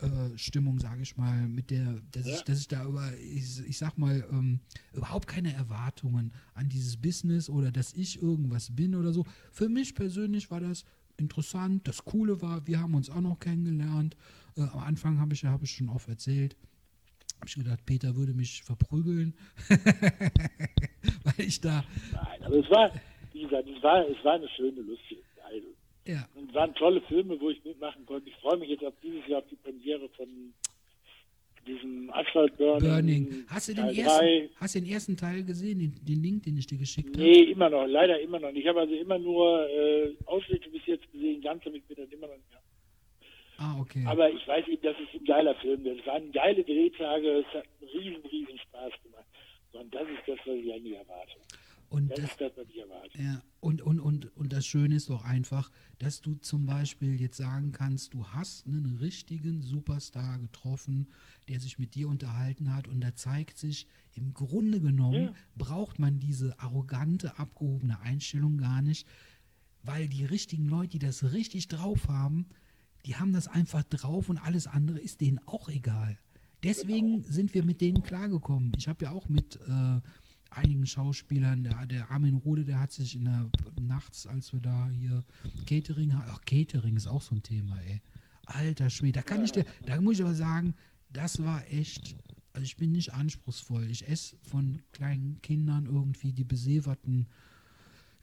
Äh, 0.00 0.36
Stimmung, 0.36 0.78
sage 0.78 1.02
ich 1.02 1.16
mal, 1.16 1.46
mit 1.48 1.70
der, 1.70 2.00
dass, 2.12 2.26
Ja. 2.26 2.34
ich, 2.34 2.42
dass 2.44 2.60
ich 2.60 2.68
da 2.68 2.84
über, 2.84 3.10
ich, 3.18 3.60
ich 3.66 3.78
sag 3.78 3.96
mal, 3.98 4.26
ähm, 4.30 4.60
überhaupt 4.92 5.26
keine 5.26 5.52
Erwartungen 5.54 6.32
an 6.54 6.68
dieses 6.68 6.96
Business 6.96 7.48
oder 7.48 7.70
dass 7.72 7.94
ich 7.94 8.20
irgendwas 8.20 8.74
bin 8.74 8.94
oder 8.94 9.12
so. 9.12 9.24
Für 9.52 9.68
mich 9.68 9.94
persönlich 9.94 10.50
war 10.50 10.60
das 10.60 10.84
interessant. 11.16 11.88
Das 11.88 12.04
Coole 12.04 12.42
war, 12.42 12.66
wir 12.66 12.80
haben 12.80 12.94
uns 12.94 13.08
auch 13.08 13.20
noch 13.22 13.38
kennengelernt. 13.38 14.16
Äh, 14.56 14.62
am 14.62 14.80
Anfang 14.80 15.18
habe 15.18 15.32
ich 15.34 15.42
ja, 15.42 15.50
habe 15.50 15.64
ich 15.64 15.70
schon 15.72 15.88
oft 15.88 16.08
erzählt, 16.08 16.56
habe 17.36 17.46
ich 17.48 17.54
gedacht, 17.54 17.84
Peter 17.86 18.16
würde 18.16 18.34
mich 18.34 18.62
verprügeln, 18.64 19.34
weil 21.24 21.46
ich 21.46 21.60
da, 21.60 21.84
Nein, 22.12 22.42
aber 22.42 22.56
es 22.56 22.70
war, 22.70 22.90
wie 23.32 23.42
gesagt, 23.42 23.68
es 23.68 23.82
war, 23.82 24.06
es 24.08 24.24
war 24.24 24.34
eine 24.34 24.48
schöne, 24.56 24.80
lustige 24.82 25.20
Zeit. 25.36 25.62
Ja, 26.06 26.28
Und 26.34 26.48
es 26.48 26.54
waren 26.54 26.74
tolle 26.74 27.00
Filme, 27.02 27.40
wo 27.40 27.50
ich 27.50 27.62
mitmachen 27.64 28.06
konnte. 28.06 28.28
Ich 28.28 28.36
freue 28.36 28.56
mich 28.58 28.70
jetzt 28.70 28.84
auf 28.84 28.94
dieses 29.02 29.26
Jahr 29.26 29.40
auf 29.40 29.48
die 29.48 29.56
Premiere 29.56 30.08
von 30.10 30.54
diesem 31.66 32.10
Asphalt 32.12 32.56
Burning. 32.56 32.88
Burning. 32.88 33.44
Hast 33.48 33.68
du 33.68 33.74
den, 33.74 33.86
Teil 33.86 33.98
ersten, 33.98 34.18
drei. 34.18 34.50
hast 34.56 34.74
du 34.74 34.80
den 34.80 34.90
ersten 34.90 35.16
Teil 35.16 35.44
gesehen, 35.44 35.78
den, 35.80 36.04
den 36.04 36.22
Link, 36.22 36.42
den 36.44 36.56
ich 36.56 36.66
dir 36.66 36.78
geschickt 36.78 37.16
habe? 37.16 37.22
Nee, 37.22 37.42
immer 37.50 37.68
noch, 37.68 37.86
leider 37.86 38.20
immer 38.20 38.38
noch. 38.38 38.50
Ich 38.50 38.66
habe 38.66 38.80
also 38.80 38.94
immer 38.94 39.18
nur 39.18 39.68
äh, 39.68 40.14
Ausschnitte 40.26 40.70
bis 40.70 40.86
jetzt 40.86 41.10
gesehen, 41.12 41.40
ganz 41.42 41.64
habe 41.64 41.76
ich 41.76 41.82
mir 41.88 41.96
dann 41.96 42.10
immer 42.10 42.28
noch 42.28 42.36
nicht. 42.36 42.46
Ah, 43.58 43.80
okay. 43.80 44.04
Aber 44.06 44.30
ich 44.30 44.46
weiß 44.46 44.68
eben, 44.68 44.82
dass 44.82 44.96
es 45.00 45.18
ein 45.18 45.24
geiler 45.24 45.54
Film 45.56 45.82
wird. 45.84 46.00
Es 46.00 46.06
waren 46.06 46.30
geile 46.30 46.62
Drehtage, 46.62 47.38
es 47.38 47.54
hat 47.54 47.64
einen 47.80 47.90
riesen, 47.90 48.26
riesen 48.26 48.58
Spaß 48.58 48.92
gemacht. 49.02 49.24
Und 49.72 49.94
das 49.94 50.02
ist 50.02 50.22
das, 50.26 50.38
was 50.44 50.56
ich 50.56 50.72
eigentlich 50.72 50.96
erwarte. 50.96 51.32
Und 51.88 52.10
Das 52.10 52.18
ist 52.20 52.40
das, 52.40 52.52
was 52.56 52.68
ich 52.68 52.78
erwarte. 52.78 53.22
Ja, 53.22 53.42
und, 53.60 53.80
und, 53.82 54.00
und, 54.00 54.36
und 54.36 54.52
das 54.52 54.66
Schöne 54.66 54.96
ist 54.96 55.08
doch 55.10 55.24
einfach, 55.24 55.70
dass 55.98 56.20
du 56.20 56.34
zum 56.36 56.66
Beispiel 56.66 57.20
jetzt 57.20 57.36
sagen 57.36 57.72
kannst, 57.72 58.12
du 58.14 58.26
hast 58.28 58.66
einen 58.66 58.96
richtigen 58.98 59.62
Superstar 59.62 60.38
getroffen, 60.38 61.08
der 61.48 61.60
sich 61.60 61.78
mit 61.78 61.94
dir 61.94 62.08
unterhalten 62.08 62.74
hat 62.74 62.88
und 62.88 63.00
da 63.00 63.14
zeigt 63.14 63.58
sich, 63.58 63.86
im 64.14 64.34
Grunde 64.34 64.80
genommen 64.80 65.24
Ja. 65.26 65.34
braucht 65.56 65.98
man 65.98 66.18
diese 66.18 66.58
arrogante, 66.58 67.38
abgehobene 67.38 68.00
Einstellung 68.00 68.58
gar 68.58 68.82
nicht, 68.82 69.06
weil 69.82 70.08
die 70.08 70.24
richtigen 70.24 70.66
Leute, 70.66 70.90
die 70.90 70.98
das 70.98 71.32
richtig 71.32 71.68
drauf 71.68 72.08
haben, 72.08 72.46
die 73.04 73.14
haben 73.16 73.32
das 73.32 73.46
einfach 73.46 73.84
drauf 73.84 74.28
und 74.28 74.38
alles 74.38 74.66
andere 74.66 74.98
ist 74.98 75.20
denen 75.20 75.38
auch 75.46 75.68
egal. 75.68 76.18
Deswegen 76.64 77.22
sind 77.22 77.54
wir 77.54 77.64
mit 77.64 77.80
denen 77.80 78.02
klargekommen. 78.02 78.72
Ich 78.76 78.88
habe 78.88 79.04
ja 79.04 79.12
auch 79.12 79.28
mit 79.28 79.56
äh, 79.68 80.00
einigen 80.56 80.86
Schauspielern, 80.86 81.64
der, 81.64 81.86
der 81.86 82.10
Armin 82.10 82.34
Rode, 82.34 82.64
der 82.64 82.80
hat 82.80 82.92
sich 82.92 83.14
in 83.16 83.24
der 83.24 83.50
nachts, 83.80 84.26
als 84.26 84.52
wir 84.52 84.60
da 84.60 84.88
hier 84.88 85.24
Catering 85.66 86.14
hatten, 86.14 86.30
ach, 86.32 86.40
Catering 86.44 86.96
ist 86.96 87.06
auch 87.06 87.22
so 87.22 87.34
ein 87.34 87.42
Thema, 87.42 87.78
ey. 87.82 88.00
Alter 88.46 88.90
Schwede, 88.90 89.20
da 89.20 89.22
kann 89.22 89.44
ich 89.44 89.52
dir, 89.52 89.64
da 89.86 90.00
muss 90.00 90.14
ich 90.14 90.22
aber 90.22 90.34
sagen, 90.34 90.74
das 91.10 91.42
war 91.42 91.66
echt, 91.70 92.16
also 92.52 92.64
ich 92.64 92.76
bin 92.76 92.92
nicht 92.92 93.12
anspruchsvoll. 93.12 93.90
Ich 93.90 94.08
esse 94.08 94.36
von 94.42 94.80
kleinen 94.92 95.40
Kindern 95.42 95.86
irgendwie 95.86 96.32
die 96.32 96.44
beseverten 96.44 97.26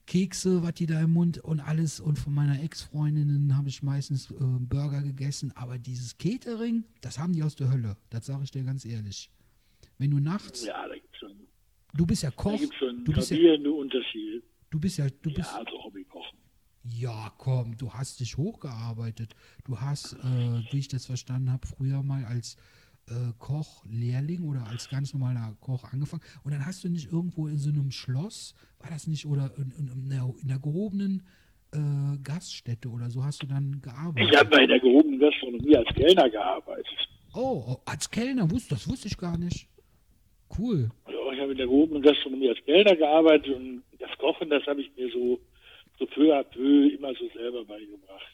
Kekse, 0.06 0.64
was 0.64 0.74
die 0.74 0.86
da 0.86 1.02
im 1.02 1.12
Mund 1.12 1.40
und 1.40 1.60
alles. 1.60 2.00
Und 2.00 2.20
von 2.20 2.34
meiner 2.34 2.62
Ex-Freundinnen 2.62 3.56
habe 3.56 3.70
ich 3.70 3.84
meistens 3.84 4.32
äh, 4.32 4.36
Burger 4.40 5.02
gegessen. 5.02 5.52
Aber 5.56 5.78
dieses 5.78 6.18
Catering, 6.18 6.84
das 7.02 7.20
haben 7.20 7.34
die 7.34 7.44
aus 7.44 7.56
der 7.56 7.72
Hölle. 7.72 7.98
Das 8.10 8.26
sage 8.26 8.44
ich 8.44 8.52
dir 8.52 8.64
ganz 8.64 8.86
ehrlich. 8.86 9.30
Wenn 9.98 10.12
du 10.12 10.20
nachts, 10.20 10.66
Ja, 10.66 10.88
da 10.88 10.94
gibt 10.94 11.14
es 11.14 11.20
schon, 11.20 11.48
du 11.94 12.06
bist 12.06 12.24
ja 12.24 12.30
da 12.30 12.36
Koch, 12.36 12.60
gibt's 12.60 12.76
schon 12.78 13.04
du 13.06 13.14
bist 13.14 13.32
ja, 13.32 13.54
Unterschiede. 13.54 14.44
du 14.70 14.80
bist 14.80 14.98
ja, 14.98 15.08
du 15.22 15.34
bist, 15.34 15.52
Ja, 15.52 15.60
also 15.60 15.84
Hobbykochen. 15.84 16.38
ja, 16.84 17.32
komm, 17.38 17.78
du 17.78 17.94
hast 17.94 18.20
dich 18.20 18.38
hochgearbeitet. 18.38 19.36
Du 19.64 19.80
hast, 19.80 20.14
äh, 20.14 20.62
wie 20.72 20.80
ich 20.80 20.88
das 20.88 21.06
verstanden 21.06 21.52
habe, 21.52 21.66
früher 21.68 22.02
mal 22.04 22.26
als 22.26 22.58
äh, 23.10 23.34
Koch-Lehrling 23.40 24.44
oder 24.44 24.66
als 24.68 24.90
ganz 24.90 25.14
normaler 25.14 25.56
Koch 25.60 25.84
angefangen. 25.92 26.24
Und 26.44 26.52
dann 26.54 26.66
hast 26.66 26.84
du 26.84 26.90
nicht 26.90 27.12
irgendwo 27.12 27.48
in 27.48 27.58
so 27.58 27.70
einem 27.70 27.92
Schloss, 27.92 28.56
war 28.80 28.90
das 28.90 29.08
nicht, 29.08 29.26
oder 29.26 29.52
in, 29.58 29.72
in, 29.78 29.88
in, 30.06 30.12
einer, 30.12 30.34
in 30.42 30.50
einer 30.50 30.60
gehobenen 30.60 31.24
äh, 31.74 32.18
Gaststätte 32.24 32.90
oder 32.90 33.10
so 33.10 33.24
hast 33.24 33.42
du 33.44 33.48
dann 33.48 33.82
gearbeitet? 33.82 34.32
Ich 34.32 34.40
habe 34.40 34.50
bei 34.50 34.66
der 34.66 34.80
gehobenen 34.80 35.20
Gastronomie 35.20 35.76
als 35.76 35.88
Kellner 35.96 36.30
gearbeitet. 36.30 37.10
Oh, 37.34 37.64
oh, 37.68 37.82
als 37.86 38.10
Kellner, 38.10 38.48
das 38.48 38.88
wusste 38.88 39.08
ich 39.08 39.18
gar 39.18 39.38
nicht. 39.38 39.68
Cool. 40.58 40.90
Habe 41.44 41.52
in 41.52 41.58
der 41.58 41.68
gehobenen 41.68 42.02
Gastronomie 42.02 42.50
als 42.50 42.64
Kellner 42.66 42.96
gearbeitet 42.96 43.56
und 43.56 43.84
das 44.00 44.10
Kochen, 44.18 44.50
das 44.50 44.66
habe 44.66 44.82
ich 44.82 44.92
mir 44.96 45.12
so, 45.12 45.40
so 46.00 46.06
peu 46.06 46.34
à 46.34 46.44
peu 46.44 46.88
immer 46.88 47.14
so 47.16 47.28
selber 47.34 47.64
beigebracht. 47.66 48.34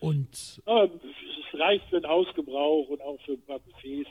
Und 0.00 0.62
Aber 0.64 0.84
es 0.84 1.60
reicht 1.60 1.84
für 1.90 2.00
den 2.00 2.08
Hausgebrauch 2.08 2.88
und 2.88 3.00
auch 3.00 3.20
für 3.22 3.32
ein 3.32 3.42
paar 3.42 3.58
Buffets. 3.58 4.08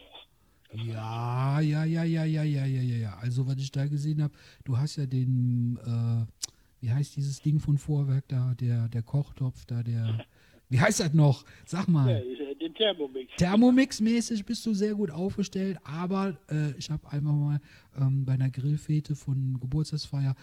ja, 0.74 1.62
ja, 1.62 1.86
ja, 1.86 2.04
ja, 2.04 2.26
ja, 2.26 2.44
ja, 2.44 2.66
ja, 2.66 2.82
ja, 2.82 2.98
ja. 2.98 3.18
Also, 3.22 3.48
was 3.48 3.58
ich 3.58 3.72
da 3.72 3.86
gesehen 3.86 4.22
habe, 4.22 4.34
du 4.66 4.78
hast 4.78 4.98
ja 4.98 5.06
den, 5.06 5.80
äh, 5.82 6.46
wie 6.82 6.92
heißt 6.92 7.16
dieses 7.16 7.42
Ding 7.42 7.60
von 7.60 7.78
Vorwerk 7.78 8.28
da, 8.28 8.54
der, 8.60 8.90
der 8.90 9.02
Kochtopf 9.02 9.66
da, 9.66 9.82
der, 9.82 10.26
wie 10.70 10.80
heißt 10.80 11.00
das 11.00 11.14
noch? 11.14 11.46
Sag 11.66 11.88
mal. 11.88 12.10
Ja, 12.10 12.54
den 12.56 12.74
Thermomix. 12.74 13.34
Thermomix-mäßig 13.38 14.46
bist 14.46 14.66
du 14.66 14.74
sehr 14.74 14.96
gut 14.96 15.12
aufgestellt, 15.12 15.78
aber 15.84 16.38
äh, 16.50 16.72
ich 16.78 16.90
habe 16.90 17.10
einmal 17.10 17.34
mal 17.34 17.62
ähm, 17.98 18.26
bei 18.26 18.34
einer 18.34 18.50
Grillfete 18.50 19.16
von 19.16 19.60
Geburtstagsfeier 19.60 20.36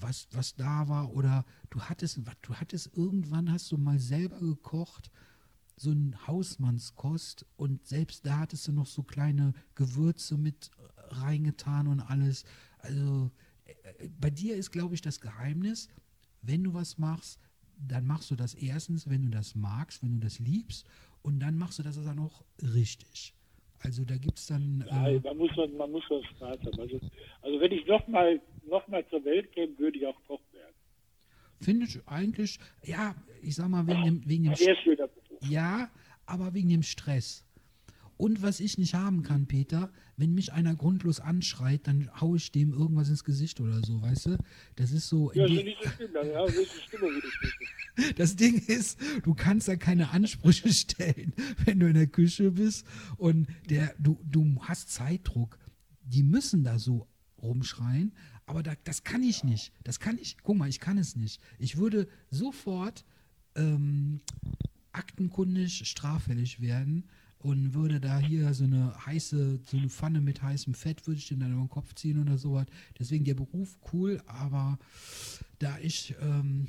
was, 0.00 0.28
was 0.32 0.54
da 0.54 0.88
war 0.88 1.14
oder 1.14 1.44
du 1.70 1.80
hattest, 1.80 2.20
du 2.42 2.54
hattest 2.54 2.96
irgendwann 2.96 3.50
hast 3.50 3.70
du 3.72 3.76
mal 3.76 3.98
selber 3.98 4.38
gekocht, 4.38 5.10
so 5.76 5.90
ein 5.90 6.16
Hausmannskost 6.26 7.46
und 7.56 7.86
selbst 7.86 8.26
da 8.26 8.38
hattest 8.38 8.66
du 8.68 8.72
noch 8.72 8.86
so 8.86 9.02
kleine 9.02 9.52
Gewürze 9.74 10.36
mit 10.36 10.70
äh, 10.76 11.14
reingetan 11.14 11.86
und 11.86 12.00
alles. 12.00 12.44
Also 12.78 13.30
äh, 13.64 14.04
äh, 14.04 14.10
bei 14.20 14.30
dir 14.30 14.56
ist, 14.56 14.72
glaube 14.72 14.94
ich, 14.94 15.02
das 15.02 15.20
Geheimnis, 15.20 15.88
wenn 16.42 16.64
du 16.64 16.74
was 16.74 16.98
machst, 16.98 17.38
dann 17.86 18.06
machst 18.06 18.30
du 18.30 18.36
das 18.36 18.54
erstens, 18.54 19.08
wenn 19.08 19.22
du 19.22 19.28
das 19.28 19.54
magst, 19.54 20.02
wenn 20.02 20.20
du 20.20 20.24
das 20.24 20.38
liebst 20.38 20.86
und 21.22 21.40
dann 21.40 21.56
machst 21.56 21.78
du 21.78 21.82
das 21.82 22.02
dann 22.02 22.18
auch 22.18 22.44
richtig. 22.62 23.34
Also 23.80 24.04
da 24.04 24.16
gibt 24.16 24.38
es 24.38 24.46
dann... 24.46 24.84
Ja, 24.88 25.08
Äh, 25.08 25.20
man 25.20 25.36
muss 25.36 25.56
man, 25.56 25.76
man 25.76 25.92
muss 25.92 26.04
schon 26.04 26.24
Spaß 26.24 26.58
haben. 26.60 26.80
Also, 26.80 27.00
also 27.42 27.60
wenn 27.60 27.72
ich 27.72 27.86
nochmal 27.86 28.40
noch 28.66 28.86
mal 28.88 29.06
zur 29.08 29.24
Welt 29.24 29.52
käme, 29.52 29.78
würde 29.78 29.98
ich 29.98 30.06
auch 30.06 30.20
Koch 30.26 30.40
werden. 30.52 30.74
Finde 31.60 31.86
ich 31.86 32.06
eigentlich, 32.06 32.58
ja, 32.84 33.14
ich 33.42 33.54
sag 33.54 33.68
mal, 33.68 33.86
wegen 33.86 34.04
dem, 34.04 34.28
wegen 34.28 34.44
dem 34.44 34.54
Sehr 34.54 34.76
schöner 34.76 35.08
Beruf. 35.08 35.38
Ja, 35.48 35.90
aber 36.26 36.54
wegen 36.54 36.68
dem 36.68 36.82
Stress. 36.82 37.44
Und 38.16 38.42
was 38.42 38.58
ich 38.58 38.78
nicht 38.78 38.94
haben 38.94 39.22
kann, 39.22 39.46
Peter, 39.46 39.92
wenn 40.18 40.34
mich 40.34 40.52
einer 40.52 40.74
grundlos 40.74 41.20
anschreit, 41.20 41.86
dann 41.86 42.10
haue 42.20 42.36
ich 42.36 42.50
dem 42.50 42.72
irgendwas 42.72 43.08
ins 43.08 43.22
Gesicht 43.24 43.60
oder 43.60 43.80
so, 43.84 44.02
weißt 44.02 44.26
du? 44.26 44.38
Das 44.74 44.90
ist 44.90 45.08
so. 45.08 45.32
Ja, 45.32 45.46
so 45.46 45.54
ja, 45.54 46.48
Stimme, 46.50 47.10
sprichst. 47.22 47.56
Das 48.16 48.36
Ding 48.36 48.64
ist, 48.66 48.96
du 49.24 49.34
kannst 49.34 49.66
da 49.66 49.74
keine 49.74 50.10
Ansprüche 50.10 50.72
stellen, 50.72 51.32
wenn 51.64 51.80
du 51.80 51.88
in 51.88 51.94
der 51.94 52.06
Küche 52.06 52.52
bist 52.52 52.86
und 53.16 53.48
der, 53.70 53.92
du, 53.98 54.20
du 54.24 54.56
hast 54.62 54.90
Zeitdruck. 54.90 55.58
Die 56.02 56.22
müssen 56.22 56.62
da 56.62 56.78
so 56.78 57.08
rumschreien, 57.42 58.12
aber 58.46 58.62
da, 58.62 58.74
das 58.84 59.02
kann 59.02 59.22
ich 59.22 59.42
nicht. 59.42 59.72
Das 59.82 59.98
kann 59.98 60.16
ich, 60.18 60.36
guck 60.42 60.56
mal, 60.56 60.68
ich 60.68 60.78
kann 60.78 60.96
es 60.96 61.16
nicht. 61.16 61.40
Ich 61.58 61.76
würde 61.76 62.08
sofort 62.30 63.04
ähm, 63.56 64.20
aktenkundig 64.92 65.88
straffällig 65.88 66.60
werden 66.60 67.08
und 67.40 67.74
würde 67.74 68.00
da 68.00 68.18
hier 68.18 68.52
so 68.52 68.64
eine 68.64 68.94
heiße, 69.06 69.60
so 69.64 69.76
eine 69.76 69.88
Pfanne 69.88 70.20
mit 70.20 70.42
heißem 70.42 70.74
Fett, 70.74 71.06
würde 71.06 71.18
ich 71.18 71.28
den 71.28 71.40
dann 71.40 71.52
über 71.52 71.62
den 71.62 71.68
Kopf 71.68 71.94
ziehen 71.94 72.20
oder 72.20 72.36
sowas. 72.36 72.66
Deswegen 72.98 73.24
der 73.24 73.34
Beruf 73.34 73.78
cool, 73.92 74.20
aber 74.26 74.78
da 75.58 75.78
ich, 75.80 76.14
ähm, 76.20 76.66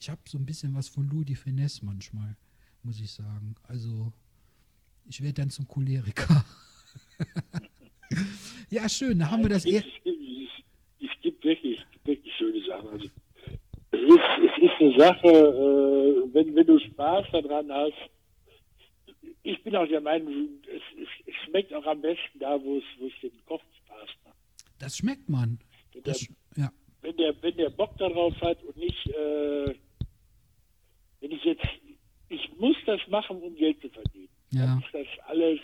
ich 0.00 0.10
habe 0.10 0.20
so 0.26 0.38
ein 0.38 0.46
bisschen 0.46 0.74
was 0.74 0.88
von 0.88 1.08
Louis 1.08 1.26
de 1.26 1.36
Finesse 1.36 1.84
manchmal, 1.84 2.36
muss 2.82 3.00
ich 3.00 3.10
sagen. 3.12 3.54
Also 3.62 4.12
ich 5.08 5.22
werde 5.22 5.34
dann 5.34 5.50
zum 5.50 5.68
Choleriker. 5.68 6.44
ja, 8.70 8.88
schön, 8.88 9.20
da 9.20 9.30
haben 9.30 9.42
wir 9.42 9.50
das. 9.50 9.64
Es, 9.64 9.84
es 11.00 11.20
gibt 11.22 11.44
wirklich, 11.44 11.78
wirklich 12.04 12.34
schöne 12.36 12.64
Sachen. 12.66 12.88
Also, 12.88 13.06
es, 13.90 14.00
ist, 14.00 14.20
es 14.42 14.62
ist 14.62 14.80
eine 14.80 14.98
Sache, 14.98 15.28
äh, 15.28 16.34
wenn, 16.34 16.54
wenn 16.56 16.66
du 16.66 16.78
Spaß 16.78 17.26
daran 17.32 17.70
hast. 17.70 18.10
Ich 19.48 19.62
bin 19.62 19.74
auch 19.74 19.88
der 19.88 20.02
Meinung, 20.02 20.60
es, 20.66 20.82
es, 21.26 21.34
schmeckt 21.46 21.72
auch 21.72 21.86
am 21.86 22.02
besten 22.02 22.38
da, 22.38 22.62
wo 22.62 22.76
es, 22.76 22.84
wo 22.98 23.06
es 23.06 23.14
den 23.22 23.32
Kopf 23.46 23.62
Spaß 23.78 24.10
macht. 24.26 24.36
Das 24.78 24.98
schmeckt 24.98 25.26
man. 25.26 25.58
Wenn 25.94 26.02
Das, 26.02 26.18
der, 26.18 26.64
ja, 26.64 26.72
wenn 27.00 27.16
der, 27.16 27.42
wenn 27.42 27.56
der 27.56 27.70
Bock 27.70 27.96
darauf 27.96 28.38
hat 28.42 28.62
und 28.64 28.76
nicht, 28.76 29.06
äh, 29.06 29.74
wenn 31.20 31.30
ich 31.30 31.42
jetzt, 31.44 31.64
ich 32.28 32.58
muss 32.58 32.76
das 32.84 33.00
machen, 33.08 33.40
um 33.40 33.54
Geld 33.54 33.80
zu 33.80 33.88
verdienen. 33.88 34.28
ja, 34.50 34.66
Dann 34.66 34.80
ist 34.80 34.92
das 34.92 35.26
alles, 35.26 35.60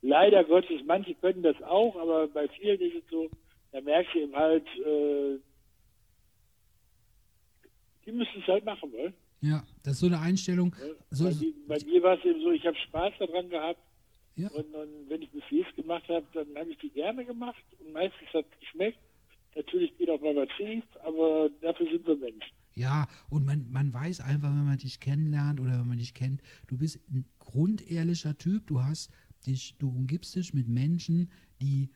leider 0.00 0.44
Gottes, 0.44 0.80
manche 0.86 1.16
können 1.16 1.42
das 1.42 1.60
auch, 1.62 1.96
aber 1.96 2.28
bei 2.28 2.46
vielen 2.46 2.80
ist 2.80 2.94
es 2.94 3.10
so, 3.10 3.28
da 3.72 3.80
merkst 3.80 4.14
du 4.14 4.20
eben 4.20 4.36
halt, 4.36 4.66
äh, 4.86 5.40
die 8.06 8.12
müssen 8.12 8.40
es 8.40 8.46
halt 8.46 8.64
machen 8.64 8.92
wollen. 8.92 9.14
Ja. 9.44 9.64
Das 9.82 9.94
ist 9.94 10.00
so 10.00 10.06
eine 10.06 10.20
Einstellung. 10.20 10.74
So, 11.10 11.24
bei, 11.24 11.30
die- 11.32 11.54
bei 11.68 11.78
mir 11.84 12.02
war 12.02 12.18
es 12.18 12.24
eben 12.24 12.40
so, 12.42 12.50
ich 12.50 12.64
habe 12.66 12.76
Spaß 12.76 13.12
daran 13.18 13.48
gehabt 13.50 13.80
ja, 14.36 14.48
und, 14.50 14.64
und 14.74 15.08
wenn 15.08 15.22
ich 15.22 15.30
Buffets 15.30 15.74
gemacht 15.76 16.08
habe, 16.08 16.26
dann 16.34 16.46
habe 16.56 16.70
ich 16.70 16.78
die 16.78 16.90
gerne 16.90 17.24
gemacht 17.24 17.62
und 17.78 17.92
meistens 17.92 18.28
hat 18.32 18.44
es 18.52 18.60
geschmeckt. 18.60 18.98
Natürlich 19.54 19.96
geht 19.96 20.10
auch 20.10 20.20
mal 20.20 20.34
was 20.34 20.48
schief, 20.56 20.84
aber 21.04 21.48
dafür 21.60 21.86
sind 21.88 22.04
wir 22.06 22.16
Menschen. 22.16 22.50
ja, 22.74 23.06
und 23.30 23.44
man, 23.46 23.70
man 23.70 23.92
weiß 23.94 24.20
einfach, 24.22 24.48
wenn 24.48 24.64
man 24.64 24.78
dich 24.78 24.98
kennenlernt 24.98 25.60
oder 25.60 25.78
wenn 25.78 25.86
man 25.86 25.98
dich 25.98 26.14
kennt, 26.14 26.42
du 26.66 26.76
bist 26.76 26.98
ein 27.12 27.24
grundehrlicher 27.38 28.36
Typ. 28.36 28.66
Du 28.66 28.82
hast 28.82 29.12
dich, 29.46 29.76
du 29.78 29.88
umgibst 29.90 30.34
dich 30.34 30.52
mit 30.54 30.66
Menschen, 30.66 31.30
die 31.62 31.90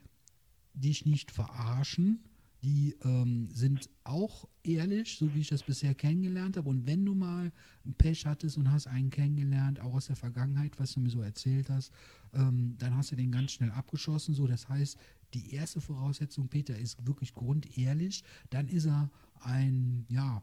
dich 0.75 1.05
nicht 1.07 1.33
verarschen. 1.33 2.23
Die 2.63 2.97
ähm, 3.05 3.49
sind 3.53 3.89
auch 4.03 4.49
ehrlich, 4.65 5.17
so 5.17 5.33
wie 5.35 5.41
ich 5.41 5.49
das 5.49 5.63
bisher 5.63 5.95
kennengelernt 5.95 6.57
habe. 6.57 6.69
Und 6.69 6.87
wenn 6.87 7.05
du 7.05 7.15
mal 7.15 7.53
ein 7.85 7.95
Pech 7.95 8.27
hattest 8.27 8.59
und 8.59 8.71
hast 8.71 8.89
einen 8.89 9.11
kennengelernt, 9.11 9.81
auch 9.81 9.95
aus 9.95 10.07
der 10.07 10.17
Vergangenheit, 10.17 10.79
was 10.79 10.95
du 10.95 11.01
mir 11.01 11.11
so 11.11 11.23
erzählt 11.23 11.71
hast, 11.71 11.93
ähm, 12.33 12.75
dann 12.79 12.97
hast 12.97 13.13
du 13.13 13.17
den 13.17 13.31
ganz 13.31 13.53
schnell 13.53 13.71
abgeschossen. 13.71 14.35
So, 14.35 14.47
das 14.47 14.69
heißt, 14.69 14.99
die 15.35 15.55
erste 15.55 15.81
Voraussetzung, 15.81 16.49
Peter, 16.49 16.77
ist 16.77 17.07
wirklich 17.07 17.33
grundehrlich. 17.33 18.25
Dann 18.51 18.67
ist 18.67 18.87
er 18.87 19.11
ein, 19.41 20.05
ja, 20.09 20.43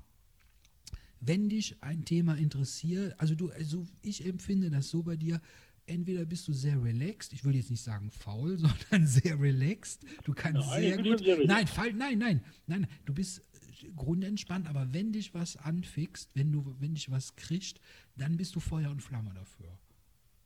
wenn 1.20 1.50
dich 1.50 1.82
ein 1.82 2.06
Thema 2.06 2.36
interessiert, 2.36 3.20
also 3.20 3.36
du, 3.36 3.50
also 3.52 3.86
ich 4.02 4.26
empfinde 4.26 4.70
das 4.70 4.90
so 4.90 5.04
bei 5.04 5.16
dir, 5.16 5.42
entweder 5.88 6.26
bist 6.26 6.48
du 6.48 6.54
sehr 6.54 6.82
relaxed, 6.84 7.34
ich 7.34 7.44
will 7.46 7.56
jetzt 7.56 7.70
nicht 7.70 7.84
sagen 7.84 8.10
faul, 8.12 8.58
sondern 8.58 9.08
sehr 9.08 9.40
relaxed. 9.40 10.06
Du 10.24 10.34
kannst 10.34 10.68
Nein, 10.70 10.82
sehr 10.82 11.00
ich 11.00 11.04
gut. 11.06 11.20
sehr 11.20 11.46
nein, 11.46 11.68
fall, 11.68 11.94
nein, 11.94 12.18
nein, 12.20 12.44
nein, 12.68 12.88
du 13.06 13.14
bist 13.14 13.40
äh, 13.84 13.92
grundentspannt, 13.96 14.68
aber 14.68 14.88
wenn 14.94 15.12
dich 15.12 15.34
was 15.34 15.58
anfixt, 15.58 16.32
wenn 16.36 16.52
du, 16.52 16.76
wenn 16.80 16.96
dich 16.96 17.10
was 17.12 17.36
kriegt, 17.36 17.80
dann 18.16 18.38
bist 18.38 18.56
du 18.56 18.60
Feuer 18.60 18.90
und 18.92 19.02
Flamme 19.02 19.32
dafür. 19.34 19.78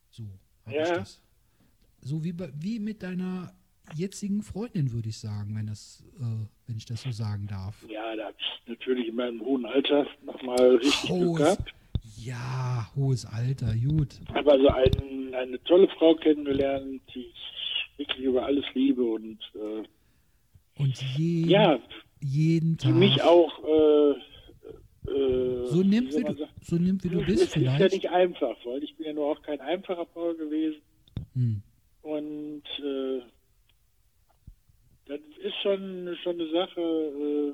So 0.09 0.23
habe 0.65 0.75
ich 0.81 0.87
Ja. 0.87 0.97
das. 0.99 1.21
So 2.01 2.23
wie, 2.23 2.31
bei, 2.33 2.51
wie 2.57 2.79
mit 2.79 3.03
deiner 3.03 3.53
jetzigen 3.95 4.41
Freundin, 4.43 4.91
würde 4.91 5.09
ich 5.09 5.17
sagen, 5.17 5.55
wenn 5.55 5.67
das, 5.67 6.03
äh, 6.19 6.23
wenn 6.67 6.77
ich 6.77 6.85
das 6.85 7.01
so 7.01 7.11
sagen 7.11 7.47
darf. 7.47 7.75
Ja, 7.89 8.15
da 8.15 8.25
habe 8.27 8.35
ich 8.39 8.67
natürlich 8.67 9.07
in 9.09 9.15
meinem 9.15 9.41
hohen 9.41 9.65
Alter 9.65 10.05
nochmal 10.23 10.75
richtig 10.75 11.09
Glück 11.09 11.37
gehabt. 11.37 11.73
Ja, 12.25 12.87
hohes 12.95 13.25
Alter, 13.25 13.73
gut. 13.75 14.19
habe 14.33 14.51
also 14.51 14.67
ein, 14.69 15.33
eine 15.33 15.61
tolle 15.63 15.87
Frau 15.97 16.15
kennengelernt, 16.15 17.01
die 17.13 17.25
ich 17.27 17.97
wirklich 17.97 18.25
über 18.25 18.45
alles 18.45 18.65
liebe 18.73 19.03
und 19.03 19.39
äh, 19.55 19.83
Und 20.81 21.01
jeden, 21.17 21.49
ja, 21.49 21.79
jeden 22.21 22.77
die 22.77 22.87
Tag. 22.87 22.95
mich 22.95 23.21
auch 23.21 23.63
äh, 23.63 24.11
äh, 25.11 25.67
so 25.67 25.81
nimmt, 25.83 26.15
wie 26.15 26.23
du, 26.23 26.33
sagen, 26.33 26.51
so 26.61 26.75
nimmt, 26.77 27.03
wie 27.03 27.09
du 27.09 27.19
es 27.21 27.25
bist, 27.25 27.43
ist 27.43 27.55
ja 27.55 27.71
vielleicht. 27.75 27.93
nicht 27.93 28.09
einfach, 28.09 28.55
weil 28.65 28.83
ich 28.83 28.95
bin 28.95 29.05
ja 29.07 29.13
nur 29.13 29.25
auch 29.31 29.41
kein 29.41 29.59
einfacher 29.61 30.05
Bauer 30.05 30.35
gewesen 30.35 30.81
Hm. 31.33 31.61
und 32.01 32.63
äh, 32.83 33.21
das 35.05 35.19
ist 35.43 35.55
schon, 35.63 36.15
schon 36.23 36.39
eine 36.39 36.49
Sache, 36.51 36.81
äh, 36.81 37.53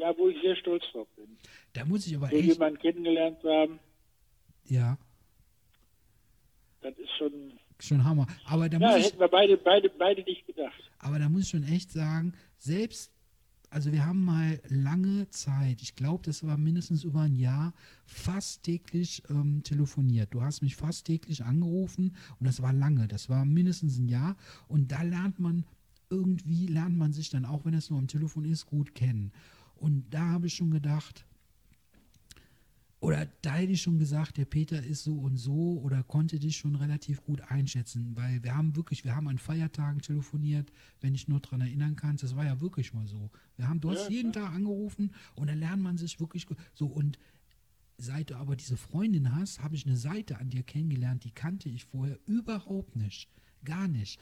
ja, 0.00 0.16
wo 0.16 0.28
ich 0.28 0.40
sehr 0.42 0.56
stolz 0.56 0.82
drauf 0.92 1.06
bin. 1.16 1.36
Da 1.72 1.84
muss 1.84 2.06
ich 2.06 2.16
aber 2.16 2.28
So 2.30 2.36
echt, 2.36 2.48
jemanden 2.48 2.78
kennengelernt 2.80 3.38
haben, 3.44 3.78
ja, 4.64 4.98
das 6.80 6.96
ist 6.96 7.10
schon, 7.18 7.32
schon 7.78 8.04
Hammer. 8.04 8.26
Aber 8.46 8.68
da 8.68 8.78
ja, 8.78 8.88
muss 8.88 8.98
ich, 8.98 9.06
hätten 9.06 9.20
wir 9.20 9.28
beide, 9.28 9.56
beide, 9.56 9.90
beide 9.90 10.22
nicht 10.22 10.46
gedacht. 10.46 10.80
aber 10.98 11.18
da 11.18 11.28
muss 11.28 11.42
ich 11.42 11.48
schon 11.48 11.64
echt 11.64 11.90
sagen, 11.92 12.32
selbst, 12.58 13.12
also 13.68 13.92
wir 13.92 14.04
haben 14.04 14.24
mal 14.24 14.60
lange 14.68 15.28
Zeit, 15.30 15.82
ich 15.82 15.94
glaube, 15.94 16.24
das 16.24 16.46
war 16.46 16.56
mindestens 16.56 17.04
über 17.04 17.20
ein 17.20 17.36
Jahr, 17.36 17.72
fast 18.06 18.64
täglich 18.64 19.22
ähm, 19.30 19.62
telefoniert. 19.62 20.32
Du 20.32 20.42
hast 20.42 20.62
mich 20.62 20.76
fast 20.76 21.06
täglich 21.06 21.44
angerufen 21.44 22.16
und 22.38 22.46
das 22.46 22.62
war 22.62 22.72
lange, 22.72 23.06
das 23.08 23.28
war 23.28 23.44
mindestens 23.44 23.98
ein 23.98 24.08
Jahr 24.08 24.36
und 24.68 24.90
da 24.90 25.02
lernt 25.02 25.38
man 25.38 25.64
irgendwie, 26.08 26.66
lernt 26.66 26.96
man 26.96 27.12
sich 27.12 27.30
dann, 27.30 27.44
auch 27.44 27.64
wenn 27.64 27.74
es 27.74 27.90
nur 27.90 27.98
am 27.98 28.08
Telefon 28.08 28.44
ist, 28.44 28.66
gut 28.66 28.94
kennen. 28.94 29.32
Und 29.76 30.10
da 30.10 30.20
habe 30.20 30.48
ich 30.48 30.54
schon 30.54 30.72
gedacht, 30.72 31.24
oder 33.00 33.26
da 33.40 33.54
hätte 33.54 33.72
ich 33.72 33.80
schon 33.82 33.98
gesagt, 33.98 34.36
der 34.36 34.44
Peter 34.44 34.82
ist 34.82 35.04
so 35.04 35.16
und 35.18 35.36
so 35.38 35.80
oder 35.80 36.02
konnte 36.02 36.38
dich 36.38 36.58
schon 36.58 36.76
relativ 36.76 37.22
gut 37.22 37.40
einschätzen, 37.40 38.14
weil 38.14 38.42
wir 38.42 38.54
haben 38.54 38.76
wirklich, 38.76 39.04
wir 39.04 39.16
haben 39.16 39.26
an 39.28 39.38
Feiertagen 39.38 40.02
telefoniert, 40.02 40.70
wenn 41.00 41.14
ich 41.14 41.26
nur 41.26 41.40
daran 41.40 41.62
erinnern 41.62 41.96
kann, 41.96 42.18
das 42.18 42.36
war 42.36 42.44
ja 42.44 42.60
wirklich 42.60 42.92
mal 42.92 43.06
so. 43.06 43.30
Wir 43.56 43.68
haben, 43.68 43.80
du 43.80 43.90
hast 43.90 44.04
Ja, 44.04 44.10
jeden 44.10 44.32
Tag 44.34 44.52
angerufen 44.52 45.12
und 45.34 45.46
dann 45.48 45.58
lernt 45.58 45.82
man 45.82 45.96
sich 45.96 46.20
wirklich. 46.20 46.46
So 46.74 46.86
und 46.86 47.18
seit 47.96 48.30
du 48.30 48.36
aber 48.36 48.54
diese 48.54 48.76
Freundin 48.76 49.34
hast, 49.34 49.62
habe 49.62 49.76
ich 49.76 49.86
eine 49.86 49.96
Seite 49.96 50.38
an 50.38 50.50
dir 50.50 50.62
kennengelernt, 50.62 51.24
die 51.24 51.30
kannte 51.32 51.68
ich 51.70 51.84
vorher 51.86 52.18
überhaupt 52.26 52.96
nicht. 52.96 53.30
Gar 53.64 53.88
nicht. 53.88 54.20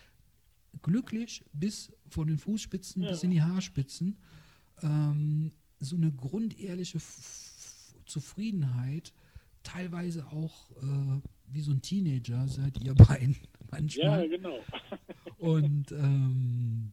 Glücklich 0.82 1.44
bis 1.52 1.92
von 2.08 2.28
den 2.28 2.38
Fußspitzen 2.38 3.02
Ja. 3.02 3.10
bis 3.10 3.22
in 3.24 3.30
die 3.30 3.42
Haarspitzen. 3.42 4.18
Ähm, 4.82 5.52
so 5.80 5.96
eine 5.96 6.12
grundehrliche 6.12 7.00
Zufriedenheit, 8.08 9.12
teilweise 9.62 10.26
auch 10.28 10.70
äh, 10.82 11.20
wie 11.50 11.60
so 11.60 11.72
ein 11.72 11.82
Teenager 11.82 12.46
seid 12.48 12.82
ihr 12.82 12.94
beiden 12.94 13.34
Ja, 13.34 13.40
manchmal. 13.70 14.28
genau. 14.28 14.58
Und 15.38 15.92
ähm, 15.92 16.92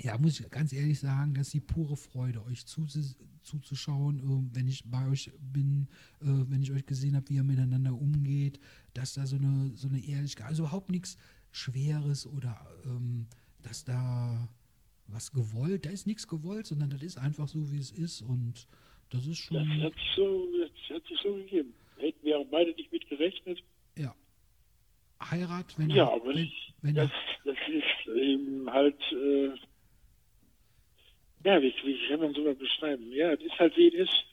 ja, 0.00 0.16
muss 0.18 0.40
ich 0.40 0.48
ganz 0.50 0.72
ehrlich 0.72 1.00
sagen, 1.00 1.34
das 1.34 1.48
ist 1.48 1.54
die 1.54 1.60
pure 1.60 1.96
Freude, 1.96 2.44
euch 2.44 2.60
zuzu- 2.60 3.14
zuzuschauen, 3.42 4.18
äh, 4.18 4.54
wenn 4.56 4.68
ich 4.68 4.84
bei 4.90 5.06
euch 5.08 5.30
bin, 5.40 5.88
äh, 6.20 6.26
wenn 6.26 6.62
ich 6.62 6.72
euch 6.72 6.86
gesehen 6.86 7.14
habe, 7.16 7.28
wie 7.28 7.34
ihr 7.36 7.42
miteinander 7.44 7.94
umgeht, 7.94 8.58
dass 8.94 9.14
da 9.14 9.26
so 9.26 9.36
eine, 9.36 9.72
so 9.74 9.88
eine 9.88 10.00
Ehrlichkeit, 10.04 10.46
also 10.46 10.62
überhaupt 10.64 10.90
nichts 10.90 11.16
Schweres 11.50 12.26
oder 12.26 12.64
ähm, 12.86 13.26
dass 13.62 13.84
da 13.84 14.48
was 15.08 15.30
gewollt, 15.32 15.84
da 15.84 15.90
ist 15.90 16.06
nichts 16.06 16.26
gewollt, 16.26 16.66
sondern 16.66 16.88
das 16.90 17.02
ist 17.02 17.18
einfach 17.18 17.46
so, 17.48 17.70
wie 17.70 17.78
es 17.78 17.90
ist 17.90 18.22
und 18.22 18.66
das 19.12 19.26
ist 19.26 19.38
Das 19.50 19.66
schon, 19.66 19.82
hat 19.82 19.92
sich 19.94 20.10
so, 20.16 20.48
das 20.58 20.96
hat 20.96 21.06
sich 21.06 21.18
so 21.22 21.34
gegeben. 21.34 21.74
Hätten 21.98 22.24
wir 22.24 22.38
auch 22.38 22.46
beide 22.50 22.72
nicht 22.72 22.90
mit 22.92 23.08
gerechnet. 23.08 23.62
ja. 23.96 24.14
Heirat, 25.30 25.78
wenn 25.78 25.88
Ja, 25.90 26.04
er, 26.06 26.12
aber 26.14 26.34
wenn, 26.34 26.44
das, 26.44 26.52
wenn 26.82 26.94
das, 26.94 27.10
das 27.44 27.56
ist 27.68 28.16
eben 28.16 28.68
halt, 28.70 29.00
äh, 29.12 29.48
ja, 31.44 31.62
wie, 31.62 31.72
wie 31.84 32.08
kann 32.08 32.20
man 32.20 32.34
sowas 32.34 32.56
beschreiben? 32.58 33.12
Ja, 33.12 33.36
das 33.36 33.44
ist 33.44 33.58
halt 33.58 33.76
wie 33.76 33.88
es 33.88 34.08
ist. 34.08 34.24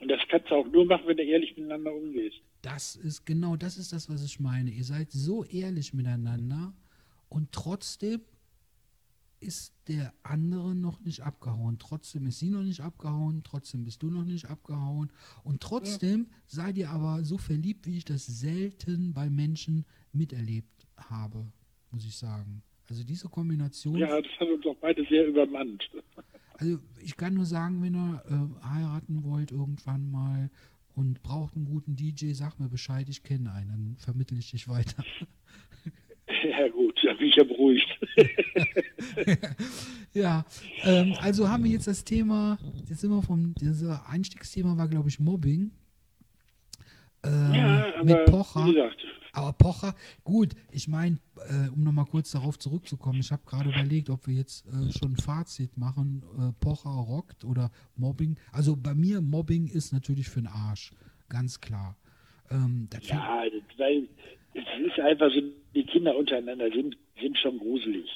Und 0.00 0.08
das 0.08 0.20
kannst 0.28 0.50
du 0.50 0.54
auch 0.56 0.66
nur 0.66 0.84
machen, 0.86 1.04
wenn 1.06 1.16
du 1.16 1.22
ehrlich 1.24 1.56
miteinander 1.56 1.94
umgehst. 1.94 2.36
Das 2.62 2.96
ist 2.96 3.24
genau 3.24 3.56
das 3.56 3.76
ist 3.78 3.92
das, 3.92 4.10
was 4.10 4.24
ich 4.24 4.40
meine. 4.40 4.70
Ihr 4.70 4.84
seid 4.84 5.10
so 5.12 5.44
ehrlich 5.44 5.94
miteinander 5.94 6.74
und 7.28 7.52
trotzdem 7.52 8.20
ist 9.40 9.74
der 9.88 10.12
andere 10.22 10.74
noch 10.74 11.00
nicht 11.00 11.22
abgehauen. 11.22 11.78
Trotzdem 11.78 12.26
ist 12.26 12.38
sie 12.38 12.50
noch 12.50 12.62
nicht 12.62 12.80
abgehauen, 12.80 13.42
trotzdem 13.44 13.84
bist 13.84 14.02
du 14.02 14.10
noch 14.10 14.24
nicht 14.24 14.46
abgehauen. 14.46 15.12
Und 15.44 15.60
trotzdem 15.60 16.28
seid 16.46 16.76
ihr 16.78 16.90
aber 16.90 17.24
so 17.24 17.38
verliebt, 17.38 17.86
wie 17.86 17.98
ich 17.98 18.04
das 18.04 18.26
selten 18.26 19.12
bei 19.12 19.28
Menschen 19.28 19.84
miterlebt 20.12 20.86
habe, 20.96 21.52
muss 21.90 22.04
ich 22.04 22.16
sagen. 22.16 22.62
Also 22.88 23.04
diese 23.04 23.28
Kombination. 23.28 23.96
Ja, 23.96 24.20
das 24.20 24.32
hat 24.38 24.48
uns 24.48 24.64
auch 24.66 24.76
beide 24.80 25.04
sehr 25.08 25.26
übermannt. 25.26 25.82
Also 26.58 26.78
ich 27.02 27.18
kann 27.18 27.34
nur 27.34 27.44
sagen, 27.44 27.82
wenn 27.82 27.94
ihr 27.94 28.22
äh, 28.30 28.66
heiraten 28.66 29.24
wollt 29.24 29.52
irgendwann 29.52 30.10
mal 30.10 30.50
und 30.94 31.22
braucht 31.22 31.54
einen 31.54 31.66
guten 31.66 31.96
DJ, 31.96 32.32
sag 32.32 32.58
mir 32.58 32.70
Bescheid, 32.70 33.10
ich 33.10 33.22
kenne 33.22 33.52
einen, 33.52 33.68
dann 33.68 33.96
vermittle 33.98 34.38
ich 34.38 34.52
dich 34.52 34.66
weiter. 34.66 35.04
Ja 36.58 36.68
gut, 36.68 36.98
da 37.04 37.14
bin 37.14 37.28
ich 37.28 37.36
ja 37.36 37.44
beruhigt. 37.44 37.86
ja, 40.14 40.44
ähm, 40.82 41.14
also 41.20 41.48
haben 41.48 41.64
wir 41.64 41.70
jetzt 41.70 41.86
das 41.86 42.04
Thema, 42.04 42.58
jetzt 42.88 43.00
sind 43.00 43.10
wir 43.10 43.22
vom, 43.22 43.54
das 43.60 43.82
Einstiegsthema 44.08 44.76
war 44.76 44.88
glaube 44.88 45.08
ich 45.08 45.20
Mobbing. 45.20 45.70
Ähm, 47.24 47.54
ja, 47.54 47.94
aber 47.94 48.04
mit 48.04 48.24
Pocher. 48.26 48.66
wie 48.66 48.74
gesagt, 48.74 48.96
Aber 49.32 49.52
Pocher, 49.52 49.94
gut, 50.24 50.54
ich 50.70 50.88
meine, 50.88 51.18
äh, 51.48 51.68
um 51.70 51.82
nochmal 51.82 52.06
kurz 52.06 52.30
darauf 52.30 52.58
zurückzukommen, 52.58 53.20
ich 53.20 53.32
habe 53.32 53.42
gerade 53.46 53.70
überlegt, 53.70 54.10
ob 54.10 54.26
wir 54.26 54.34
jetzt 54.34 54.66
äh, 54.66 54.92
schon 54.92 55.12
ein 55.12 55.16
Fazit 55.16 55.76
machen, 55.76 56.22
äh, 56.38 56.52
Pocher 56.64 56.90
rockt 56.90 57.44
oder 57.44 57.70
Mobbing. 57.96 58.36
Also 58.52 58.76
bei 58.76 58.94
mir, 58.94 59.20
Mobbing 59.20 59.66
ist 59.66 59.92
natürlich 59.92 60.28
für 60.28 60.40
den 60.40 60.48
Arsch, 60.48 60.92
ganz 61.28 61.60
klar. 61.60 61.96
Ähm, 62.50 62.88
ja, 63.02 63.42
das, 63.44 63.78
weil 63.78 64.08
es 64.56 64.86
ist 64.86 64.98
einfach 65.00 65.30
so, 65.32 65.40
die 65.74 65.84
Kinder 65.84 66.16
untereinander 66.16 66.70
sind, 66.70 66.96
sind 67.20 67.38
schon 67.38 67.58
gruselig. 67.58 68.08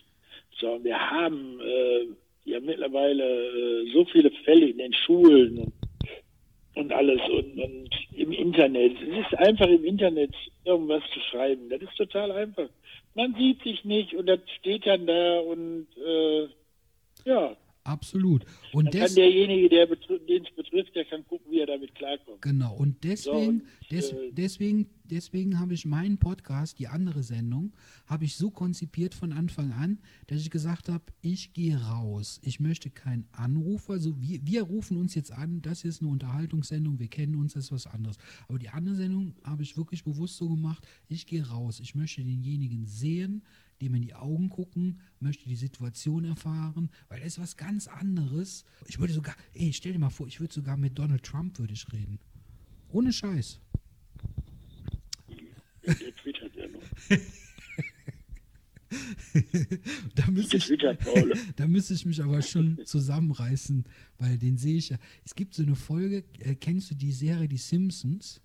So, 0.58 0.82
wir 0.82 0.98
haben 0.98 1.60
äh, 1.60 2.06
ja 2.44 2.60
mittlerweile 2.60 3.24
äh, 3.24 3.92
so 3.92 4.04
viele 4.06 4.30
Fälle 4.44 4.68
in 4.68 4.78
den 4.78 4.92
Schulen 4.92 5.58
und, 5.58 5.72
und 6.74 6.92
alles 6.92 7.20
und, 7.28 7.58
und 7.58 7.90
im 8.16 8.32
Internet. 8.32 8.96
Es 9.02 9.26
ist 9.26 9.38
einfach 9.38 9.68
im 9.68 9.84
Internet 9.84 10.34
irgendwas 10.64 11.02
zu 11.12 11.20
schreiben. 11.20 11.68
Das 11.68 11.82
ist 11.82 11.96
total 11.96 12.32
einfach. 12.32 12.68
Man 13.14 13.34
sieht 13.34 13.62
sich 13.62 13.84
nicht 13.84 14.14
und 14.14 14.26
das 14.26 14.40
steht 14.58 14.86
dann 14.86 15.06
da 15.06 15.40
und 15.40 15.86
äh, 15.96 16.48
ja, 17.24 17.56
absolut. 17.84 18.44
Und 18.72 18.94
dann 18.94 19.02
kann 19.02 19.14
derjenige, 19.14 19.68
der 19.68 19.86
den 19.86 20.44
es 20.44 20.54
betrifft, 20.54 20.94
der 20.94 21.04
kann 21.04 21.26
gucken, 21.26 21.50
wie 21.50 21.60
er 21.60 21.66
damit 21.66 21.94
klarkommt. 21.94 22.42
genau, 22.42 22.74
und 22.76 23.02
deswegen, 23.04 23.62
und, 23.62 23.90
des, 23.90 24.12
äh, 24.12 24.32
deswegen, 24.32 24.88
deswegen 25.04 25.58
habe 25.58 25.74
ich 25.74 25.84
meinen 25.84 26.18
Podcast, 26.18 26.78
die 26.78 26.88
andere 26.88 27.22
Sendung, 27.22 27.72
habe 28.06 28.24
ich 28.24 28.36
so 28.36 28.50
konzipiert 28.50 29.14
von 29.14 29.32
Anfang 29.32 29.72
an, 29.72 29.98
dass 30.26 30.40
ich 30.40 30.50
gesagt 30.50 30.88
habe, 30.88 31.04
ich 31.20 31.52
gehe 31.52 31.76
raus. 31.76 32.40
Ich 32.42 32.60
möchte 32.60 32.90
keinen 32.90 33.26
Anrufer, 33.32 33.94
also 33.94 34.20
wir, 34.20 34.40
wir 34.44 34.62
rufen 34.62 34.96
uns 34.96 35.14
jetzt 35.14 35.32
an, 35.32 35.62
das 35.62 35.84
ist 35.84 36.00
eine 36.00 36.10
Unterhaltungssendung, 36.10 36.98
wir 36.98 37.08
kennen 37.08 37.34
uns, 37.34 37.54
das 37.54 37.64
ist 37.64 37.72
was 37.72 37.86
anderes. 37.86 38.18
Aber 38.48 38.58
die 38.58 38.68
andere 38.68 38.94
Sendung 38.94 39.34
habe 39.44 39.62
ich 39.62 39.76
wirklich 39.76 40.04
bewusst 40.04 40.36
so 40.36 40.48
gemacht, 40.48 40.86
ich 41.08 41.26
gehe 41.26 41.46
raus. 41.46 41.80
Ich 41.80 41.94
möchte 41.94 42.22
denjenigen 42.22 42.86
sehen, 42.86 43.42
dem 43.80 43.94
in 43.94 44.02
die 44.02 44.14
Augen 44.14 44.48
gucken, 44.48 45.00
möchte 45.18 45.48
die 45.48 45.56
Situation 45.56 46.24
erfahren, 46.24 46.90
weil 47.08 47.20
das 47.20 47.28
ist 47.34 47.40
was 47.40 47.56
ganz 47.56 47.88
anderes. 47.88 48.64
Ich 48.86 48.98
würde 48.98 49.12
sogar, 49.12 49.36
ey, 49.54 49.72
stell 49.72 49.92
dir 49.92 49.98
mal 49.98 50.10
vor, 50.10 50.26
ich 50.26 50.40
würde 50.40 50.52
sogar 50.52 50.76
mit 50.76 50.98
Donald 50.98 51.22
Trump 51.22 51.58
würde 51.58 51.72
ich 51.72 51.92
reden. 51.92 52.18
Ohne 52.90 53.12
Scheiß. 53.12 53.60
Der 55.86 56.14
twittert 56.16 56.54
ja 56.54 56.68
noch. 56.68 56.82
da 60.14 60.30
müsste 60.30 60.56
ich, 60.56 60.68
da 61.56 61.66
müsste 61.66 61.94
ich 61.94 62.04
mich 62.04 62.22
aber 62.22 62.42
schon 62.42 62.84
zusammenreißen, 62.84 63.84
weil 64.18 64.38
den 64.38 64.56
sehe 64.56 64.76
ich 64.76 64.90
ja. 64.90 64.98
Es 65.24 65.34
gibt 65.34 65.54
so 65.54 65.62
eine 65.62 65.76
Folge, 65.76 66.24
äh, 66.40 66.54
kennst 66.54 66.90
du 66.90 66.94
die 66.94 67.12
Serie 67.12 67.48
Die 67.48 67.56
Simpsons? 67.56 68.40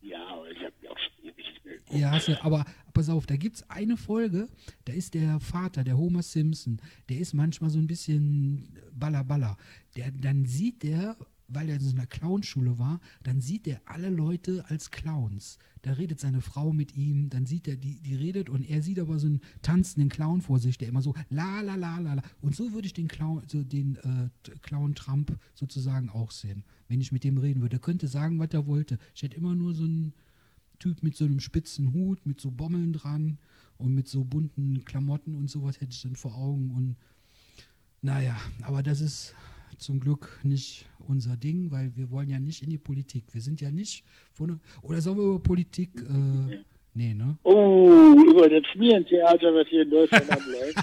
Ja, 0.00 0.26
aber 0.26 0.50
ich 0.50 0.58
habe 0.58 0.72
mir 0.82 0.90
auch 0.90 0.98
schon 0.98 1.24
ewig 1.24 1.36
nicht 1.36 1.64
mehr 1.64 1.74
geguckt. 1.74 1.98
Ja, 1.98 2.18
du, 2.18 2.44
aber 2.44 2.64
pass 2.94 3.10
auf, 3.10 3.26
da 3.26 3.36
gibt 3.36 3.56
es 3.56 3.70
eine 3.70 3.96
Folge, 3.96 4.48
da 4.86 4.92
ist 4.92 5.12
der 5.14 5.40
Vater, 5.40 5.84
der 5.84 5.98
Homer 5.98 6.22
Simpson, 6.22 6.80
der 7.08 7.18
ist 7.18 7.34
manchmal 7.34 7.68
so 7.68 7.78
ein 7.78 7.86
bisschen 7.86 8.68
balla 8.94 9.58
Der, 9.96 10.10
dann 10.12 10.46
sieht 10.46 10.82
der, 10.82 11.16
weil 11.48 11.68
er 11.68 11.76
in 11.76 11.82
so 11.82 11.94
einer 11.94 12.06
Clownschule 12.06 12.78
war, 12.78 13.00
dann 13.22 13.40
sieht 13.40 13.66
er 13.66 13.82
alle 13.84 14.08
Leute 14.08 14.64
als 14.68 14.90
Clowns. 14.90 15.58
Da 15.82 15.92
redet 15.92 16.18
seine 16.18 16.40
Frau 16.40 16.72
mit 16.72 16.96
ihm, 16.96 17.28
dann 17.28 17.44
sieht 17.44 17.68
er, 17.68 17.76
die, 17.76 18.00
die 18.00 18.14
redet 18.14 18.48
und 18.48 18.62
er 18.62 18.80
sieht 18.80 18.98
aber 18.98 19.18
so 19.18 19.26
einen 19.26 19.40
tanzenden 19.60 20.08
Clown 20.08 20.40
vor 20.40 20.58
sich, 20.58 20.78
der 20.78 20.88
immer 20.88 21.02
so 21.02 21.14
la 21.28 21.60
la 21.60 21.74
la 21.74 21.98
la 21.98 22.14
la. 22.14 22.22
Und 22.40 22.56
so 22.56 22.72
würde 22.72 22.86
ich 22.86 22.94
den 22.94 23.08
Clown, 23.08 23.42
so 23.48 23.62
den 23.62 23.96
äh, 23.96 24.30
Clown 24.62 24.94
Trump 24.94 25.38
sozusagen 25.52 26.08
auch 26.08 26.30
sehen, 26.30 26.64
wenn 26.88 27.02
ich 27.02 27.12
mit 27.12 27.24
dem 27.24 27.36
reden 27.36 27.60
würde. 27.60 27.76
Er 27.76 27.80
könnte 27.80 28.08
sagen, 28.08 28.38
was 28.38 28.52
er 28.52 28.66
wollte. 28.66 28.98
Ich 29.14 29.22
hätte 29.22 29.36
immer 29.36 29.54
nur 29.54 29.74
so 29.74 29.84
einen 29.84 30.14
Typ 30.78 31.02
mit 31.02 31.16
so 31.16 31.24
einem 31.24 31.40
spitzen 31.40 31.92
Hut, 31.92 32.26
mit 32.26 32.40
so 32.40 32.50
Bommeln 32.50 32.92
dran 32.92 33.38
und 33.78 33.94
mit 33.94 34.08
so 34.08 34.24
bunten 34.24 34.84
Klamotten 34.84 35.34
und 35.34 35.48
sowas 35.48 35.80
hätte 35.80 35.92
ich 35.92 36.02
dann 36.02 36.16
vor 36.16 36.34
Augen. 36.36 36.70
Und 36.70 36.96
naja, 38.02 38.36
aber 38.62 38.82
das 38.82 39.00
ist 39.00 39.34
zum 39.78 40.00
Glück 40.00 40.40
nicht 40.42 40.86
unser 41.08 41.36
Ding, 41.36 41.70
weil 41.70 41.94
wir 41.96 42.10
wollen 42.10 42.28
ja 42.28 42.38
nicht 42.38 42.62
in 42.62 42.70
die 42.70 42.78
Politik. 42.78 43.24
Wir 43.32 43.40
sind 43.40 43.60
ja 43.60 43.70
nicht 43.70 44.04
von 44.32 44.60
oder 44.82 45.00
sollen 45.00 45.18
wir 45.18 45.24
über 45.24 45.42
Politik 45.42 45.90
äh, 46.00 46.62
nee, 46.94 47.14
ne? 47.14 47.36
Oh, 47.42 48.14
über 48.30 48.48
das 48.48 48.66
Schmierentheater, 48.72 49.54
was 49.54 49.68
hier 49.68 49.82
in 49.82 49.90
Deutschland 49.90 50.30
abläuft. 50.30 50.78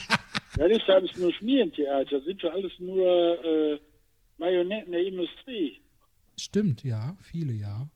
Das 0.55 0.69
ist 0.69 0.89
alles 0.89 1.17
nur 1.17 1.33
Schmierentheater. 1.33 2.21
Sind 2.21 2.43
doch 2.43 2.51
alles 2.51 2.71
nur 2.79 3.43
äh, 3.43 3.79
Marionetten 4.37 4.91
der 4.91 5.05
Industrie. 5.05 5.79
Stimmt, 6.37 6.83
ja, 6.83 7.15
viele 7.21 7.53
ja. 7.53 7.87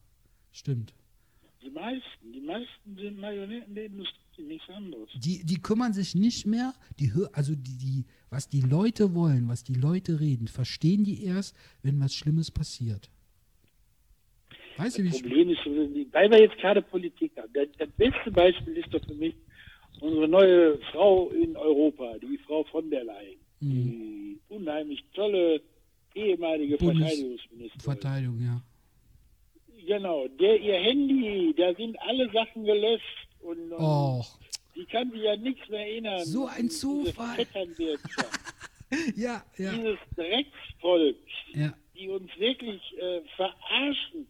Stimmt. 0.51 0.93
Die 1.66 1.72
meisten, 1.72 2.32
die 2.32 2.41
meisten 2.41 2.95
sind 2.95 3.20
Marionetten 3.20 3.74
der 3.74 3.86
Industrie, 3.86 4.43
nichts 4.43 4.70
anderes. 4.70 5.09
Die, 5.16 5.43
die 5.43 5.59
kümmern 5.61 5.93
sich 5.93 6.13
nicht 6.13 6.45
mehr, 6.45 6.74
die, 6.99 7.11
also 7.34 7.55
die, 7.55 7.78
die, 7.78 8.05
was 8.30 8.47
die 8.47 8.61
Leute 8.61 9.16
wollen, 9.16 9.47
was 9.47 9.63
die 9.63 9.74
Leute 9.74 10.20
reden, 10.20 10.47
verstehen 10.47 11.03
die 11.03 11.24
erst, 11.24 11.55
wenn 11.82 11.99
was 11.99 12.13
Schlimmes 12.13 12.51
passiert. 12.51 13.09
Weißt 14.78 14.97
du, 14.97 15.03
wie 15.03 15.07
Das 15.07 15.16
ich, 15.18 15.24
Problem 15.24 15.49
ist, 15.49 15.66
weil 16.13 16.30
wir 16.32 16.41
jetzt 16.41 16.57
gerade 16.57 16.82
Politik 16.82 17.32
haben. 17.38 17.49
Das, 17.53 17.68
das 17.78 17.89
beste 17.97 18.32
Beispiel 18.32 18.78
ist 18.78 18.93
doch 18.93 19.03
für 19.05 19.16
mich 19.16 19.34
unsere 20.01 20.28
neue 20.28 20.78
Frau 20.91 21.30
in 21.30 21.55
Europa, 21.55 22.18
die 22.20 22.38
Frau 22.45 22.63
von 22.66 22.89
der 22.89 23.05
Leyen. 23.05 23.39
Die 23.61 24.38
unheimlich 24.49 25.03
tolle 25.13 25.61
ehemalige 26.13 26.78
Bundes- 26.78 27.07
Verteidigungsministerin. 27.07 27.82
Verteidigung, 27.82 28.39
ja. 28.41 28.61
Genau, 29.86 30.27
der 30.27 30.59
ihr 30.59 30.75
Handy, 30.79 31.53
da 31.57 31.73
sind 31.75 31.97
alle 32.01 32.29
Sachen 32.31 32.63
gelöscht 32.65 33.27
und, 33.41 33.71
und 33.71 33.79
Och, 33.79 34.39
die 34.75 34.86
kann 34.86 35.11
sich 35.11 35.21
ja 35.21 35.36
nichts 35.36 35.67
mehr 35.69 35.81
erinnern. 35.88 36.25
So 36.25 36.47
ein 36.47 36.69
Zufall. 36.69 37.45
Ja, 39.15 39.43
ja, 39.57 39.73
Dieses 39.73 39.97
Drecksvolk, 40.15 41.17
ja, 41.53 41.73
die 41.97 42.07
uns 42.07 42.29
wirklich 42.38 42.79
äh, 42.99 43.21
verarschen. 43.36 44.27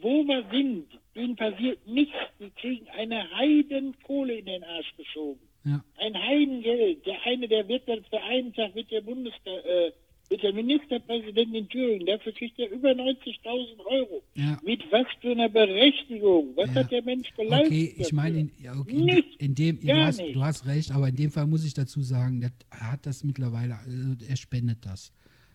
Wo 0.00 0.22
wir 0.24 0.44
sind, 0.50 0.86
denen 1.14 1.36
passiert 1.36 1.84
nichts. 1.86 2.14
Die 2.38 2.50
kriegen 2.50 2.88
eine 2.90 3.28
Heidenkohle 3.36 4.34
in 4.36 4.46
den 4.46 4.64
Arsch 4.64 4.94
geschoben. 4.96 5.40
ja, 5.64 5.84
Ein 5.98 6.14
Heidengeld. 6.16 7.04
Der 7.04 7.20
eine, 7.24 7.48
der 7.48 7.68
wird 7.68 7.86
dann 7.88 8.02
für 8.04 8.22
einen 8.22 8.54
Tag 8.54 8.74
wird 8.74 8.90
der 8.90 9.02
Bundes 9.02 9.34
äh, 9.44 9.90
wird 10.30 10.42
der 10.44 10.52
Ministerpräsident 10.52 11.54
in 11.54 11.68
Thüringen. 11.68 12.06
Dafür 12.06 12.32
kriegt 12.32 12.58
er 12.58 12.70
über 12.70 12.90
90.000 12.90 13.84
Euro. 13.84 14.22
ja. 14.34 14.58
Mit 14.64 14.80
was 14.92 15.06
für 15.20 15.32
einer 15.32 15.48
Berechtigung? 15.48 16.52
Was 16.56 16.68
Ja. 16.68 16.76
hat 16.76 16.90
der 16.92 17.02
Mensch 17.02 17.28
geleistet? 17.36 17.66
Okay, 17.66 17.94
ich 17.98 18.12
meine, 18.12 18.38
in, 18.38 18.50
okay, 18.80 18.94
Nicht, 18.94 19.36
in 19.42 19.54
dem, 19.56 19.80
du 19.80 19.92
hast, 19.94 20.20
du 20.20 20.40
hast 20.42 20.66
recht, 20.66 20.92
aber 20.92 21.08
in 21.08 21.16
dem 21.16 21.30
Fall 21.32 21.46
muss 21.46 21.66
ich 21.66 21.74
dazu 21.74 22.00
sagen, 22.00 22.40
er 22.70 22.92
hat 22.92 23.04
das 23.06 23.24
mittlerweile, 23.24 23.74
also 23.84 24.14
er 24.28 24.36
spendet 24.36 24.86
das. 24.86 25.12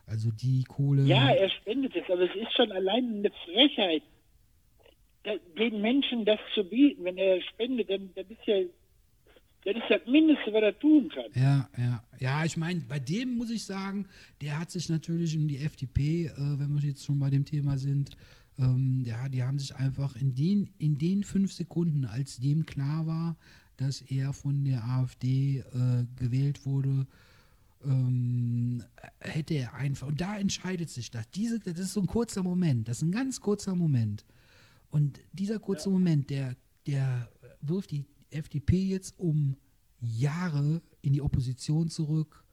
Also 0.08 0.30
die 0.32 0.64
Kohle. 0.66 1.04
Ja, 1.04 1.30
er 1.32 1.50
spendet 1.50 1.96
es, 1.96 2.04
aber 2.12 2.24
es 2.24 2.36
ist 2.36 2.54
schon 2.56 2.72
allein 2.72 3.16
eine 3.20 3.32
Frechheit, 3.46 4.04
den 5.58 5.82
Menschen 5.82 6.26
das 6.26 6.40
zu 6.54 6.64
bieten. 6.64 7.04
Wenn 7.06 7.18
er 7.18 7.42
spendet, 7.42 7.90
dann 7.90 8.10
das 8.14 8.26
ist 8.30 8.46
ja 8.46 8.58
das 9.66 9.76
ist 9.76 9.89
das 9.89 10.05
Mindeste, 10.05 10.53
was 10.53 10.61
er 10.61 10.80
tun 10.80 11.09
kann. 11.09 11.26
Ja, 11.34 11.70
ja. 11.78 12.03
Ja, 12.20 12.45
ich 12.45 12.55
meine, 12.55 12.82
bei 12.82 12.99
dem 12.99 13.36
muss 13.36 13.49
ich 13.49 13.66
sagen, 13.66 14.07
der 14.41 14.59
hat 14.59 14.72
sich 14.72 14.89
natürlich 14.89 15.36
um 15.36 15.47
die 15.47 15.57
FDP, 15.57 16.28
äh, 16.28 16.34
wenn 16.38 16.74
wir 16.74 16.82
jetzt 16.82 17.03
schon 17.03 17.20
bei 17.20 17.30
dem 17.30 17.45
Thema 17.45 17.78
sind, 17.78 18.16
ähm, 18.59 19.03
ja, 19.05 19.28
die 19.28 19.43
haben 19.43 19.59
sich 19.59 19.76
einfach 19.76 20.16
in 20.16 20.36
den, 20.36 20.70
in 20.78 20.97
den 20.97 21.24
fünf 21.24 21.51
Sekunden, 21.51 22.05
als 22.05 22.38
dem 22.38 22.66
klar 22.66 23.05
war, 23.07 23.36
dass 23.78 24.01
er 24.01 24.34
von 24.34 24.63
der 24.63 24.86
AfD 24.86 25.59
äh, 25.59 26.05
gewählt 26.16 26.66
wurde, 26.66 27.07
ähm, 27.84 28.84
hätte 29.20 29.55
er 29.55 29.74
einfach, 29.74 30.07
und 30.07 30.22
da 30.22 30.38
entscheidet 30.38 30.89
sich 30.89 31.11
das. 31.11 31.30
Diese, 31.32 31.59
das 31.59 31.80
ist 31.80 31.93
so 31.93 32.01
ein 32.01 32.07
kurzer 32.07 32.43
Moment, 32.43 32.88
das 32.88 32.97
ist 32.97 33.03
ein 33.03 33.11
ganz 33.11 33.41
kurzer 33.41 33.76
Moment. 33.76 34.26
Und 34.89 35.20
dieser 35.34 35.59
kurze 35.59 35.89
Moment, 35.89 36.30
der, 36.30 36.55
der 36.88 37.30
wirft 37.61 37.91
die 37.91 38.05
FDP 38.30 38.84
jetzt 38.84 39.20
um 39.20 39.56
Jahre 40.00 40.82
in 41.02 41.14
die 41.14 41.22
Opposition 41.22 41.90
zurück. 41.90 42.44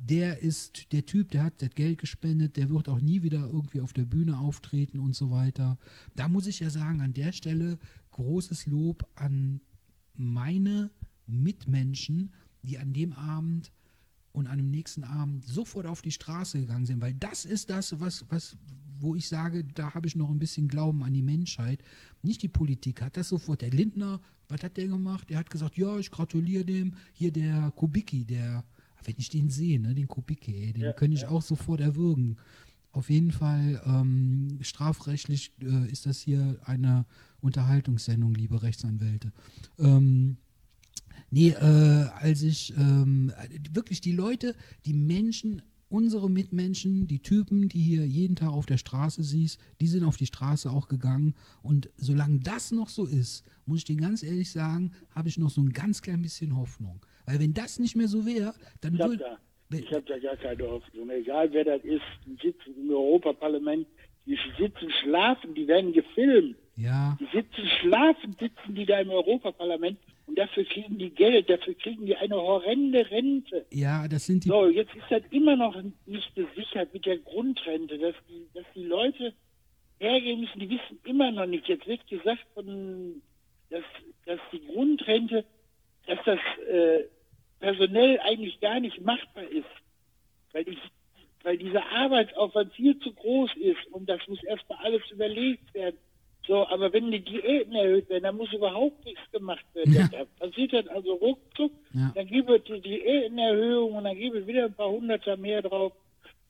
Der 0.00 0.40
ist 0.40 0.92
der 0.92 1.06
Typ, 1.06 1.30
der 1.30 1.44
hat 1.44 1.62
das 1.62 1.70
Geld 1.70 1.98
gespendet, 1.98 2.56
der 2.56 2.68
wird 2.68 2.88
auch 2.88 3.00
nie 3.00 3.22
wieder 3.22 3.46
irgendwie 3.46 3.80
auf 3.80 3.92
der 3.92 4.04
Bühne 4.04 4.38
auftreten 4.38 4.98
und 4.98 5.14
so 5.14 5.30
weiter. 5.30 5.78
Da 6.14 6.28
muss 6.28 6.46
ich 6.46 6.60
ja 6.60 6.68
sagen, 6.68 7.00
an 7.00 7.14
der 7.14 7.32
Stelle 7.32 7.78
großes 8.10 8.66
Lob 8.66 9.08
an 9.14 9.60
meine 10.14 10.90
Mitmenschen, 11.26 12.32
die 12.62 12.78
an 12.78 12.92
dem 12.92 13.12
Abend 13.12 13.72
und 14.32 14.46
an 14.46 14.58
dem 14.58 14.70
nächsten 14.70 15.04
Abend 15.04 15.44
sofort 15.44 15.86
auf 15.86 16.02
die 16.02 16.12
Straße 16.12 16.60
gegangen 16.60 16.86
sind, 16.86 17.00
weil 17.00 17.14
das 17.14 17.44
ist 17.44 17.70
das, 17.70 17.98
was, 18.00 18.24
was, 18.28 18.56
wo 19.00 19.14
ich 19.14 19.28
sage, 19.28 19.64
da 19.64 19.94
habe 19.94 20.06
ich 20.06 20.16
noch 20.16 20.30
ein 20.30 20.38
bisschen 20.38 20.68
Glauben 20.68 21.02
an 21.02 21.12
die 21.12 21.22
Menschheit. 21.22 21.82
Nicht 22.22 22.42
die 22.42 22.48
Politik 22.48 23.02
hat 23.02 23.16
das 23.16 23.28
sofort. 23.28 23.62
Der 23.62 23.70
Lindner, 23.70 24.20
was 24.48 24.62
hat 24.62 24.76
der 24.76 24.88
gemacht? 24.88 25.30
Er 25.30 25.38
hat 25.38 25.50
gesagt, 25.50 25.76
ja, 25.76 25.98
ich 25.98 26.10
gratuliere 26.10 26.64
dem. 26.64 26.94
Hier 27.12 27.32
der 27.32 27.72
Kubicki, 27.76 28.24
der, 28.24 28.64
wenn 29.04 29.14
ich 29.18 29.28
den 29.28 29.50
sehe, 29.50 29.80
ne, 29.80 29.94
den 29.94 30.08
Kubicki, 30.08 30.54
ey, 30.54 30.72
den 30.72 30.82
Ja, 30.82 30.92
könnte 30.92 31.14
ich 31.16 31.22
ja. 31.22 31.28
auch 31.28 31.42
sofort 31.42 31.80
erwürgen. 31.80 32.36
Auf 32.92 33.10
jeden 33.10 33.32
Fall 33.32 33.80
ähm, 33.84 34.58
strafrechtlich 34.62 35.52
äh, 35.62 35.90
ist 35.90 36.06
das 36.06 36.18
hier 36.18 36.58
eine 36.64 37.04
Unterhaltungssendung, 37.40 38.34
liebe 38.34 38.62
Rechtsanwälte. 38.62 39.32
Ähm, 39.78 40.38
nee, 41.30 41.50
äh, 41.50 42.08
als 42.18 42.42
ich 42.42 42.74
ähm, 42.76 43.30
wirklich 43.72 44.00
die 44.00 44.12
Leute, 44.12 44.54
die 44.86 44.94
Menschen, 44.94 45.62
unsere 45.88 46.28
Mitmenschen, 46.30 47.06
die 47.06 47.20
Typen, 47.20 47.68
die 47.68 47.80
hier 47.80 48.06
jeden 48.06 48.36
Tag 48.36 48.50
auf 48.50 48.66
der 48.66 48.76
Straße 48.78 49.22
siehst, 49.22 49.60
die 49.80 49.86
sind 49.86 50.04
auf 50.04 50.16
die 50.16 50.26
Straße 50.26 50.70
auch 50.70 50.88
gegangen. 50.88 51.34
Und 51.62 51.88
solange 51.96 52.40
das 52.40 52.70
noch 52.72 52.88
so 52.88 53.06
ist, 53.06 53.44
muss 53.66 53.78
ich 53.78 53.84
dir 53.84 53.96
ganz 53.96 54.22
ehrlich 54.22 54.50
sagen, 54.50 54.92
habe 55.14 55.28
ich 55.28 55.38
noch 55.38 55.50
so 55.50 55.60
ein 55.60 55.70
ganz 55.72 56.02
klein 56.02 56.22
bisschen 56.22 56.56
Hoffnung. 56.56 57.00
Weil 57.26 57.40
wenn 57.40 57.54
das 57.54 57.78
nicht 57.78 57.96
mehr 57.96 58.08
so 58.08 58.24
wäre, 58.26 58.54
dann 58.80 58.94
Ich 58.94 59.00
habe 59.00 59.10
würde. 59.12 59.38
da, 59.70 59.76
ich 59.78 59.92
hab 59.92 60.06
da 60.06 60.18
gar 60.18 60.36
keine 60.36 60.62
Hoffnung. 60.68 61.10
Egal 61.10 61.52
wer 61.52 61.64
das 61.64 61.84
ist, 61.84 62.02
die 62.26 62.36
sitzen 62.42 62.74
im 62.78 62.90
Europaparlament, 62.90 63.86
die 64.26 64.38
sitzen 64.58 64.90
schlafen, 65.02 65.54
die 65.54 65.66
werden 65.66 65.92
gefilmt. 65.92 66.56
Ja, 66.76 67.18
Die 67.20 67.26
sitzen 67.36 67.66
schlafen, 67.80 68.36
sitzen 68.38 68.74
die 68.74 68.86
da 68.86 69.00
im 69.00 69.10
Europaparlament 69.10 69.98
und 70.28 70.38
dafür 70.38 70.64
kriegen 70.64 70.98
die 70.98 71.10
Geld, 71.10 71.48
dafür 71.48 71.74
kriegen 71.74 72.04
die 72.04 72.14
eine 72.14 72.36
horrende 72.36 73.10
Rente. 73.10 73.64
ja, 73.72 74.06
das 74.06 74.26
sind 74.26 74.44
die. 74.44 74.48
So, 74.48 74.68
jetzt 74.68 74.94
ist 74.94 75.10
das 75.10 75.22
immer 75.30 75.56
noch 75.56 75.74
nicht 76.04 76.34
gesichert 76.34 76.92
mit 76.92 77.06
der 77.06 77.18
Grundrente, 77.18 77.98
dass 77.98 78.14
die, 78.28 78.46
dass 78.52 78.66
die 78.74 78.84
Leute 78.84 79.32
hergehen 79.98 80.40
müssen, 80.40 80.60
die 80.60 80.68
wissen 80.68 81.00
immer 81.04 81.32
noch 81.32 81.46
nicht. 81.46 81.66
Jetzt 81.66 81.86
wird 81.86 82.06
gesagt, 82.06 82.44
von, 82.52 83.22
dass, 83.70 83.84
dass 84.26 84.38
die 84.52 84.64
Grundrente, 84.66 85.44
dass 86.06 86.18
das 86.24 86.38
äh, 86.70 87.04
personell 87.58 88.20
eigentlich 88.20 88.60
gar 88.60 88.80
nicht 88.80 89.00
machbar 89.00 89.44
ist, 89.44 89.64
weil, 90.52 90.64
die, 90.64 90.78
weil 91.42 91.56
dieser 91.56 91.86
Arbeitsaufwand 91.86 92.74
viel 92.74 92.98
zu 92.98 93.12
groß 93.14 93.50
ist 93.56 93.86
und 93.92 94.08
das 94.08 94.20
muss 94.28 94.42
erstmal 94.44 94.78
alles 94.84 95.02
überlegt 95.10 95.72
werden. 95.72 95.96
So, 96.48 96.66
aber 96.66 96.90
wenn 96.94 97.10
die 97.12 97.20
Diäten 97.22 97.74
erhöht 97.74 98.08
werden, 98.08 98.22
dann 98.24 98.36
muss 98.36 98.50
überhaupt 98.52 99.04
nichts 99.04 99.20
gemacht 99.30 99.64
werden. 99.74 99.92
Ja. 99.92 100.08
Da 100.08 100.24
passiert 100.40 100.72
dann 100.72 100.88
also 100.88 101.12
ruckzuck, 101.14 101.72
Ja. 101.92 102.10
dann 102.14 102.26
gibt 102.26 102.48
es 102.50 102.62
die 102.64 102.80
Diätenerhöhung 102.80 103.92
und 103.94 104.04
dann 104.04 104.16
gibt 104.16 104.34
es 104.34 104.46
wieder 104.46 104.64
ein 104.64 104.72
paar 104.74 104.90
Hunderter 104.90 105.36
mehr 105.36 105.60
drauf. 105.62 105.92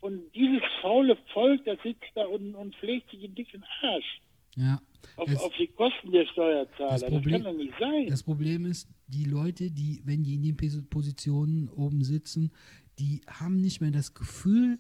Und 0.01 0.33
dieses 0.37 0.63
faule 0.81 1.17
Volk, 1.35 1.65
das 1.65 1.79
sitzt 1.83 2.05
da 2.15 2.25
und, 2.27 2.55
und 2.55 2.75
pflegt 2.77 3.11
sich 3.11 3.21
den 3.21 3.35
dicken 3.35 3.65
Arsch 3.83 4.21
Ja. 4.55 4.81
auf, 5.17 5.29
Es- 5.29 5.41
auf 5.41 5.53
die 5.59 5.67
Kosten 5.67 6.13
der 6.13 6.27
Steuerzahler. 6.27 6.91
Das 6.93 7.01
Das, 7.01 7.11
Problem- 7.11 7.43
kann 7.43 7.53
doch 7.53 7.59
nicht 7.61 7.75
sein. 7.81 8.07
Das 8.09 8.23
Problem 8.23 8.65
ist, 8.67 8.89
die 9.09 9.25
Leute, 9.25 9.71
die, 9.73 10.01
wenn 10.05 10.23
die 10.23 10.35
in 10.37 10.43
den 10.43 10.57
Pos- 10.57 10.85
Positionen 10.89 11.69
oben 11.71 12.05
sitzen, 12.05 12.53
die 13.01 13.21
haben 13.27 13.61
nicht 13.61 13.81
mehr 13.81 13.91
das 13.91 14.15
Gefühl 14.15 14.79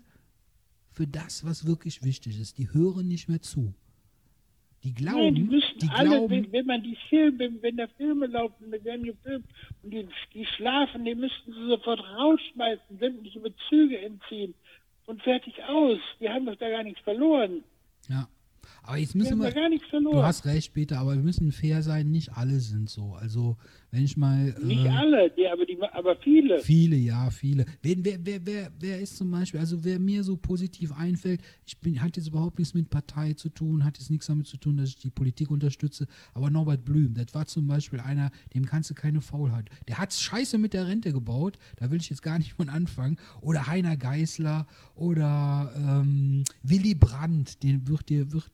für 0.93 1.09
das, 1.09 1.45
was 1.45 1.67
wirklich 1.67 2.05
wichtig 2.05 2.39
ist. 2.41 2.57
Die 2.59 2.73
hören 2.73 3.09
nicht 3.09 3.29
mehr 3.29 3.43
zu. 3.43 3.75
Die 4.85 4.95
glauben, 4.95 5.19
Nein, 5.19 5.35
die 5.35 5.43
müssen 5.43 5.79
die 5.81 5.89
alle, 5.89 6.09
glauben, 6.11 6.31
wenn, 6.31 6.53
wenn 6.53 6.67
man 6.67 6.83
die 6.83 6.97
Filme, 7.09 7.51
wenn, 7.63 7.77
da 7.77 7.89
Filme 7.97 8.27
laufen, 8.27 8.71
wenn 8.71 8.85
werden 8.85 9.05
gefilmt 9.05 9.47
und 9.83 9.91
die, 9.91 10.09
die 10.35 10.47
schlafen, 10.47 11.05
die 11.05 11.15
müssten 11.15 11.53
sie 11.53 11.69
sofort 11.69 12.01
rausschmeißen, 12.01 12.99
sämtliche 12.99 13.41
Bezüge 13.41 13.99
entziehen 13.99 14.55
und 15.07 15.21
fertig 15.23 15.63
aus. 15.65 15.99
Die 16.21 16.29
haben 16.29 16.47
doch 16.47 16.57
da 16.57 16.71
gar 16.71 16.85
nichts 16.85 17.01
verloren. 17.01 17.65
ja. 18.09 18.29
Aber 18.89 18.97
jetzt 18.97 19.15
müssen 19.15 19.39
wir, 19.39 19.53
gar 19.53 19.69
nichts 19.69 19.87
verloren. 19.89 20.17
du 20.17 20.23
hast 20.23 20.47
recht, 20.47 20.73
Peter, 20.73 20.99
aber 20.99 21.15
wir 21.15 21.23
müssen 21.23 21.53
fair 21.53 21.83
sein, 21.83 22.11
nicht 22.11 22.33
alle 22.33 22.59
sind 22.59 22.89
so. 22.89 23.13
Also, 23.21 23.59
wenn 23.91 24.03
ich 24.03 24.17
mal. 24.17 24.55
Nicht 24.63 24.83
äh, 24.83 24.89
alle, 24.89 25.31
die, 25.31 25.47
aber, 25.47 25.67
die, 25.67 25.79
aber 25.83 26.17
viele. 26.17 26.59
Viele, 26.61 26.97
ja, 26.97 27.29
viele. 27.29 27.67
Wen, 27.83 28.03
wer, 28.03 28.19
wer, 28.23 28.47
wer, 28.47 28.73
wer 28.81 28.99
ist 28.99 29.19
zum 29.19 29.31
Beispiel, 29.31 29.61
also 29.61 29.85
wer 29.85 29.99
mir 29.99 30.25
so 30.25 30.39
positiv 30.39 30.91
einfällt, 30.93 31.43
ich 31.67 31.79
bin, 31.79 32.01
hat 32.01 32.17
jetzt 32.17 32.29
überhaupt 32.29 32.59
nichts 32.59 32.73
mit 32.73 32.89
Partei 32.89 33.35
zu 33.35 33.51
tun, 33.51 33.85
hat 33.85 33.99
jetzt 33.99 34.11
nichts 34.11 34.27
damit 34.27 34.47
zu 34.47 34.57
tun, 34.57 34.79
dass 34.79 34.89
ich 34.89 34.97
die 34.97 35.11
Politik 35.11 35.51
unterstütze, 35.51 36.07
aber 36.33 36.49
Norbert 36.49 36.87
Blüm, 36.87 37.13
das 37.13 37.35
war 37.35 37.45
zum 37.45 37.67
Beispiel 37.67 38.01
einer, 38.01 38.31
dem 38.55 38.65
kannst 38.65 38.89
du 38.89 38.95
keine 38.95 39.21
Faulheit. 39.21 39.69
Der 39.87 39.99
hat 39.99 40.15
Scheiße 40.15 40.57
mit 40.57 40.73
der 40.73 40.87
Rente 40.87 41.13
gebaut, 41.13 41.59
da 41.77 41.91
will 41.91 42.01
ich 42.01 42.09
jetzt 42.09 42.23
gar 42.23 42.39
nicht 42.39 42.55
von 42.55 42.71
anfangen. 42.71 43.19
Oder 43.43 43.67
Heiner 43.67 43.99
Geißler 43.99 44.67
oder 44.95 45.75
ähm, 45.77 46.45
Willy 46.63 46.95
Brandt, 46.95 47.63
den 47.63 47.87
wird 47.87 48.09
dir, 48.09 48.33
wird, 48.33 48.51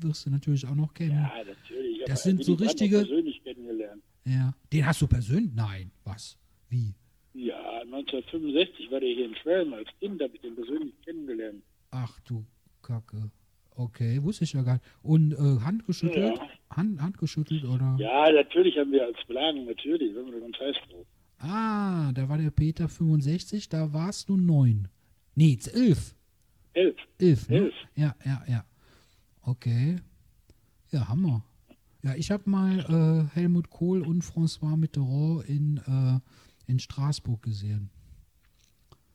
wirst 0.00 0.26
du 0.26 0.30
natürlich 0.30 0.66
auch 0.66 0.74
noch 0.74 0.92
kennen. 0.94 1.12
Ja, 1.12 1.32
natürlich. 1.44 2.02
Das 2.06 2.22
sind 2.22 2.44
so 2.44 2.54
richtige- 2.54 2.98
persönlich 2.98 3.42
kennengelernt. 3.44 4.02
Ja. 4.24 4.52
Den 4.72 4.86
hast 4.86 5.00
du 5.02 5.06
persönlich? 5.06 5.52
Nein. 5.54 5.90
Was? 6.04 6.36
Wie? 6.68 6.94
Ja, 7.34 7.80
1965 7.82 8.90
war 8.90 9.00
der 9.00 9.08
hier 9.10 9.26
in 9.26 9.34
Schwelm 9.36 9.72
als 9.74 9.88
Kind, 10.00 10.20
habe 10.22 10.34
ich 10.34 10.40
den 10.40 10.54
persönlich 10.54 10.94
kennengelernt. 11.04 11.62
Ach 11.90 12.18
du 12.20 12.44
Kacke. 12.82 13.30
Okay, 13.78 14.22
wusste 14.22 14.44
ich 14.44 14.52
ja 14.54 14.62
gar 14.62 14.74
nicht. 14.74 14.84
Und 15.02 15.32
äh, 15.32 15.60
Hand 15.62 15.84
geschüttelt? 15.84 16.36
Ja. 16.38 16.48
Hand, 16.76 17.00
Hand 17.00 17.18
geschüttelt 17.18 17.64
oder? 17.64 17.94
Ja, 17.98 18.30
natürlich 18.32 18.76
haben 18.78 18.90
wir 18.90 19.04
als 19.04 19.18
Plan, 19.26 19.64
natürlich, 19.66 20.14
wenn 20.14 20.32
wir 20.32 20.40
ganz 20.40 20.56
heiß 20.58 20.76
drauf. 20.90 21.06
Ah, 21.38 22.10
da 22.12 22.28
war 22.28 22.38
der 22.38 22.50
Peter 22.50 22.88
65, 22.88 23.68
da 23.68 23.92
warst 23.92 24.28
du 24.30 24.36
neun. 24.38 24.88
Nee, 25.34 25.50
jetzt 25.50 25.74
elf. 25.74 26.14
Elf. 26.72 26.96
Elf, 27.18 27.48
ne? 27.50 27.56
Elf. 27.56 27.74
Ja, 27.94 28.14
ja, 28.24 28.42
ja. 28.48 28.64
Okay. 29.46 30.00
Ja, 30.90 31.06
Hammer. 31.06 31.44
Ja, 32.02 32.16
ich 32.16 32.32
habe 32.32 32.50
mal 32.50 32.80
äh, 32.80 33.34
Helmut 33.34 33.70
Kohl 33.70 34.02
und 34.02 34.24
François 34.24 34.76
Mitterrand 34.76 35.44
in, 35.48 35.76
äh, 35.76 36.18
in 36.66 36.80
Straßburg 36.80 37.42
gesehen. 37.42 37.90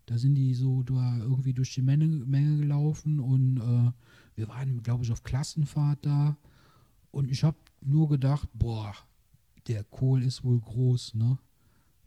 Da 0.06 0.18
sind 0.18 0.36
die 0.36 0.54
so 0.54 0.84
da 0.84 1.18
irgendwie 1.18 1.54
durch 1.54 1.74
die 1.74 1.82
Menge, 1.82 2.08
Menge 2.08 2.60
gelaufen 2.60 3.20
und 3.20 3.58
äh, 3.58 3.92
wir 4.36 4.48
waren, 4.48 4.82
glaube 4.84 5.04
ich, 5.04 5.12
auf 5.12 5.22
Klassenfahrt 5.24 6.06
da. 6.06 6.38
Und 7.12 7.30
ich 7.30 7.44
habe 7.44 7.58
nur 7.82 8.08
gedacht, 8.08 8.48
boah, 8.54 8.96
der 9.68 9.84
Kohl 9.84 10.24
ist 10.24 10.46
wohl 10.46 10.62
groß, 10.62 11.16
ne? 11.16 11.40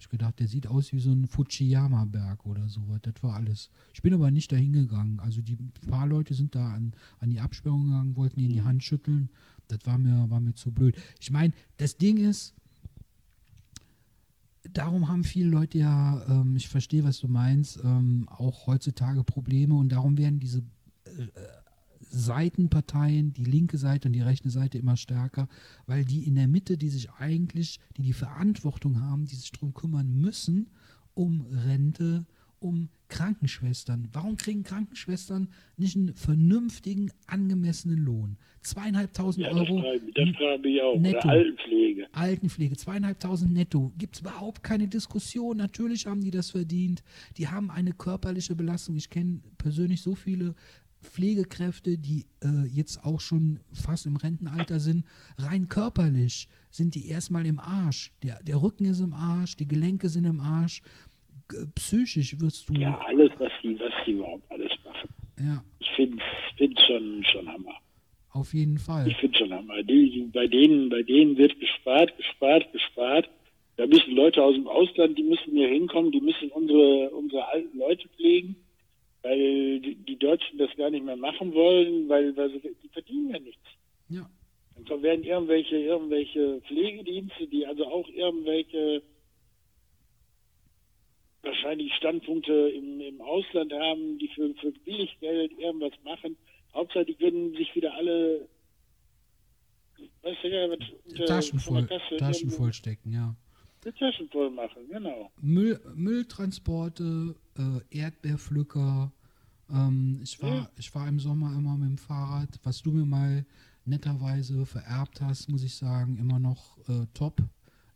Ich 0.05 0.11
gedacht, 0.11 0.39
der 0.39 0.49
sieht 0.49 0.67
aus 0.67 0.93
wie 0.93 1.01
so 1.01 1.11
ein 1.11 1.27
Fujiyama-Berg 1.27 2.45
oder 2.45 2.69
sowas. 2.69 2.99
Das 3.01 3.15
war 3.23 3.37
alles. 3.37 3.71
Ich 3.95 4.03
bin 4.03 4.13
aber 4.13 4.31
nicht 4.31 4.53
dahin 4.53 4.75
gegangen. 4.75 5.19
Also 5.19 5.41
die 5.41 5.57
paar 5.89 6.07
Leute 6.07 6.35
sind 6.35 6.55
da 6.55 6.75
an, 6.75 6.93
an 7.21 7.31
die 7.31 7.41
Absperrung 7.41 7.85
gegangen, 7.85 8.15
wollten 8.15 8.39
ihnen 8.39 8.53
die 8.53 8.61
Hand 8.61 8.85
schütteln. 8.85 9.31
Das 9.69 9.79
war 9.87 9.97
mir, 9.97 10.29
war 10.29 10.41
mir 10.41 10.53
zu 10.53 10.73
blöd. 10.73 10.95
Ich 11.21 11.31
meine, 11.31 11.55
das 11.79 11.97
Ding 11.97 12.19
ist, 12.19 12.55
darum 14.71 15.09
haben 15.09 15.25
viele 15.25 15.49
Leute 15.49 15.79
ja, 15.79 16.23
ähm, 16.29 16.55
ich 16.55 16.69
verstehe, 16.69 17.03
was 17.03 17.21
du 17.21 17.29
meinst, 17.29 17.81
ähm, 17.83 18.29
auch 18.29 18.67
heutzutage 18.67 19.25
Probleme 19.25 19.75
und 19.75 19.89
darum 19.89 20.19
werden 20.19 20.39
diese 20.39 20.59
äh, 21.07 21.29
Seitenparteien, 22.15 23.33
die 23.33 23.45
linke 23.45 23.77
Seite 23.79 24.09
und 24.09 24.13
die 24.13 24.21
rechte 24.21 24.51
Seite 24.51 24.79
immer 24.79 24.97
stärker, 24.97 25.49
weil 25.87 26.05
die 26.05 26.25
in 26.27 26.37
der 26.37 26.49
Mitte, 26.49 26.77
die 26.79 26.89
sich 26.89 27.11
eigentlich, 27.13 27.81
die 27.97 28.03
die 28.03 28.13
Verantwortung 28.13 29.01
haben, 29.01 29.27
die 29.27 29.35
sich 29.35 29.53
darum 29.53 29.75
kümmern 29.75 30.15
müssen, 30.15 30.71
um 31.15 31.47
Rente, 31.67 32.25
um 32.61 32.89
Krankenschwestern. 33.09 34.09
Warum 34.13 34.37
kriegen 34.37 34.63
Krankenschwestern 34.63 35.49
nicht 35.77 35.97
einen 35.97 36.15
vernünftigen, 36.15 37.11
angemessenen 37.27 37.99
Lohn? 37.99 38.39
Zweieinhalbtausend 38.63 39.45
Ja, 39.47 39.53
das 39.53 39.69
Euro 39.69 39.81
frage, 39.83 40.01
das 40.15 40.37
frage 40.37 40.69
ich 40.69 40.83
auch. 40.83 40.99
netto. 40.99 41.19
Oder 41.19 41.29
Altenpflege. 41.29 42.07
Altenpflege, 42.13 42.77
zweieinhalbtausend 42.77 43.53
netto. 43.53 43.93
Gibt 43.99 44.15
es 44.17 44.21
überhaupt 44.23 44.63
keine 44.63 44.89
Diskussion. 44.89 45.59
Natürlich 45.59 46.07
haben 46.07 46.23
die 46.23 46.31
das 46.31 46.51
verdient. 46.51 47.03
Die 47.37 47.49
haben 47.49 47.71
eine 47.71 47.93
körperliche 47.93 48.57
Belastung. 48.57 48.97
Ich 48.97 49.11
kenne 49.11 49.41
persönlich 49.59 50.01
so 50.01 50.15
viele 50.15 50.55
Pflegekräfte, 51.05 51.99
die 51.99 52.27
äh, 52.43 52.67
jetzt 52.67 53.05
auch 53.05 53.21
schon 53.21 53.61
fast 53.73 54.07
im 54.07 54.17
Rentenalter 54.17 54.81
sind. 54.81 55.05
Rein 55.39 55.69
körperlich 55.69 56.49
sind 56.71 56.95
die 56.95 57.09
erstmal 57.09 57.47
im 57.47 57.61
Arsch. 57.61 58.13
Der, 58.23 58.43
der 58.43 58.61
Rücken 58.63 58.85
ist 58.87 59.01
im 59.01 59.15
Arsch, 59.15 59.57
die 59.57 59.69
Gelenke 59.69 60.09
sind 60.09 60.25
im 60.25 60.41
Arsch. 60.41 60.83
Psychisch 61.75 62.41
wirst 62.41 62.69
du. 62.69 62.75
Ja, 62.75 62.99
alles, 63.07 63.31
was 63.39 63.53
die, 63.63 63.79
was 63.79 63.93
die 64.07 64.13
überhaupt 64.13 64.51
alles 64.51 64.73
machen. 64.85 65.09
ja 65.39 65.63
Ich 65.79 65.89
finde 65.95 66.23
es 66.59 66.87
schon, 66.87 67.25
schon 67.31 67.49
Hammer. 67.49 67.75
auf 68.31 68.55
jeden 68.55 68.79
Fall. 68.79 69.07
Ich 69.07 69.17
finde 69.19 69.39
schon 69.39 69.53
Hammer. 69.53 69.83
Die, 69.83 70.29
bei, 70.33 70.47
denen, 70.47 70.89
bei 70.89 71.03
denen 71.03 71.37
wird 71.37 71.59
gespart, 71.61 72.17
gespart, 72.17 72.73
gespart. 72.73 73.29
Da 73.77 73.87
müssen 73.87 74.15
Leute 74.15 74.43
aus 74.43 74.55
dem 74.55 74.69
Ausland, 74.69 75.19
die 75.19 75.25
müssen 75.25 75.51
hier 75.53 75.69
hinkommen, 75.69 76.13
die 76.13 76.21
müssen 76.21 76.49
unsere, 76.51 77.11
unsere 77.11 77.47
alten 77.49 77.77
Leute 77.77 78.09
pflegen, 78.17 78.57
weil 79.25 79.81
die, 79.81 79.97
die 79.97 80.19
Deutschen 80.19 80.59
das 80.59 80.71
gar 80.77 80.91
nicht 80.91 81.05
mehr 81.05 81.17
machen 81.17 81.53
wollen, 81.55 82.09
weil, 82.09 82.37
weil 82.37 82.51
sie, 82.51 82.61
die 82.83 82.89
verdienen 82.89 83.31
ja 83.31 83.39
nichts. 83.41 83.67
Ja. 84.11 84.31
Dann 84.87 85.03
werden 85.03 85.25
irgendwelche, 85.25 85.77
irgendwelche 85.77 86.61
Pflegedienste, 86.63 87.47
die 87.47 87.67
also 87.67 87.87
auch 87.87 88.09
irgendwelche 88.09 89.03
wahrscheinlich 91.43 91.93
Standpunkte 91.95 92.53
im, 92.53 93.01
im 93.01 93.21
Ausland 93.21 93.73
haben, 93.73 94.19
die 94.19 94.29
für, 94.29 94.55
für 94.57 94.73
billig 94.73 95.17
Geld 95.21 95.53
irgendwas 95.59 95.93
machen. 96.05 96.37
Hauptsache, 96.75 97.07
die 97.07 97.15
können 97.15 97.53
sich 97.55 97.75
wieder 97.75 97.95
alle 97.95 98.47
weißt 100.23 100.39
du, 100.43 100.49
ja, 100.49 100.69
mit, 100.69 101.27
Taschen, 101.27 101.61
voll, 101.61 101.87
Taschen 102.19 102.51
voll 102.51 102.73
stecken, 102.73 103.13
ja. 103.13 103.35
Die 103.85 104.51
machen, 104.51 104.89
genau. 104.91 105.31
Müll, 105.41 105.81
Mülltransporte, 105.95 107.35
äh, 107.59 107.99
Erdbeerpflücker. 107.99 109.13
Ähm, 109.71 110.21
ich, 110.23 110.43
war, 110.43 110.55
ja. 110.55 110.71
ich 110.77 110.95
war 110.95 111.09
im 111.09 111.21
Sommer 111.21 111.55
immer 111.55 111.77
mit 111.77 111.89
dem 111.91 111.99
Fahrrad, 111.99 112.49
was 112.63 112.83
du 112.83 112.93
mir 112.93 113.05
mal 113.05 113.45
netterweise 113.85 114.65
vererbt 114.65 115.21
hast, 115.21 115.49
muss 115.49 115.63
ich 115.63 115.75
sagen, 115.75 116.17
immer 116.19 116.39
noch 116.39 116.79
äh, 116.89 117.07
top. 117.13 117.43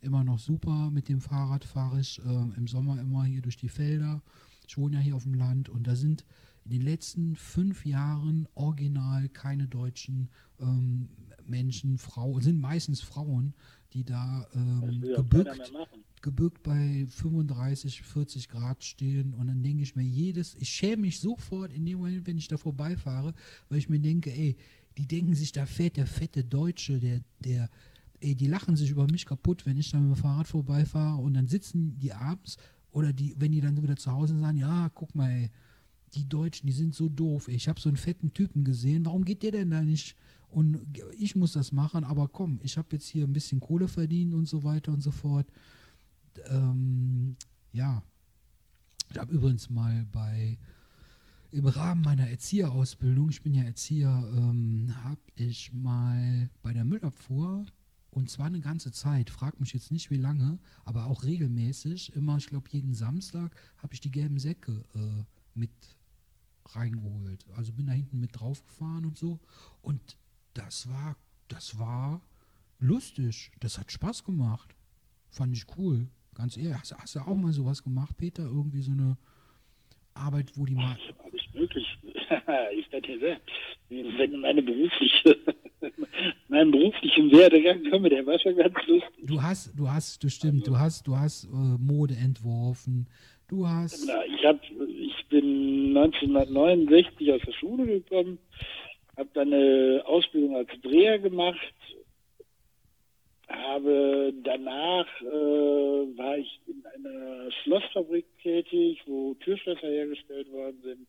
Immer 0.01 0.23
noch 0.23 0.39
super. 0.39 0.91
Mit 0.91 1.09
dem 1.09 1.21
Fahrrad 1.21 1.65
fahre 1.65 2.01
ich 2.01 2.21
äh, 2.25 2.57
im 2.57 2.69
Sommer 2.69 3.01
immer 3.01 3.25
hier 3.25 3.43
durch 3.43 3.57
die 3.57 3.69
Felder. 3.69 4.23
Ich 4.67 4.79
wohne 4.79 4.97
ja 4.97 5.01
hier 5.01 5.17
auf 5.17 5.25
dem 5.25 5.35
Land 5.35 5.69
und 5.69 5.87
da 5.87 5.97
sind 5.97 6.25
in 6.65 6.71
den 6.73 6.83
letzten 6.83 7.35
fünf 7.35 7.87
Jahren 7.87 8.47
original 8.55 9.29
keine 9.31 9.67
deutschen 9.67 10.29
ähm, 10.61 11.09
Menschen, 11.47 11.99
Frauen, 11.99 12.43
sind 12.43 12.61
meistens 12.61 13.01
Frauen, 13.01 13.55
die 13.93 14.05
da 14.05 14.47
ähm, 14.55 15.01
gebückt, 15.01 15.73
gebückt 16.21 16.63
bei 16.63 17.07
35, 17.09 18.03
40 18.03 18.49
Grad 18.49 18.85
stehen. 18.85 19.35
Und 19.35 19.47
dann 19.49 19.63
denke 19.63 19.83
ich 19.83 19.97
mir 19.97 20.03
jedes, 20.03 20.55
ich 20.57 20.69
schäme 20.69 21.03
mich 21.03 21.21
sofort 21.21 21.73
in 21.73 21.87
dem 21.87 21.99
Moment, 21.99 22.27
wenn 22.27 22.39
ich 22.39 22.49
da 22.49 22.57
vorbeifahre, 22.57 23.35
weil 23.69 23.79
ich 23.79 23.89
mir 23.89 24.01
denke, 24.01 24.31
ey, 24.31 24.57
die 24.97 25.07
denken 25.07 25.35
sich 25.35 25.53
da 25.53 25.65
fett, 25.65 25.97
der 25.97 26.07
fette 26.07 26.45
Deutsche, 26.45 26.99
der, 26.99 27.21
der, 27.41 27.71
ey, 28.21 28.35
die 28.35 28.49
lachen 28.49 28.77
sich 28.77 28.91
über 28.91 29.07
mich 29.07 29.27
kaputt, 29.27 29.65
wenn 29.65 29.79
ich 29.79 29.91
da 29.91 30.01
mit 30.01 30.17
dem 30.17 30.21
Fahrrad 30.21 30.49
vorbeifahre 30.49 31.23
und 31.23 31.35
dann 31.35 31.47
sitzen 31.47 31.99
die 31.99 32.13
abends 32.13 32.57
oder 32.91 33.13
die, 33.13 33.35
wenn 33.39 33.53
die 33.53 33.61
dann 33.61 33.81
wieder 33.81 33.97
zu 33.97 34.11
Hause 34.11 34.35
sind, 34.35 34.43
sagen, 34.43 34.59
ja, 34.59 34.91
guck 34.95 35.15
mal, 35.15 35.31
ey, 35.31 35.51
die 36.15 36.29
Deutschen, 36.29 36.67
die 36.67 36.73
sind 36.73 36.95
so 36.95 37.09
doof. 37.09 37.49
Ey. 37.49 37.55
Ich 37.55 37.69
habe 37.69 37.81
so 37.81 37.89
einen 37.89 37.97
fetten 37.97 38.33
Typen 38.33 38.65
gesehen. 38.65 39.05
Warum 39.05 39.25
geht 39.25 39.43
der 39.43 39.53
denn 39.53 39.71
da 39.71 39.83
nicht? 39.83 40.17
Und 40.51 40.79
ich 41.19 41.37
muss 41.37 41.53
das 41.53 41.73
machen, 41.73 42.05
aber 42.05 42.29
komm, 42.29 42.61
ich 42.63 42.79
habe 42.79 42.89
jetzt 42.93 43.07
hier 43.07 43.25
ein 43.25 43.33
bisschen 43.33 43.61
Kohle 43.61 43.89
verdient 43.89 44.35
und 44.35 44.47
so 44.47 44.65
weiter 44.65 44.93
und 44.93 45.03
so 45.03 45.11
fort. 45.11 45.47
Ähm, 46.47 47.37
ja, 47.73 48.03
ich 49.11 49.19
habe 49.19 49.33
übrigens 49.33 49.69
mal 49.71 50.07
bei 50.11 50.59
im 51.51 51.67
Rahmen 51.67 52.03
meiner 52.03 52.29
Erzieherausbildung, 52.29 53.31
ich 53.31 53.43
bin 53.43 53.55
ja 53.55 53.63
Erzieher, 53.63 54.31
ähm, 54.37 54.95
habe 55.03 55.21
ich 55.35 55.73
mal 55.73 56.51
bei 56.63 56.75
der 56.75 56.85
Müllabfuhr 56.85 57.65
und 58.11 58.31
zwar 58.31 58.47
eine 58.47 58.61
ganze 58.61 58.93
Zeit, 58.93 59.31
frag 59.31 59.59
mich 59.59 59.73
jetzt 59.73 59.91
nicht 59.91 60.11
wie 60.11 60.17
lange, 60.17 60.59
aber 60.85 61.07
auch 61.07 61.25
regelmäßig, 61.25 62.15
immer, 62.15 62.37
ich 62.37 62.49
glaube 62.49 62.69
jeden 62.71 62.95
Samstag, 62.95 63.55
habe 63.79 63.95
ich 63.95 64.01
die 64.01 64.11
gelben 64.11 64.39
Säcke 64.39 64.85
äh, 64.95 65.25
mit 65.55 65.71
reingeholt. 66.67 67.47
Also 67.57 67.73
bin 67.73 67.87
da 67.87 67.93
hinten 67.93 68.21
mit 68.21 68.39
draufgefahren 68.39 69.07
und 69.07 69.17
so. 69.17 69.41
Und 69.81 70.19
das 70.59 70.89
war, 70.89 71.17
das 71.49 71.79
war 71.79 72.21
lustig. 72.79 73.51
Das 73.61 73.79
hat 73.79 73.91
Spaß 73.91 74.25
gemacht. 74.25 74.75
Fand 75.31 75.57
ich 75.57 75.65
cool. 75.77 76.09
Ganz 76.35 76.57
ehrlich. 76.57 76.75
Hast, 76.75 76.97
hast 76.99 77.15
du 77.15 77.21
auch 77.21 77.37
mal 77.37 77.53
sowas 77.53 77.83
gemacht, 77.83 78.17
Peter? 78.17 78.43
Irgendwie 78.43 78.81
so 78.81 78.93
eine 78.93 79.17
Arbeit, 80.15 80.53
wo 80.57 80.65
die 80.67 80.75
mal. 80.75 80.97
Ich 80.99 81.09
habe 81.09 81.25
alles 81.25 81.43
möglich. 81.55 81.87
ich 82.77 82.93
werde 82.93 83.41
wenn 83.89 84.41
meine 84.41 84.63
berufliche, 84.63 85.39
meinen 86.49 86.71
beruflichen 86.71 87.31
Werdegang 87.31 87.89
komme, 87.91 88.09
der 88.09 88.27
war 88.27 88.39
schon 88.39 88.57
ganz 88.57 88.75
lustig. 88.87 89.27
Du 89.27 89.41
hast, 89.41 89.79
du 89.79 89.89
hast, 89.89 90.23
du 90.23 90.29
stimmt, 90.29 90.63
also, 90.63 90.73
du 90.73 90.79
hast, 90.79 91.07
du 91.07 91.17
hast 91.17 91.45
äh, 91.45 91.49
Mode 91.79 92.15
entworfen. 92.15 93.09
Du 93.49 93.67
hast. 93.67 94.07
Na, 94.07 94.25
ich 94.27 94.45
habe 94.45 94.61
bin 95.29 95.97
1969 95.97 97.33
aus 97.33 97.41
der 97.47 97.53
Schule 97.53 97.87
gekommen, 97.87 98.39
habe 99.19 99.29
dann 99.35 99.53
eine 99.53 100.03
Ausbildung 100.07 100.57
als 100.57 100.71
Dreher 100.81 101.19
gemacht, 101.19 101.75
habe 103.49 104.33
danach 104.45 105.07
äh, 105.23 106.17
war 106.17 106.39
ich 106.39 106.61
in 106.67 106.85
einer 106.87 107.51
Schlossfabrik 107.63 108.27
tätig, 108.43 109.03
wo 109.07 109.35
Türschlösser 109.35 109.89
hergestellt 109.89 110.51
worden 110.53 110.81
sind. 110.83 111.07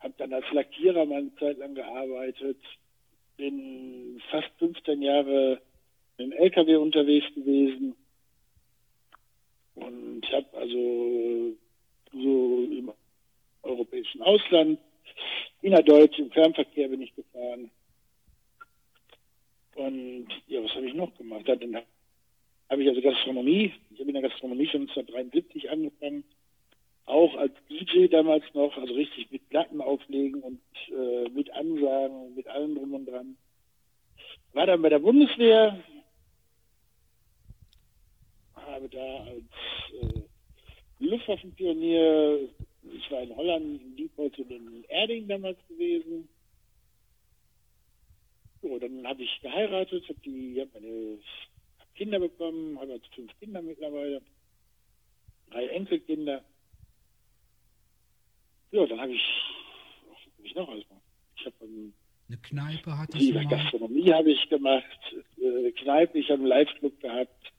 Habe 0.00 0.14
dann 0.18 0.32
als 0.34 0.44
Lackierer 0.52 1.06
mal 1.06 1.18
eine 1.18 1.34
Zeit 1.36 1.58
lang 1.58 1.74
gearbeitet, 1.74 2.58
bin 3.36 4.20
fast 4.30 4.50
15 4.58 5.00
Jahre 5.00 5.60
im 6.18 6.32
LKW 6.32 6.76
unterwegs 6.76 7.26
gewesen 7.34 7.94
und 9.74 10.22
habe 10.30 10.56
also 10.56 11.56
so 12.12 12.68
im 12.70 12.92
europäischen 13.62 14.22
Ausland. 14.22 14.78
Innerdeutsch 15.64 16.18
im 16.18 16.30
Fernverkehr 16.30 16.88
bin 16.88 17.00
ich 17.00 17.14
gefahren. 17.16 17.70
Und 19.76 20.28
ja, 20.46 20.62
was 20.62 20.74
habe 20.74 20.86
ich 20.86 20.92
noch 20.92 21.16
gemacht? 21.16 21.48
Dann 21.48 21.78
habe 22.68 22.82
ich 22.82 22.88
also 22.90 23.00
Gastronomie. 23.00 23.72
Ich 23.90 23.98
habe 23.98 24.10
in 24.10 24.20
der 24.20 24.28
Gastronomie 24.28 24.66
schon 24.66 24.82
1973 24.82 25.70
angefangen. 25.70 26.22
Auch 27.06 27.34
als 27.36 27.54
DJ 27.70 28.08
damals 28.08 28.44
noch, 28.52 28.76
also 28.76 28.92
richtig 28.92 29.30
mit 29.30 29.48
Platten 29.48 29.80
auflegen 29.80 30.42
und 30.42 30.60
äh, 30.90 31.30
mit 31.30 31.50
Ansagen, 31.54 32.34
mit 32.34 32.46
allem 32.46 32.74
drum 32.74 32.92
und 32.92 33.06
dran. 33.06 33.36
War 34.52 34.66
dann 34.66 34.82
bei 34.82 34.90
der 34.90 34.98
Bundeswehr, 34.98 35.82
habe 38.54 38.88
da 38.90 39.24
als 39.24 40.12
äh, 40.14 40.20
Luftwaffenpionier 40.98 42.50
ich 42.92 43.10
war 43.10 43.22
in 43.22 43.34
Holland, 43.34 43.82
in 43.82 43.96
Diepholz 43.96 44.38
und 44.38 44.50
in 44.50 44.84
Erding 44.84 45.28
damals 45.28 45.58
gewesen. 45.68 46.28
So, 48.62 48.78
dann 48.78 49.06
habe 49.06 49.22
ich 49.22 49.40
geheiratet, 49.42 50.08
habe 50.08 50.60
hab 50.60 50.74
meine 50.74 51.18
hab 51.78 51.94
Kinder 51.94 52.18
bekommen, 52.18 52.78
habe 52.78 52.94
jetzt 52.94 53.14
fünf 53.14 53.30
Kinder 53.38 53.60
mittlerweile, 53.62 54.22
drei 55.50 55.66
Enkelkinder. 55.68 56.42
Ja, 58.70 58.86
dann 58.86 59.00
habe 59.00 59.12
ich, 59.12 59.22
was 60.08 60.18
habe 60.18 60.46
ich 60.46 60.54
noch 60.54 60.68
alles 60.68 60.88
gemacht? 60.88 61.02
Ich 61.36 61.46
habe 61.46 61.54
eine 62.28 62.38
Kneipe 62.38 62.98
hatte 62.98 63.18
ich 63.18 63.32
gemacht. 63.32 63.50
Gastronomie 63.50 64.12
habe 64.12 64.30
ich 64.32 64.48
gemacht, 64.48 65.14
äh, 65.36 65.72
Kneipe, 65.72 66.18
ich 66.18 66.30
habe 66.30 66.40
einen 66.40 66.46
Live-Club 66.46 67.00
gehabt, 67.00 67.52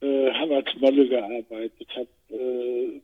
äh, 0.00 0.32
habe 0.32 0.56
als 0.56 0.74
Model 0.80 1.08
gearbeitet, 1.08 1.88
habe 1.94 2.08
äh, 2.34 3.00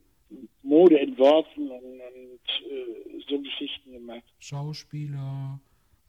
Mode 0.63 0.99
entworfen 0.99 1.71
und, 1.71 1.83
und 1.83 2.71
äh, 2.71 3.21
so 3.29 3.41
Geschichten 3.41 3.93
gemacht. 3.93 4.25
Schauspieler, 4.39 5.61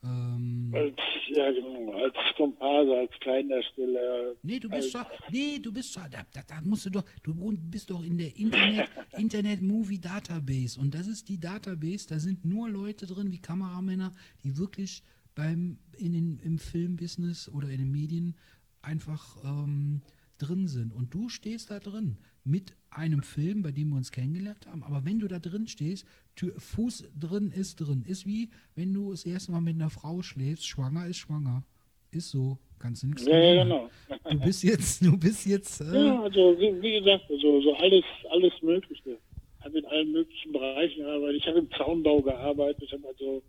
ähm, 0.04 0.70
als, 0.74 0.96
ja, 1.28 1.50
genau, 1.50 1.92
als 1.92 2.14
Komparse, 2.36 2.94
als 2.94 3.10
Kleindarsteller. 3.20 4.34
Nee, 4.42 4.58
du 4.60 4.68
bist 4.68 4.94
doch, 4.94 5.06
nee, 5.30 5.58
du 5.58 5.72
bist 5.72 5.96
doch, 5.96 6.08
da, 6.08 6.26
da, 6.32 6.42
da, 6.46 6.60
musst 6.62 6.86
du 6.86 6.90
doch, 6.90 7.04
du 7.22 7.34
bist 7.70 7.90
doch 7.90 8.04
in 8.04 8.18
der 8.18 8.36
Internet, 8.36 8.88
Internet 9.16 9.62
Movie 9.62 10.00
Database 10.00 10.78
und 10.78 10.94
das 10.94 11.06
ist 11.06 11.28
die 11.28 11.40
Database, 11.40 12.06
da 12.08 12.18
sind 12.18 12.44
nur 12.44 12.68
Leute 12.68 13.06
drin 13.06 13.32
wie 13.32 13.40
Kameramänner, 13.40 14.12
die 14.42 14.58
wirklich 14.58 15.02
beim, 15.34 15.78
in 15.96 16.12
den, 16.12 16.38
im 16.40 16.58
Filmbusiness 16.58 17.48
oder 17.48 17.68
in 17.68 17.78
den 17.78 17.90
Medien 17.90 18.36
einfach 18.82 19.36
ähm, 19.44 20.02
drin 20.36 20.68
sind 20.68 20.92
und 20.92 21.14
du 21.14 21.30
stehst 21.30 21.70
da 21.70 21.78
drin 21.78 22.18
mit 22.44 22.74
einem 22.90 23.22
Film, 23.22 23.62
bei 23.62 23.72
dem 23.72 23.88
wir 23.88 23.96
uns 23.96 24.12
kennengelernt 24.12 24.66
haben. 24.66 24.82
Aber 24.84 25.04
wenn 25.04 25.18
du 25.18 25.28
da 25.28 25.38
drin 25.38 25.66
stehst, 25.66 26.06
Tür, 26.36 26.52
Fuß 26.58 27.10
drin 27.18 27.50
ist 27.50 27.76
drin. 27.76 28.04
Ist 28.06 28.26
wie, 28.26 28.50
wenn 28.74 28.92
du 28.92 29.10
das 29.10 29.24
erste 29.24 29.52
Mal 29.52 29.60
mit 29.60 29.74
einer 29.74 29.90
Frau 29.90 30.22
schläfst, 30.22 30.66
schwanger 30.66 31.06
ist 31.06 31.18
schwanger. 31.18 31.64
Ist 32.10 32.30
so. 32.30 32.58
Kannst 32.78 33.02
du 33.02 33.06
nichts 33.08 33.24
ja, 33.24 33.38
ja, 33.38 33.64
genau. 33.64 33.90
Du 34.30 34.40
bist 34.40 34.62
jetzt, 34.62 35.04
du 35.04 35.16
bist 35.16 35.46
jetzt. 35.46 35.80
Äh 35.80 36.06
ja, 36.06 36.22
also 36.22 36.56
wie, 36.58 36.82
wie, 36.82 36.98
gesagt, 36.98 37.24
also, 37.30 37.62
so 37.62 37.74
alles, 37.76 38.04
alles 38.30 38.52
Mögliche. 38.62 39.18
Ich 39.58 39.64
habe 39.64 39.78
in 39.78 39.86
allen 39.86 40.12
möglichen 40.12 40.52
Bereichen 40.52 41.02
gearbeitet. 41.02 41.36
Ich 41.40 41.46
habe 41.46 41.58
im 41.60 41.70
Zaunbau 41.70 42.20
gearbeitet. 42.20 42.82
Ich 42.82 42.92
habe 42.92 43.08
also 43.08 43.42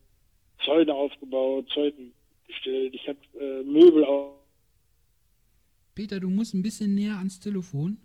Zäune 0.64 0.94
aufgebaut, 0.94 1.68
Zäune 1.74 2.12
gestellt. 2.48 2.96
Ich 2.96 3.08
habe 3.08 3.20
äh, 3.40 3.64
Möbel 3.64 4.06
auf. 4.06 4.36
Peter, 5.96 6.20
du 6.20 6.30
musst 6.30 6.54
ein 6.54 6.62
bisschen 6.62 6.96
näher 6.96 7.18
ans 7.18 7.40
Telefon. 7.40 7.98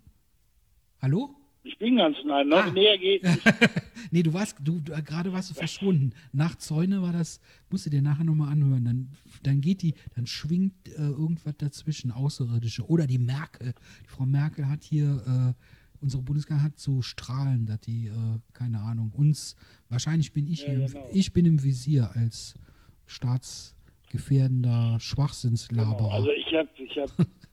Hallo? 1.01 1.35
Ich 1.63 1.77
bin 1.79 1.97
ganz 1.97 2.15
nah, 2.25 2.43
noch 2.43 2.65
ah. 2.65 2.71
näher 2.71 2.97
geht 2.97 3.23
nee, 4.11 4.21
du 4.21 4.33
warst, 4.33 4.57
du, 4.63 4.79
du 4.79 4.93
gerade 5.03 5.33
warst 5.33 5.49
du 5.49 5.55
verschwunden. 5.55 6.11
Nach 6.31 6.55
Zäune 6.55 7.01
war 7.01 7.11
das, 7.11 7.39
musst 7.69 7.87
du 7.87 7.89
dir 7.89 8.01
nachher 8.03 8.23
nochmal 8.23 8.51
anhören. 8.51 8.85
Dann, 8.85 9.09
dann 9.41 9.61
geht 9.61 9.81
die, 9.81 9.95
dann 10.15 10.27
schwingt 10.27 10.89
äh, 10.89 11.01
irgendwas 11.01 11.57
dazwischen, 11.57 12.11
Außerirdische. 12.11 12.87
Oder 12.87 13.07
die 13.07 13.17
Merkel. 13.17 13.73
Die 14.03 14.09
Frau 14.09 14.25
Merkel 14.25 14.67
hat 14.67 14.83
hier, 14.83 15.55
äh, 15.57 16.03
unsere 16.03 16.21
Bundeskanzlerin 16.21 16.71
hat 16.71 16.79
so 16.79 17.01
Strahlen, 17.01 17.65
dass 17.65 17.79
die, 17.81 18.07
äh, 18.07 18.39
keine 18.53 18.79
Ahnung, 18.81 19.11
uns, 19.15 19.55
wahrscheinlich 19.89 20.33
bin 20.33 20.47
ich 20.47 20.61
ja, 20.63 20.69
hier, 20.69 20.85
genau. 20.87 21.09
ich 21.13 21.33
bin 21.33 21.45
im 21.45 21.63
Visier 21.63 22.11
als 22.15 22.55
staatsgefährdender 23.07 24.99
Schwachsinnslaberer. 24.99 25.97
Genau. 25.97 26.09
Also 26.09 26.29
ich 26.31 26.53
habe 26.53 26.69
ich 26.77 26.97
hab 26.97 27.09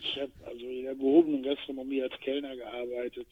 Ich 0.00 0.16
habe 0.20 0.32
also 0.46 0.66
in 0.66 0.84
der 0.84 0.94
gehobenen 0.94 1.42
Gastronomie 1.42 2.02
als 2.02 2.12
Kellner 2.20 2.54
gearbeitet. 2.54 3.26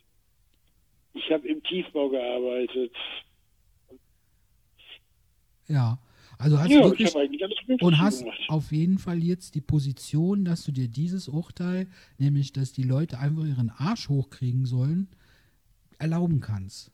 Ich 1.14 1.30
habe 1.30 1.46
im 1.48 1.62
Tiefbau 1.62 2.08
gearbeitet. 2.08 2.92
Ja. 5.68 5.98
Also 6.38 6.58
hast 6.58 6.70
Ja, 6.70 6.82
du 6.82 6.92
ich 6.92 7.14
wirklich 7.14 7.82
und 7.82 7.98
hast 7.98 8.20
gemacht. 8.20 8.38
auf 8.48 8.70
jeden 8.70 8.98
Fall 8.98 9.22
jetzt 9.22 9.54
die 9.54 9.62
Position, 9.62 10.44
dass 10.44 10.64
du 10.64 10.72
dir 10.72 10.86
dieses 10.88 11.28
Urteil, 11.28 11.88
nämlich 12.18 12.52
dass 12.52 12.72
die 12.72 12.82
Leute 12.82 13.18
einfach 13.18 13.44
ihren 13.44 13.70
Arsch 13.70 14.10
hochkriegen 14.10 14.66
sollen, 14.66 15.08
erlauben 15.98 16.40
kannst. 16.40 16.92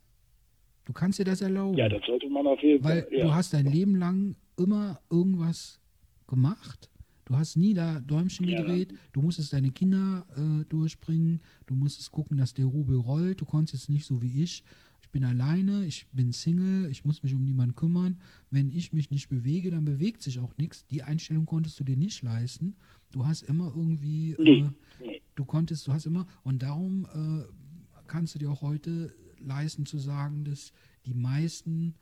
Du 0.84 0.92
kannst 0.92 1.18
dir 1.18 1.24
das 1.24 1.40
erlauben. 1.40 1.76
Ja, 1.76 1.88
das 1.88 2.04
sollte 2.06 2.28
man 2.28 2.46
auf 2.46 2.62
jeden 2.62 2.84
Weil 2.84 3.02
Fall. 3.02 3.12
Ja. 3.12 3.24
du 3.24 3.34
hast 3.34 3.52
dein 3.52 3.66
Leben 3.66 3.96
lang 3.96 4.36
immer 4.56 5.00
irgendwas 5.10 5.80
gemacht. 6.28 6.88
Du 7.32 7.38
hast 7.38 7.56
nie 7.56 7.72
da 7.72 7.98
Däumchen 8.00 8.46
Ja. 8.46 8.60
gedreht. 8.60 8.92
Du 9.12 9.22
musstest 9.22 9.54
deine 9.54 9.70
Kinder 9.70 10.26
äh, 10.36 10.66
durchbringen. 10.66 11.40
Du 11.64 11.74
musstest 11.74 12.10
gucken, 12.12 12.36
dass 12.36 12.52
der 12.52 12.66
Rubel 12.66 12.96
rollt. 12.98 13.40
Du 13.40 13.46
konntest 13.46 13.72
jetzt 13.84 13.88
nicht 13.88 14.04
so 14.04 14.20
wie 14.20 14.42
ich. 14.42 14.62
Ich 15.00 15.08
bin 15.08 15.24
alleine, 15.24 15.86
ich 15.86 16.06
bin 16.12 16.32
Single, 16.32 16.90
ich 16.90 17.06
muss 17.06 17.22
mich 17.22 17.34
um 17.34 17.42
niemanden 17.42 17.74
kümmern. 17.74 18.18
Wenn 18.50 18.70
ich 18.70 18.92
mich 18.92 19.10
nicht 19.10 19.30
bewege, 19.30 19.70
dann 19.70 19.86
bewegt 19.86 20.20
sich 20.22 20.40
auch 20.40 20.54
nichts. 20.58 20.86
Die 20.88 21.02
Einstellung 21.04 21.46
konntest 21.46 21.80
du 21.80 21.84
dir 21.84 21.96
nicht 21.96 22.22
leisten. 22.22 22.76
Du 23.12 23.24
hast 23.26 23.40
immer 23.44 23.72
irgendwie, 23.74 24.36
Nee, 24.38 24.58
äh, 24.60 24.70
nee. 25.00 25.22
du 25.34 25.46
konntest, 25.46 25.86
du 25.86 25.92
hast 25.94 26.04
immer, 26.04 26.26
und 26.42 26.62
darum 26.62 27.06
äh, 27.14 27.44
kannst 28.08 28.34
du 28.34 28.40
dir 28.40 28.50
auch 28.50 28.60
heute 28.60 29.14
leisten 29.38 29.86
zu 29.86 29.96
sagen, 29.98 30.44
dass 30.44 30.72
die 31.06 31.14
meisten 31.14 31.94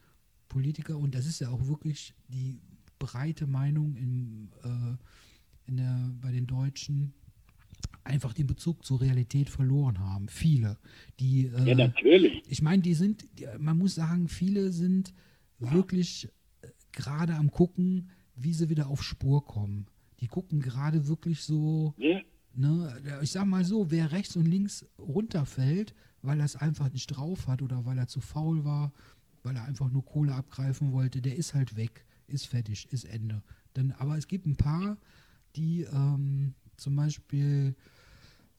Politiker, 0.49 0.99
und 0.99 1.15
das 1.15 1.27
ist 1.27 1.39
ja 1.39 1.51
auch 1.51 1.69
wirklich 1.69 2.15
die 2.29 2.59
breite 3.01 3.49
Meinung 3.49 3.97
im, 3.97 4.51
äh, 4.63 5.69
in 5.69 5.77
der, 5.79 6.13
bei 6.21 6.31
den 6.31 6.47
Deutschen, 6.47 7.13
einfach 8.05 8.33
den 8.33 8.47
Bezug 8.47 8.85
zur 8.85 9.01
Realität 9.01 9.51
verloren 9.51 9.99
haben. 9.99 10.29
Viele, 10.29 10.79
die 11.19 11.47
äh, 11.47 11.69
ja, 11.71 11.75
natürlich. 11.75 12.43
ich 12.49 12.63
meine, 12.63 12.83
die 12.83 12.95
sind, 12.95 13.27
die, 13.39 13.47
man 13.59 13.77
muss 13.79 13.97
sagen, 13.97 14.29
viele 14.29 14.71
sind 14.71 15.13
wirklich 15.59 16.29
äh, 16.63 16.69
gerade 16.93 17.35
am 17.35 17.51
gucken, 17.51 18.11
wie 18.37 18.55
sie 18.55 18.69
wieder 18.69 18.87
auf 18.87 19.03
Spur 19.03 19.45
kommen. 19.45 19.87
Die 20.21 20.29
gucken 20.29 20.61
gerade 20.61 21.09
wirklich 21.09 21.43
so, 21.43 21.95
Ja? 21.99 22.21
ne, 22.55 23.21
ich 23.23 23.31
sag 23.33 23.47
mal 23.47 23.65
so, 23.65 23.91
wer 23.91 24.13
rechts 24.13 24.37
und 24.37 24.47
links 24.47 24.87
runterfällt, 24.99 25.95
weil 26.23 26.39
er 26.39 26.45
es 26.45 26.57
einfach 26.57 26.93
nicht 26.93 27.07
drauf 27.07 27.47
hat 27.49 27.63
oder 27.63 27.85
weil 27.87 27.99
er 27.99 28.09
zu 28.09 28.21
faul 28.21 28.65
war, 28.65 28.93
weil 29.43 29.57
er 29.57 29.65
einfach 29.65 29.91
nur 29.91 30.05
Kohle 30.05 30.35
abgreifen 30.35 30.93
wollte, 30.93 31.23
der 31.23 31.37
ist 31.37 31.55
halt 31.55 31.77
weg, 31.77 32.05
ist 32.31 32.47
fertig, 32.47 32.89
ist 32.93 33.05
Ende. 33.05 33.43
Dann, 33.75 33.93
aber 33.93 34.17
es 34.17 34.27
gibt 34.29 34.47
ein 34.47 34.57
paar, 34.57 34.97
die 35.57 35.83
ähm, 35.83 36.55
zum 36.77 36.97
Beispiel 36.97 37.75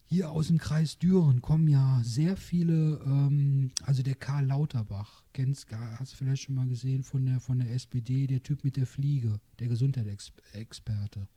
hier 0.05 0.29
aus 0.29 0.47
dem 0.47 0.57
Kreis 0.57 0.99
Düren 0.99 1.41
kommen 1.41 1.69
ja 1.69 2.01
sehr 2.03 2.35
viele, 2.35 3.01
ähm, 3.05 3.71
also 3.85 4.03
der 4.03 4.15
Karl 4.15 4.45
Lauterbach, 4.45 5.23
kennst, 5.31 5.67
hast 5.71 6.11
du 6.13 6.17
vielleicht 6.17 6.43
schon 6.43 6.55
mal 6.55 6.67
gesehen 6.67 7.03
von 7.03 7.25
der, 7.25 7.39
von 7.39 7.59
der 7.59 7.71
SPD, 7.71 8.27
der 8.27 8.43
Typ 8.43 8.63
mit 8.65 8.75
der 8.75 8.85
Fliege, 8.87 9.39
der 9.59 9.69
Gesundheitsexperte. 9.69 11.27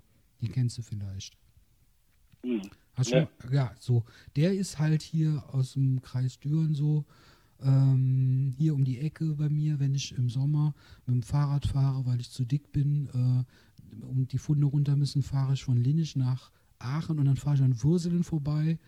Den 0.41 0.51
kennst 0.51 0.77
du 0.79 0.83
vielleicht. 0.83 1.39
Hm. 2.43 2.63
Hast 2.95 3.13
du 3.13 3.17
Ja. 3.17 3.29
schon, 3.41 3.53
ja, 3.53 3.75
so. 3.79 4.05
Der 4.35 4.53
ist 4.55 4.79
halt 4.81 5.03
hier 5.03 5.45
aus 5.53 5.75
dem 5.75 6.03
Kreis 6.03 6.39
Düren 6.41 6.75
so, 6.75 7.05
ähm, 7.65 8.53
hier 8.57 8.75
um 8.75 8.85
die 8.85 9.01
Ecke 9.01 9.35
bei 9.35 9.49
mir, 9.49 9.81
wenn 9.81 9.95
ich 9.95 10.17
im 10.17 10.29
Sommer 10.29 10.75
mit 11.07 11.17
dem 11.17 11.23
Fahrrad 11.23 11.67
fahre, 11.67 12.05
weil 12.07 12.21
ich 12.21 12.31
zu 12.31 12.45
dick 12.45 12.71
bin 12.73 13.09
äh, 13.09 14.05
und 14.05 14.33
die 14.33 14.39
Funde 14.39 14.67
runter 14.67 14.97
müssen, 14.97 15.23
fahre 15.23 15.55
ich 15.55 15.65
von 15.65 15.77
Linnich 15.77 16.15
nach 16.15 16.51
Aachen 16.79 17.19
und 17.19 17.25
dann 17.25 17.37
fahre 17.37 17.57
ich 17.57 17.63
an 17.63 17.83
Würselen 17.83 18.25
vorbei. 18.25 18.79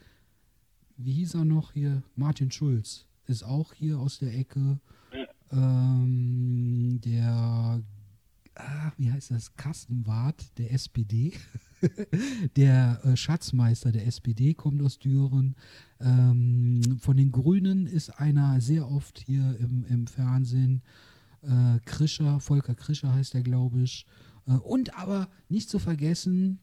Wie 0.96 1.12
hieß 1.12 1.34
er 1.34 1.44
noch 1.44 1.72
hier? 1.72 2.02
Martin 2.14 2.50
Schulz 2.50 3.06
ist 3.26 3.42
auch 3.42 3.72
hier 3.72 3.98
aus 3.98 4.18
der 4.18 4.36
Ecke. 4.36 4.78
Ähm, 5.50 7.00
der, 7.04 7.82
ah, 8.56 8.92
wie 8.96 9.10
heißt 9.10 9.30
das? 9.30 9.54
Kastenwart 9.56 10.58
der 10.58 10.72
SPD. 10.72 11.32
der 12.56 13.00
äh, 13.04 13.16
Schatzmeister 13.16 13.92
der 13.92 14.06
SPD 14.06 14.54
kommt 14.54 14.82
aus 14.82 14.98
Düren. 14.98 15.54
Ähm, 16.00 16.98
von 17.00 17.16
den 17.16 17.32
Grünen 17.32 17.86
ist 17.86 18.10
einer 18.18 18.60
sehr 18.60 18.90
oft 18.90 19.18
hier 19.18 19.56
im, 19.60 19.84
im 19.84 20.06
Fernsehen. 20.06 20.82
Äh, 21.42 21.80
Krischer, 21.84 22.40
Volker 22.40 22.74
Krischer 22.74 23.12
heißt 23.12 23.34
er, 23.34 23.42
glaube 23.42 23.82
ich. 23.82 24.06
Äh, 24.46 24.52
und 24.52 24.98
aber 24.98 25.28
nicht 25.48 25.68
zu 25.68 25.78
vergessen, 25.78 26.60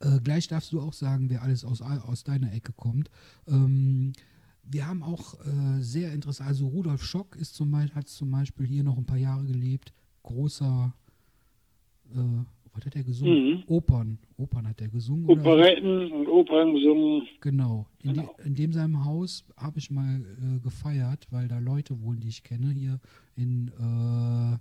äh, 0.00 0.18
gleich 0.20 0.48
darfst 0.48 0.72
du 0.72 0.80
auch 0.80 0.94
sagen, 0.94 1.30
wer 1.30 1.42
alles 1.42 1.64
aus, 1.64 1.82
aus 1.82 2.24
deiner 2.24 2.52
Ecke 2.52 2.72
kommt. 2.72 3.10
Ähm, 3.46 4.12
wir 4.62 4.86
haben 4.86 5.02
auch 5.02 5.34
äh, 5.44 5.82
sehr 5.82 6.12
interessant, 6.12 6.48
also 6.48 6.68
Rudolf 6.68 7.02
Schock 7.02 7.36
ist 7.36 7.54
zum 7.54 7.70
Beispiel, 7.70 7.96
hat 7.96 8.08
zum 8.08 8.30
Beispiel 8.30 8.66
hier 8.66 8.84
noch 8.84 8.96
ein 8.96 9.06
paar 9.06 9.16
Jahre 9.18 9.44
gelebt. 9.44 9.92
Großer, 10.22 10.92
äh, 12.14 12.18
was 12.72 12.86
hat 12.86 12.94
er 12.96 13.02
gesungen? 13.04 13.56
Mhm. 13.56 13.62
Opern. 13.66 14.18
Opern 14.36 14.68
hat 14.68 14.80
er 14.80 14.88
gesungen. 14.88 15.26
oder? 15.26 15.40
Operetten 15.40 16.12
und 16.12 16.28
Opern 16.28 16.74
gesungen. 16.74 17.22
Genau. 17.40 17.86
In, 18.02 18.14
Genau. 18.14 18.34
De, 18.38 18.46
in 18.46 18.54
dem 18.54 18.72
seinem 18.72 19.04
Haus 19.04 19.44
habe 19.56 19.78
ich 19.78 19.90
mal 19.90 20.20
äh, 20.20 20.60
gefeiert, 20.60 21.26
weil 21.30 21.48
da 21.48 21.58
Leute 21.58 22.00
wohnen, 22.00 22.20
die 22.20 22.28
ich 22.28 22.42
kenne, 22.44 22.70
hier 22.70 23.00
in 23.36 23.68
äh, 23.78 24.56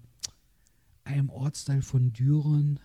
einem 1.10 1.30
Ortsteil 1.30 1.82
von 1.82 2.12
Düren. 2.14 2.80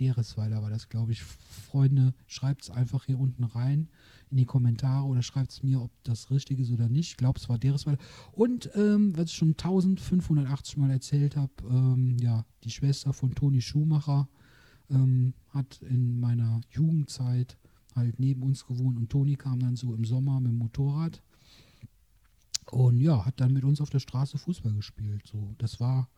Deresweiler 0.00 0.62
war 0.62 0.70
das, 0.70 0.88
glaube 0.88 1.12
ich. 1.12 1.22
Freunde, 1.22 2.14
schreibt 2.26 2.62
es 2.62 2.70
einfach 2.70 3.04
hier 3.04 3.18
unten 3.18 3.44
rein 3.44 3.88
in 4.30 4.38
die 4.38 4.46
Kommentare 4.46 5.06
oder 5.06 5.22
schreibt 5.22 5.50
es 5.50 5.62
mir, 5.62 5.82
ob 5.82 5.90
das 6.04 6.30
richtig 6.30 6.58
ist 6.60 6.72
oder 6.72 6.88
nicht. 6.88 7.10
Ich 7.10 7.16
glaube, 7.16 7.38
es 7.38 7.48
war 7.48 7.58
Deresweiler. 7.58 7.98
Und 8.32 8.70
ähm, 8.74 9.16
was 9.16 9.26
ich 9.26 9.36
schon 9.36 9.50
1580 9.50 10.76
Mal 10.76 10.90
erzählt 10.90 11.36
habe, 11.36 11.52
ähm, 11.68 12.16
ja, 12.20 12.44
die 12.64 12.70
Schwester 12.70 13.12
von 13.12 13.34
Toni 13.34 13.60
Schumacher 13.60 14.28
ähm, 14.88 15.34
hat 15.50 15.80
in 15.82 16.18
meiner 16.18 16.60
Jugendzeit 16.70 17.58
halt 17.94 18.18
neben 18.18 18.42
uns 18.42 18.66
gewohnt 18.66 18.96
und 18.96 19.10
Toni 19.10 19.36
kam 19.36 19.60
dann 19.60 19.76
so 19.76 19.94
im 19.94 20.04
Sommer 20.04 20.40
mit 20.40 20.52
dem 20.52 20.58
Motorrad 20.58 21.22
und 22.70 23.00
ja, 23.00 23.24
hat 23.24 23.40
dann 23.40 23.52
mit 23.52 23.64
uns 23.64 23.80
auf 23.80 23.90
der 23.90 23.98
Straße 23.98 24.38
Fußball 24.38 24.72
gespielt. 24.72 25.22
So, 25.26 25.54
das 25.58 25.80
war 25.80 26.08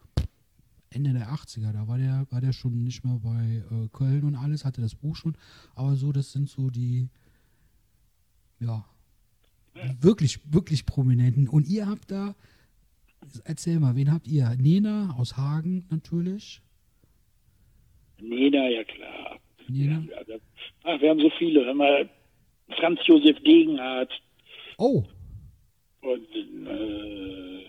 Ende 0.93 1.12
der 1.12 1.28
80er, 1.28 1.72
da 1.72 1.88
war 1.88 1.99
der, 1.99 2.26
war 2.30 2.40
der 2.40 2.53
schon 2.53 2.82
nicht 2.84 3.05
mehr 3.05 3.18
bei 3.22 3.62
äh, 3.70 3.88
Köln 3.93 4.24
und 4.24 4.36
alles, 4.36 4.64
hatte 4.64 4.80
das 4.80 4.95
Buch 4.95 5.16
schon, 5.16 5.36
aber 5.74 5.97
so, 5.97 6.12
das 6.12 6.32
sind 6.32 6.49
so 6.49 6.70
die, 6.70 7.09
ja, 8.61 8.84
wirklich, 10.01 10.38
wirklich 10.53 10.86
Prominenten. 10.86 11.49
Und 11.49 11.68
ihr 11.68 11.86
habt 11.86 12.11
da, 12.11 12.34
erzähl 13.45 13.80
mal, 13.80 13.97
wen 13.97 14.12
habt 14.12 14.26
ihr? 14.26 14.49
Nena 14.59 15.14
aus 15.18 15.36
Hagen 15.36 15.86
natürlich. 15.90 16.61
Nena, 18.20 18.68
ja 18.68 18.84
klar. 18.84 19.38
Nena. 19.68 20.03
Ja, 20.05 20.36
ach, 20.84 21.01
wir 21.01 21.11
haben 21.11 21.20
so 21.20 21.30
viele. 21.38 21.64
Hör 21.64 21.74
mal, 21.74 22.09
Franz 22.78 23.01
Josef 23.07 23.38
Degenhardt 23.43 24.12
Oh, 24.78 25.05
und 26.01 26.26
äh, 26.34 27.64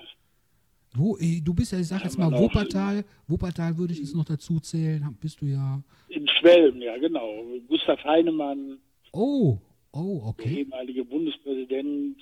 Wo, 0.96 1.18
eh, 1.18 1.42
du 1.42 1.54
bist 1.54 1.72
ja, 1.72 1.80
ich 1.80 1.88
sag 1.88 2.04
jetzt 2.04 2.18
Ja, 2.18 2.30
mal 2.30 2.36
auch- 2.36 2.42
Wuppertal. 2.42 3.04
Wuppertal 3.28 3.78
würde 3.78 3.94
ich 3.94 4.00
jetzt 4.00 4.16
noch 4.16 4.26
dazu 4.26 4.60
zählen. 4.60 5.04
Bist 5.20 5.42
du 5.42 5.46
ja. 5.48 5.82
in 6.10 6.28
Schwelm, 6.40 6.80
ja 6.82 6.98
genau. 6.98 7.44
Gustav 7.68 8.04
Heinemann, 8.04 8.78
Oh, 9.12 9.58
oh, 9.92 10.20
der 10.20 10.28
okay. 10.28 10.56
ehemalige 10.60 11.04
Bundespräsident, 11.06 12.18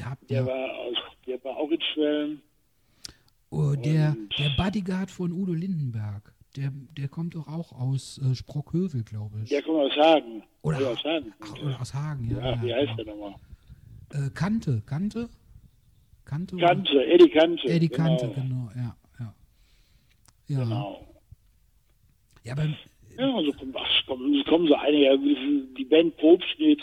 habt 0.00 0.30
der 0.30 0.40
ja. 0.40 0.46
war 0.46 0.78
aus, 0.78 0.96
der 1.26 1.42
war 1.44 1.56
auch 1.56 1.70
in 1.70 1.80
Schwelm. 1.94 2.40
Oh, 3.50 3.74
der, 3.76 4.16
und- 4.18 4.38
der 4.38 4.50
Bodyguard 4.56 5.10
von 5.10 5.30
Udo 5.32 5.52
Lindenberg. 5.52 6.32
Der, 6.56 6.70
der 6.98 7.08
kommt 7.08 7.34
doch 7.34 7.48
auch 7.48 7.72
aus 7.72 8.18
äh, 8.18 8.34
Sprockhövel, 8.34 9.04
glaube 9.04 9.40
ich. 9.42 9.48
Der 9.50 9.62
kommt 9.62 9.78
aus 9.78 9.96
Hagen. 9.96 10.42
Oder- 10.62 10.80
Ja, 10.80 10.88
aus 10.90 11.02
Hagen. 11.04 11.32
Ach, 11.40 11.62
oder 11.62 11.80
aus 11.80 11.94
Hagen, 11.94 12.30
ja. 12.30 12.38
ja, 12.54 12.62
wie 12.62 12.74
heißt 12.74 12.96
genau. 12.96 13.04
der 13.04 13.06
nochmal? 13.14 13.34
Äh, 14.26 14.30
Kante, 14.30 14.82
Kante? 14.84 15.28
Kante? 16.24 16.56
oder? 16.56 16.66
Kante, 16.68 17.04
Eddie 17.06 17.28
Kante. 17.30 17.68
Eddie 17.68 17.88
genau. 17.88 18.04
Kante, 18.18 18.40
genau, 18.40 18.70
ja. 18.76 18.96
Ja, 19.18 19.34
ja. 20.48 20.64
Genau. 20.64 21.14
ja 22.44 22.54
beim, 22.54 22.74
Ja, 23.18 23.26
so 23.44 23.52
kommen, 23.52 23.74
ach, 23.76 24.06
kommen, 24.06 24.44
kommen 24.48 24.68
so 24.68 24.74
einige, 24.74 25.18
die 25.76 25.84
Band 25.84 26.16
Probststedt, 26.16 26.80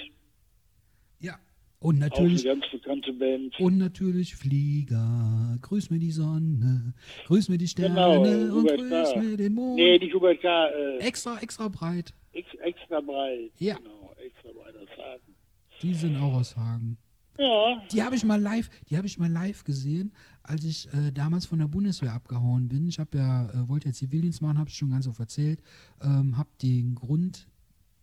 ja. 1.20 1.38
Und 1.80 1.96
auch 1.98 2.10
natürlich, 2.10 2.48
eine 2.50 2.60
ganz 2.60 2.72
bekannte 2.72 3.14
Band. 3.14 3.58
und 3.60 3.78
natürlich 3.78 4.36
Flieger. 4.36 5.58
Grüß 5.62 5.90
mir 5.92 6.00
die 6.00 6.12
Sonne, 6.12 6.94
grüß 7.28 7.50
mir 7.50 7.58
die 7.58 7.68
Sterne 7.68 7.96
Genau, 7.96 8.22
und 8.22 8.52
Hubert 8.64 8.78
grüß 8.80 9.14
K. 9.14 9.20
mir 9.22 9.38
den 9.38 9.54
Mond. 9.54 9.76
Nee, 9.76 9.98
nicht 9.98 10.14
Hubert 10.14 10.42
K., 10.42 10.68
äh, 10.68 10.98
Extra, 10.98 11.40
extra 11.40 11.68
breit. 11.70 12.14
ex, 12.34 12.48
extra 12.56 13.00
breit. 13.02 13.52
Ja. 13.60 13.76
Genau, 13.78 14.14
extra 14.24 14.50
breit 14.52 14.76
aus 14.76 14.90
Hagen. 14.98 15.36
Die 15.82 15.94
sind 15.94 16.18
auch 16.18 16.34
aus 16.34 16.56
Hagen. 16.58 16.98
Ja, 17.40 17.82
Die 17.92 18.04
habe 18.04 18.16
ich 18.16 18.26
mal 18.26 18.40
live, 18.42 18.70
die 18.90 18.98
habe 18.98 19.08
ich 19.08 19.18
mal 19.18 19.32
live 19.32 19.64
gesehen, 19.64 20.12
als 20.44 20.66
ich 20.66 20.94
äh, 20.94 21.12
damals 21.12 21.46
von 21.46 21.60
der 21.60 21.68
Bundeswehr 21.68 22.14
abgehauen 22.14 22.68
bin. 22.68 22.88
Ich 22.88 23.00
habe 23.00 23.18
ja, 23.18 23.50
äh, 23.50 23.68
wollte 23.70 23.88
ja 23.88 23.94
Zivildienst 23.94 24.42
machen, 24.42 24.58
habe 24.58 24.70
ich 24.70 24.76
schon 24.76 24.90
ganz 24.92 25.08
oft 25.08 25.20
erzählt. 25.20 25.62
Ähm, 26.02 26.38
habe 26.38 26.50
den 26.62 26.96
Grund, 26.96 27.48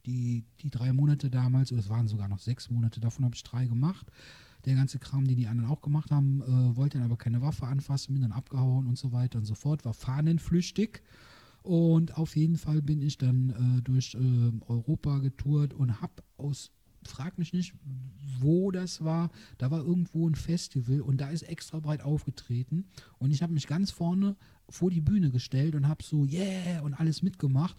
die, 0.06 0.44
die 0.62 0.70
drei 0.70 0.92
Monate 0.92 1.28
damals, 1.30 1.70
oder 1.70 1.80
es 1.80 1.90
waren 1.90 2.08
sogar 2.08 2.28
noch 2.28 2.38
sechs 2.38 2.70
Monate, 2.70 2.98
davon 3.00 3.24
habe 3.26 3.34
ich 3.34 3.42
drei 3.42 3.66
gemacht. 3.66 4.06
der 4.64 4.74
ganze 4.74 4.98
Kram, 4.98 5.26
den 5.26 5.36
die 5.36 5.46
anderen 5.48 5.70
auch 5.70 5.80
gemacht 5.82 6.10
haben, 6.10 6.42
äh, 6.42 6.76
wollte 6.76 6.98
dann 6.98 7.04
aber 7.06 7.16
keine 7.18 7.40
Waffe 7.42 7.66
anfassen, 7.66 8.14
bin 8.14 8.22
dann 8.22 8.32
abgehauen 8.32 8.86
und 8.86 8.96
so 8.98 9.12
weiter 9.12 9.38
und 9.38 9.44
so 9.44 9.54
fort, 9.54 9.84
war 9.84 9.94
fahnenflüchtig. 9.94 11.02
Und 11.62 12.16
auf 12.16 12.36
jeden 12.36 12.56
Fall 12.56 12.80
bin 12.80 13.02
ich 13.02 13.18
dann 13.18 13.50
äh, 13.78 13.82
durch 13.82 14.14
äh, 14.14 14.52
Europa 14.66 15.18
getourt 15.18 15.74
und 15.74 16.00
habe 16.00 16.14
aus, 16.36 16.70
frag 17.06 17.38
mich 17.38 17.52
nicht, 17.52 17.74
wo 18.40 18.70
das 18.70 19.04
war, 19.04 19.30
da 19.58 19.70
war 19.70 19.84
irgendwo 19.84 20.28
ein 20.28 20.34
Festival 20.34 21.00
und 21.00 21.20
da 21.20 21.30
ist 21.30 21.42
extra 21.42 21.80
breit 21.80 22.02
aufgetreten 22.02 22.86
und 23.18 23.30
ich 23.30 23.42
habe 23.42 23.52
mich 23.52 23.66
ganz 23.66 23.90
vorne 23.90 24.36
vor 24.68 24.90
die 24.90 25.00
Bühne 25.00 25.30
gestellt 25.30 25.74
und 25.74 25.88
habe 25.88 26.02
so 26.02 26.24
yeah 26.24 26.82
und 26.82 26.94
alles 26.94 27.22
mitgemacht 27.22 27.76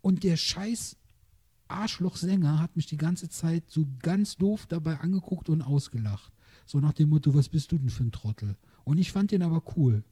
und 0.00 0.22
der 0.22 0.36
scheiß 0.36 0.96
Arschlochsänger 1.68 2.60
hat 2.60 2.76
mich 2.76 2.86
die 2.86 2.96
ganze 2.96 3.28
Zeit 3.28 3.64
so 3.68 3.86
ganz 4.00 4.36
doof 4.36 4.66
dabei 4.68 4.98
angeguckt 4.98 5.48
und 5.48 5.62
ausgelacht. 5.62 6.32
So 6.64 6.78
nach 6.78 6.92
dem 6.92 7.10
Motto, 7.10 7.34
was 7.34 7.48
bist 7.48 7.72
du 7.72 7.78
denn 7.78 7.90
für 7.90 8.04
ein 8.04 8.12
Trottel? 8.12 8.56
Und 8.84 8.98
ich 8.98 9.12
fand 9.12 9.30
den 9.30 9.42
aber 9.42 9.62
cool. 9.76 10.04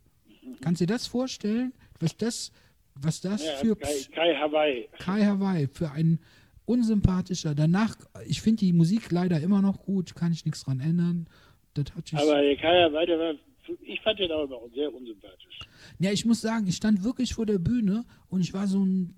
Kannst 0.61 0.81
du 0.81 0.87
dir 0.87 0.93
das 0.95 1.07
vorstellen, 1.07 1.73
was 2.01 2.17
das, 2.17 2.53
was 2.95 3.21
das 3.21 3.45
Ja, 3.45 3.57
für 3.57 3.77
Kai, 3.77 4.07
Kai 4.13 4.35
Hawaii. 4.35 4.89
Kai 4.99 5.25
Hawaii, 5.25 5.69
für 5.69 5.91
ein 5.91 6.19
unsympathischer, 6.67 7.55
danach, 7.55 7.97
ich 8.27 8.41
finde 8.41 8.61
die 8.61 8.73
Musik 8.73 9.11
leider 9.11 9.41
immer 9.41 9.63
noch 9.63 9.83
gut, 9.83 10.15
kann 10.15 10.33
ich 10.33 10.45
nichts 10.45 10.65
dran 10.65 10.81
ändern. 10.81 11.27
Das 11.75 11.87
hat 11.95 12.09
sich 12.09 12.19
Aber 12.19 12.41
der 12.41 12.57
der 12.57 13.19
war, 13.19 13.35
ich 13.83 14.01
fand 14.01 14.19
den 14.19 14.31
auch 14.33 14.45
immer 14.45 14.59
sehr 14.75 14.93
unsympathisch. 14.95 15.59
Ja, 15.99 16.11
ich 16.11 16.25
muss 16.25 16.41
sagen, 16.41 16.67
ich 16.67 16.77
stand 16.77 17.05
wirklich 17.05 17.35
vor 17.35 17.47
der 17.47 17.59
Bühne 17.59 18.05
und 18.29 18.41
ich 18.41 18.53
war 18.55 18.67
so 18.67 18.85
ein 18.85 19.15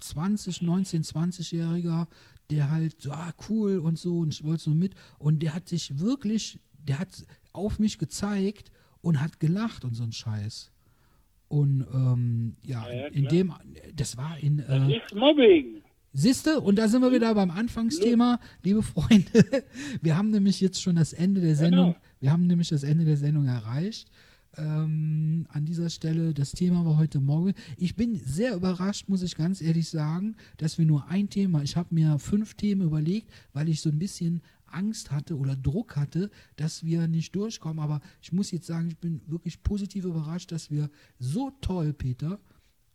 20, 0.00 0.62
19, 0.62 1.02
20-Jähriger, 1.02 2.06
der 2.50 2.70
halt 2.70 3.00
so, 3.00 3.10
ah, 3.12 3.32
cool 3.48 3.78
und 3.78 3.98
so 3.98 4.18
und 4.18 4.32
ich 4.32 4.44
wollte 4.44 4.64
so 4.64 4.70
mit. 4.70 4.94
Und 5.18 5.42
der 5.42 5.54
hat 5.54 5.68
sich 5.68 5.98
wirklich, 5.98 6.58
der 6.78 6.98
hat 6.98 7.08
auf 7.52 7.78
mich 7.78 7.98
gezeigt 7.98 8.70
und 9.00 9.20
hat 9.20 9.40
gelacht 9.40 9.84
und 9.84 9.94
so 9.94 10.04
ein 10.04 10.12
Scheiß. 10.12 10.72
Und 11.48 11.86
ähm, 11.92 12.56
ja, 12.62 12.86
Ja, 12.88 12.94
ja, 12.94 13.06
in 13.08 13.28
dem, 13.28 13.54
das 13.94 14.16
war 14.16 14.38
in, 14.38 14.58
Das 14.58 14.88
äh, 14.88 14.96
ist 14.96 15.14
Mobbing. 15.14 15.82
Siehste, 16.16 16.60
und 16.60 16.76
da 16.76 16.86
sind 16.88 17.02
wir 17.02 17.10
wieder 17.12 17.34
beim 17.34 17.50
Anfangsthema, 17.50 18.38
liebe 18.62 18.84
Freunde. 18.84 19.64
Wir 20.00 20.16
haben 20.16 20.30
nämlich 20.30 20.60
jetzt 20.60 20.80
schon 20.80 20.94
das 20.94 21.12
Ende 21.12 21.40
der 21.40 21.56
Sendung, 21.56 21.94
Genau. 21.94 21.96
wir 22.20 22.30
haben 22.30 22.46
nämlich 22.46 22.68
das 22.68 22.84
Ende 22.84 23.04
der 23.04 23.16
Sendung 23.16 23.46
erreicht. 23.46 24.08
Ähm, 24.56 25.46
an 25.48 25.64
dieser 25.64 25.90
Stelle, 25.90 26.32
das 26.32 26.52
Thema 26.52 26.84
war 26.84 26.98
heute 26.98 27.18
Morgen. 27.18 27.54
Ich 27.76 27.96
bin 27.96 28.14
sehr 28.14 28.54
überrascht, 28.54 29.08
muss 29.08 29.22
ich 29.22 29.34
ganz 29.34 29.60
ehrlich 29.60 29.88
sagen, 29.88 30.36
dass 30.58 30.78
wir 30.78 30.86
nur 30.86 31.08
ein 31.08 31.28
Thema, 31.30 31.62
ich 31.64 31.74
habe 31.76 31.92
mir 31.92 32.20
fünf 32.20 32.54
Themen 32.54 32.82
überlegt, 32.82 33.28
weil 33.52 33.68
ich 33.68 33.80
so 33.80 33.90
ein 33.90 33.98
bisschen 33.98 34.40
Angst 34.66 35.10
hatte 35.10 35.36
oder 35.36 35.56
Druck 35.56 35.96
hatte, 35.96 36.30
dass 36.54 36.84
wir 36.84 37.08
nicht 37.08 37.34
durchkommen. 37.34 37.80
Aber 37.82 38.00
ich 38.22 38.32
muss 38.32 38.52
jetzt 38.52 38.66
sagen, 38.68 38.86
ich 38.88 38.98
bin 38.98 39.20
wirklich 39.26 39.64
positiv 39.64 40.04
überrascht, 40.04 40.52
dass 40.52 40.70
wir 40.70 40.88
so 41.18 41.50
toll, 41.60 41.92
Peter, 41.92 42.38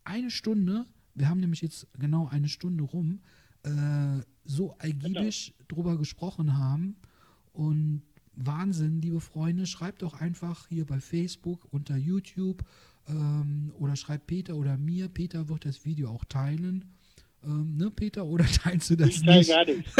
eine 0.04 0.30
Stunde, 0.30 0.86
wir 1.14 1.28
haben 1.28 1.40
nämlich 1.40 1.62
jetzt 1.62 1.86
genau 1.98 2.28
eine 2.28 2.48
Stunde 2.48 2.84
rum, 2.84 3.20
äh, 3.62 4.22
so 4.44 4.74
ergiebig 4.78 5.54
drüber 5.68 5.96
gesprochen 5.98 6.56
haben. 6.58 6.96
Und 7.52 8.02
Wahnsinn, 8.34 9.00
liebe 9.02 9.20
Freunde, 9.20 9.66
schreibt 9.66 10.02
doch 10.02 10.14
einfach 10.20 10.68
hier 10.68 10.86
bei 10.86 11.00
Facebook 11.00 11.66
unter 11.70 11.96
YouTube 11.96 12.64
ähm, 13.08 13.72
oder 13.78 13.96
schreibt 13.96 14.26
Peter 14.26 14.56
oder 14.56 14.76
mir. 14.78 15.08
Peter 15.08 15.48
wird 15.48 15.64
das 15.64 15.84
Video 15.84 16.10
auch 16.10 16.24
teilen. 16.24 16.84
Ähm, 17.44 17.76
ne, 17.76 17.90
Peter, 17.90 18.24
oder 18.24 18.44
teilst 18.62 18.90
du 18.90 18.96
das 18.96 19.08
Ich 19.10 19.22
teile 19.22 19.38
nicht? 19.38 19.50
gar 19.50 19.64
nichts. 19.66 19.92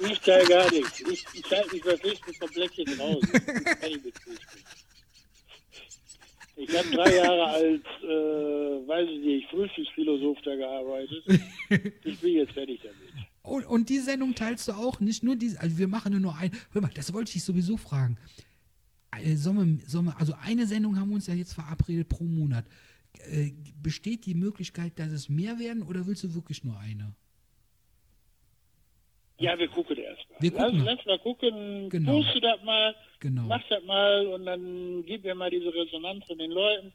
Ich 0.00 0.20
teile 0.20 0.48
gar 0.48 0.70
nichts. 0.70 1.00
Ich, 1.00 1.26
ich 1.34 1.50
halte 1.50 1.74
mich 1.74 1.82
bei 1.82 1.96
Facebook 1.96 2.40
komplett 2.40 2.72
hier 2.72 2.98
raus. 2.98 3.22
Ich 3.22 3.32
kann 3.32 3.90
nicht 3.90 4.04
mit 4.04 4.18
Facebook. 4.18 4.64
Ich 6.62 6.76
habe 6.76 6.90
drei 6.90 7.16
Jahre 7.16 7.46
als, 7.46 7.82
äh, 8.02 8.86
weiß 8.86 9.08
ich 9.08 9.24
nicht, 9.24 9.50
Frühstücksphilosoph 9.50 10.38
da 10.44 10.56
gearbeitet. 10.56 11.24
Ich 12.04 12.18
bin 12.18 12.34
jetzt 12.34 12.52
fertig 12.52 12.80
damit. 12.82 13.26
Und, 13.42 13.64
und 13.64 13.88
die 13.88 13.98
Sendung 13.98 14.34
teilst 14.34 14.68
du 14.68 14.72
auch 14.72 15.00
nicht 15.00 15.22
nur 15.22 15.36
diese, 15.36 15.58
also 15.60 15.78
wir 15.78 15.88
machen 15.88 16.20
nur 16.20 16.36
ein. 16.36 16.50
Hör 16.72 16.82
mal, 16.82 16.90
das 16.94 17.12
wollte 17.14 17.32
ich 17.34 17.44
sowieso 17.44 17.76
fragen. 17.78 18.18
Äh, 19.12 19.36
sollen 19.36 19.82
wir, 19.90 20.20
also 20.20 20.34
eine 20.42 20.66
Sendung 20.66 20.98
haben 20.98 21.08
wir 21.08 21.14
uns 21.14 21.26
ja 21.26 21.34
jetzt 21.34 21.54
verabredet 21.54 22.08
pro 22.08 22.24
Monat. 22.24 22.66
Äh, 23.30 23.52
besteht 23.82 24.26
die 24.26 24.34
Möglichkeit, 24.34 24.98
dass 24.98 25.12
es 25.12 25.28
mehr 25.28 25.58
werden 25.58 25.82
oder 25.82 26.06
willst 26.06 26.24
du 26.24 26.34
wirklich 26.34 26.62
nur 26.62 26.78
eine? 26.78 27.14
Ja, 29.40 29.58
wir 29.58 29.68
gucken 29.68 29.96
erst 29.96 30.28
mal. 30.30 30.36
Wir 30.40 30.50
gucken 30.50 30.76
lass, 30.78 30.84
mal. 30.84 30.94
lass 30.96 31.06
mal 31.06 31.18
gucken, 31.18 31.88
Genau. 31.88 32.12
poste 32.20 32.40
das 32.40 32.62
mal, 32.62 32.94
Genau. 33.20 33.42
mach 33.42 33.62
das 33.68 33.82
mal 33.84 34.26
und 34.28 34.44
dann 34.46 35.02
gib 35.06 35.24
mir 35.24 35.34
mal 35.34 35.50
diese 35.50 35.72
Resonanz 35.74 36.24
von 36.26 36.38
den 36.38 36.50
Leuten. 36.50 36.92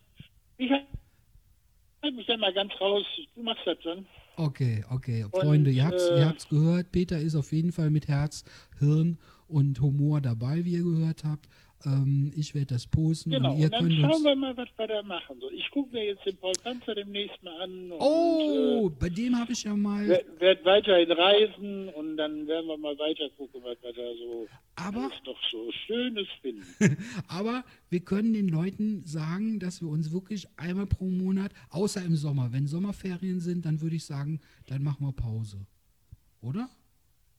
Ich 0.58 0.70
halte 0.72 2.16
mich 2.16 2.26
dann 2.28 2.40
mal 2.40 2.54
ganz 2.54 2.72
raus. 2.80 3.04
Du 3.36 3.42
machst 3.44 3.66
das 3.66 3.78
dann. 3.84 4.06
Okay, 4.38 4.84
okay. 4.92 5.24
Und, 5.24 5.36
Freunde, 5.42 5.72
ihr 5.72 5.86
habt's, 5.86 6.08
äh, 6.10 6.20
ihr 6.20 6.28
habt's 6.28 6.48
gehört. 6.48 6.92
Peter 6.92 7.18
ist 7.20 7.36
auf 7.36 7.52
jeden 7.52 7.72
Fall 7.72 7.90
mit 7.90 8.08
Herz, 8.08 8.44
Hirn 8.80 9.18
und 9.48 9.80
Humor 9.82 10.22
dabei, 10.22 10.66
wie 10.66 10.74
ihr 10.74 10.84
gehört 10.84 11.24
habt. 11.24 11.48
Ähm, 11.86 12.32
ich 12.36 12.56
werde 12.56 12.68
das 12.68 12.88
posten 12.88 13.32
Genau, 13.32 13.52
und 13.54 13.60
ihr 13.60 13.66
und 13.66 13.74
dann 13.74 13.88
könnt 13.88 14.00
schauen 14.00 14.24
wir 14.24 14.36
mal, 14.36 14.56
was 14.58 14.70
wir 14.78 14.88
da 14.88 15.04
machen. 15.04 15.38
So, 15.40 15.52
ich 15.52 15.70
gucke 15.72 15.94
mir 15.94 16.06
jetzt 16.06 16.26
den 16.26 16.38
Paul 16.38 16.54
Panzer 16.64 16.96
demnächst 16.96 17.42
mal 17.44 17.62
an 17.62 17.92
und 17.92 18.00
Oh, 18.00 18.90
bei 19.00 19.10
dem 19.10 19.38
habe 19.38 19.52
ich 19.52 19.64
ja 19.64 19.74
äh, 19.74 19.78
mal. 19.78 20.08
werde 20.08 20.40
werd 20.40 20.66
weiterhin 20.66 21.12
reisen 21.12 21.90
und 21.90 22.18
dann 22.18 22.48
werden 22.48 22.68
wir 22.68 22.78
mal 22.78 22.98
weiter 22.98 23.30
gucken, 23.38 23.62
was 23.64 23.78
wir 23.82 23.94
da 23.94 24.16
so 24.18 24.48
Aber 24.76 25.12
doch 25.26 25.38
so 25.52 25.72
Schönes 25.86 26.28
finden. 26.42 26.66
Aber 27.28 27.64
wir 27.90 28.00
können 28.00 28.34
den 28.34 28.48
Leuten 28.48 29.04
sagen, 29.06 29.60
dass 29.60 29.82
wir 29.82 29.90
uns 29.90 30.12
wirklich 30.12 30.48
einmal 30.58 30.86
pro 30.86 31.06
Monat, 31.06 31.52
außer 31.70 32.04
im 32.04 32.16
Sommer, 32.16 32.52
wenn 32.52 32.68
Sommerferien 32.68 33.40
sind, 33.40 33.66
dann 33.66 33.82
würde 33.82 33.96
ich 33.96 34.06
sagen, 34.06 34.40
dann 34.68 34.84
machen 34.84 35.06
wir 35.06 35.14
Pause. 35.14 35.66
Oder? 36.42 36.70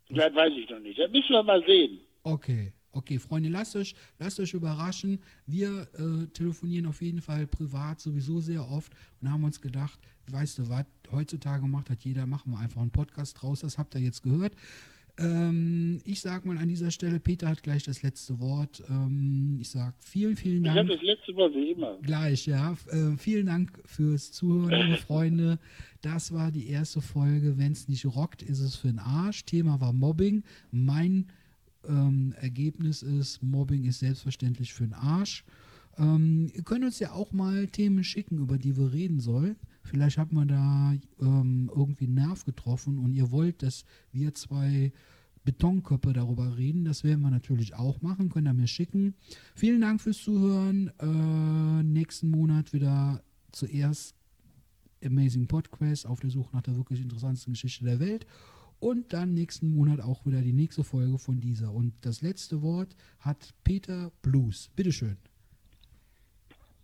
das 0.09 0.35
weiß 0.35 0.53
ich 0.57 0.69
noch 0.71 0.79
nicht. 0.81 0.99
Das 0.99 1.11
müssen 1.11 1.31
wir 1.31 1.43
mal 1.43 1.63
sehen. 1.67 2.01
Okay, 2.23 2.73
okay, 2.97 3.19
Freunde, 3.19 3.49
lasst 3.49 3.77
euch, 3.77 3.95
lasst 4.19 4.41
euch 4.41 4.55
überraschen. 4.55 5.19
Wir 5.47 5.87
äh, 5.99 6.27
telefonieren 6.33 6.87
auf 6.87 7.03
jeden 7.03 7.21
Fall 7.21 7.47
privat 7.47 8.01
sowieso 8.01 8.41
sehr 8.41 8.69
oft 8.71 8.93
und 9.21 9.31
haben 9.31 9.45
uns 9.45 9.61
gedacht, 9.61 9.99
weißt 10.31 10.59
du 10.59 10.69
was, 10.69 10.85
heutzutage 11.13 11.67
macht 11.67 11.91
hat 11.91 12.03
jeder, 12.03 12.27
machen 12.27 12.53
wir 12.53 12.59
einfach 12.59 12.81
einen 12.81 12.91
Podcast 12.91 13.41
draus, 13.41 13.61
das 13.61 13.79
habt 13.79 13.95
ihr 13.95 14.01
jetzt 14.01 14.23
gehört. 14.23 14.57
Ähm, 15.19 15.99
ich 16.05 16.21
sag 16.21 16.45
mal 16.45 16.59
an 16.59 16.69
dieser 16.69 16.91
Stelle, 16.91 17.19
Peter 17.21 17.49
hat 17.49 17.63
gleich 17.63 17.85
das 17.85 18.03
letzte 18.03 18.39
Wort. 18.39 18.83
Ähm, 18.91 19.57
ich 19.61 19.71
sag 19.71 19.95
vielen, 19.99 20.37
vielen 20.37 20.59
Ich 20.59 20.65
Dank. 20.65 20.79
habe 20.79 20.89
das 20.89 21.03
letzte 21.03 21.33
Mal 21.33 21.55
wie 21.55 21.71
immer. 21.73 21.97
Gleich, 22.03 22.45
ja. 22.47 22.77
Äh, 22.91 23.17
vielen 23.17 23.47
Dank 23.47 23.81
fürs 23.87 24.33
Zuhören, 24.33 24.89
liebe 24.89 24.97
Freunde. 25.07 25.59
Das 26.03 26.33
war 26.33 26.51
die 26.53 26.69
erste 26.69 27.01
Folge. 27.01 27.57
Wenn 27.57 27.73
es 27.73 27.89
nicht 27.89 28.05
rockt, 28.05 28.43
ist 28.43 28.61
es 28.61 28.77
für 28.77 28.89
den 28.89 28.99
Arsch. 28.99 29.47
Thema 29.47 29.81
war 29.81 29.95
Mobbing. 29.95 30.43
Mein 30.71 31.29
ähm, 31.89 32.35
Ergebnis 32.41 33.03
ist, 33.03 33.43
Mobbing 33.43 33.85
ist 33.85 34.01
selbstverständlich 34.01 34.73
für 34.75 34.85
den 34.85 34.95
Arsch. 34.95 35.45
Ähm, 35.99 36.51
ihr 36.55 36.63
könnt 36.63 36.85
uns 36.85 36.99
ja 36.99 37.13
auch 37.13 37.33
mal 37.33 37.67
Themen 37.69 38.05
schicken, 38.05 38.39
über 38.39 38.59
die 38.59 38.77
wir 38.77 38.93
reden 38.93 39.21
sollen. 39.21 39.57
Vielleicht 39.83 40.19
hat 40.19 40.33
man 40.33 40.49
da 40.49 40.95
ähm, 41.21 41.71
irgendwie 41.75 42.07
einen 42.07 42.15
Nerv 42.15 42.45
getroffen 42.45 42.99
und 42.99 43.15
ihr 43.15 43.31
wollt, 43.31 43.63
dass 43.63 43.85
wir 44.13 44.35
zwei 44.35 44.93
Betonköpfe 45.45 46.13
darüber 46.13 46.59
reden. 46.59 46.85
Das 46.85 47.05
werden 47.05 47.23
wir 47.23 47.31
natürlich 47.31 47.75
auch 47.75 48.03
machen. 48.03 48.29
Könnt 48.29 48.49
ihr 48.49 48.53
mir 48.53 48.67
schicken. 48.67 49.15
Vielen 49.55 49.81
Dank 49.81 50.01
fürs 50.01 50.19
Zuhören. 50.19 50.91
Äh, 50.99 51.83
nächsten 51.85 52.31
Monat 52.31 52.73
wieder 52.73 53.23
zuerst 53.53 54.17
Amazing 55.05 55.47
Podcast 55.47 56.07
auf 56.07 56.21
der 56.21 56.31
Suche 56.31 56.55
nach 56.55 56.63
der 56.63 56.77
wirklich 56.77 57.01
interessantesten 57.01 57.53
Geschichte 57.53 57.85
der 57.85 58.01
Welt. 58.01 58.27
Und 58.79 59.13
dann 59.13 59.33
nächsten 59.35 59.75
Monat 59.75 60.01
auch 60.01 60.27
wieder 60.27 60.43
die 60.43 60.53
nächste 60.53 60.85
Folge 60.85 61.19
von 61.19 61.41
dieser. 61.41 61.73
Und 61.73 61.95
das 62.03 62.23
letzte 62.23 62.63
Wort 62.63 62.95
hat 63.21 63.55
Peter 63.65 64.13
Blues. 64.23 64.71
Bitteschön. 64.77 65.17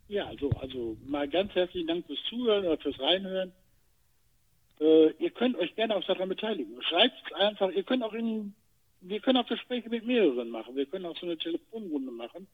Ja, 0.08 0.26
also, 0.26 0.50
also 0.50 0.96
mal 1.06 1.28
ganz 1.28 1.54
herzlichen 1.54 1.86
Dank 1.86 2.06
fürs 2.06 2.22
Zuhören 2.28 2.66
oder 2.66 2.78
fürs 2.78 2.98
Reinhören. 2.98 3.52
Äh, 4.80 5.10
ihr 5.18 5.30
könnt 5.30 5.56
euch 5.56 5.74
gerne 5.74 5.96
auch 5.96 6.04
daran 6.04 6.28
beteiligen. 6.28 6.82
Schreibt 6.82 7.34
einfach, 7.34 7.70
ihr 7.70 7.82
könnt 7.82 8.02
auch 8.02 8.12
in, 8.12 8.54
wir 9.00 9.20
können 9.20 9.38
auch 9.38 9.46
Gespräche 9.46 9.88
mit 9.88 10.06
mehreren 10.06 10.50
machen. 10.50 10.76
Wir 10.76 10.86
können 10.86 11.06
auch 11.06 11.16
so 11.18 11.26
eine 11.26 11.38
Telefonrunde 11.38 12.10
machen, 12.10 12.46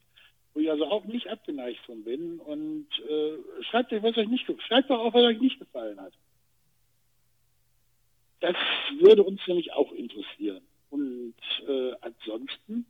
wo 0.53 0.59
ich 0.59 0.69
also 0.69 0.85
auch 0.85 1.05
nicht 1.05 1.27
abgeneigt 1.27 1.79
von 1.85 2.03
bin. 2.03 2.39
Und 2.39 2.87
äh, 3.09 3.63
schreibt 3.63 3.91
euch, 3.93 4.03
was 4.03 4.17
euch 4.17 4.27
nicht, 4.27 4.45
schreibt 4.67 4.91
auch, 4.91 5.13
was 5.13 5.23
euch 5.23 5.41
nicht 5.41 5.59
gefallen 5.59 5.99
hat. 5.99 6.13
Das 8.39 8.55
würde 8.99 9.23
uns 9.23 9.41
nämlich 9.47 9.73
auch 9.73 9.91
interessieren. 9.91 10.61
Und 10.89 11.35
äh, 11.67 11.93
ansonsten 12.01 12.85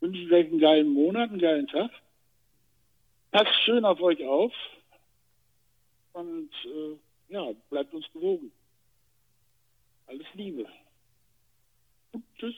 wünsche 0.00 0.20
ich 0.20 0.32
euch 0.32 0.46
einen 0.46 0.58
geilen 0.58 0.88
Monat, 0.88 1.30
einen 1.30 1.40
geilen 1.40 1.66
Tag. 1.66 1.90
Passt 3.30 3.54
schön 3.64 3.84
auf 3.84 4.00
euch 4.00 4.24
auf 4.24 4.52
und 6.12 6.50
äh, 6.64 7.32
ja, 7.32 7.52
bleibt 7.70 7.92
uns 7.94 8.10
gewogen. 8.12 8.52
Alles 10.06 10.26
Liebe. 10.34 10.66
Und 12.12 12.24
tschüss. 12.38 12.54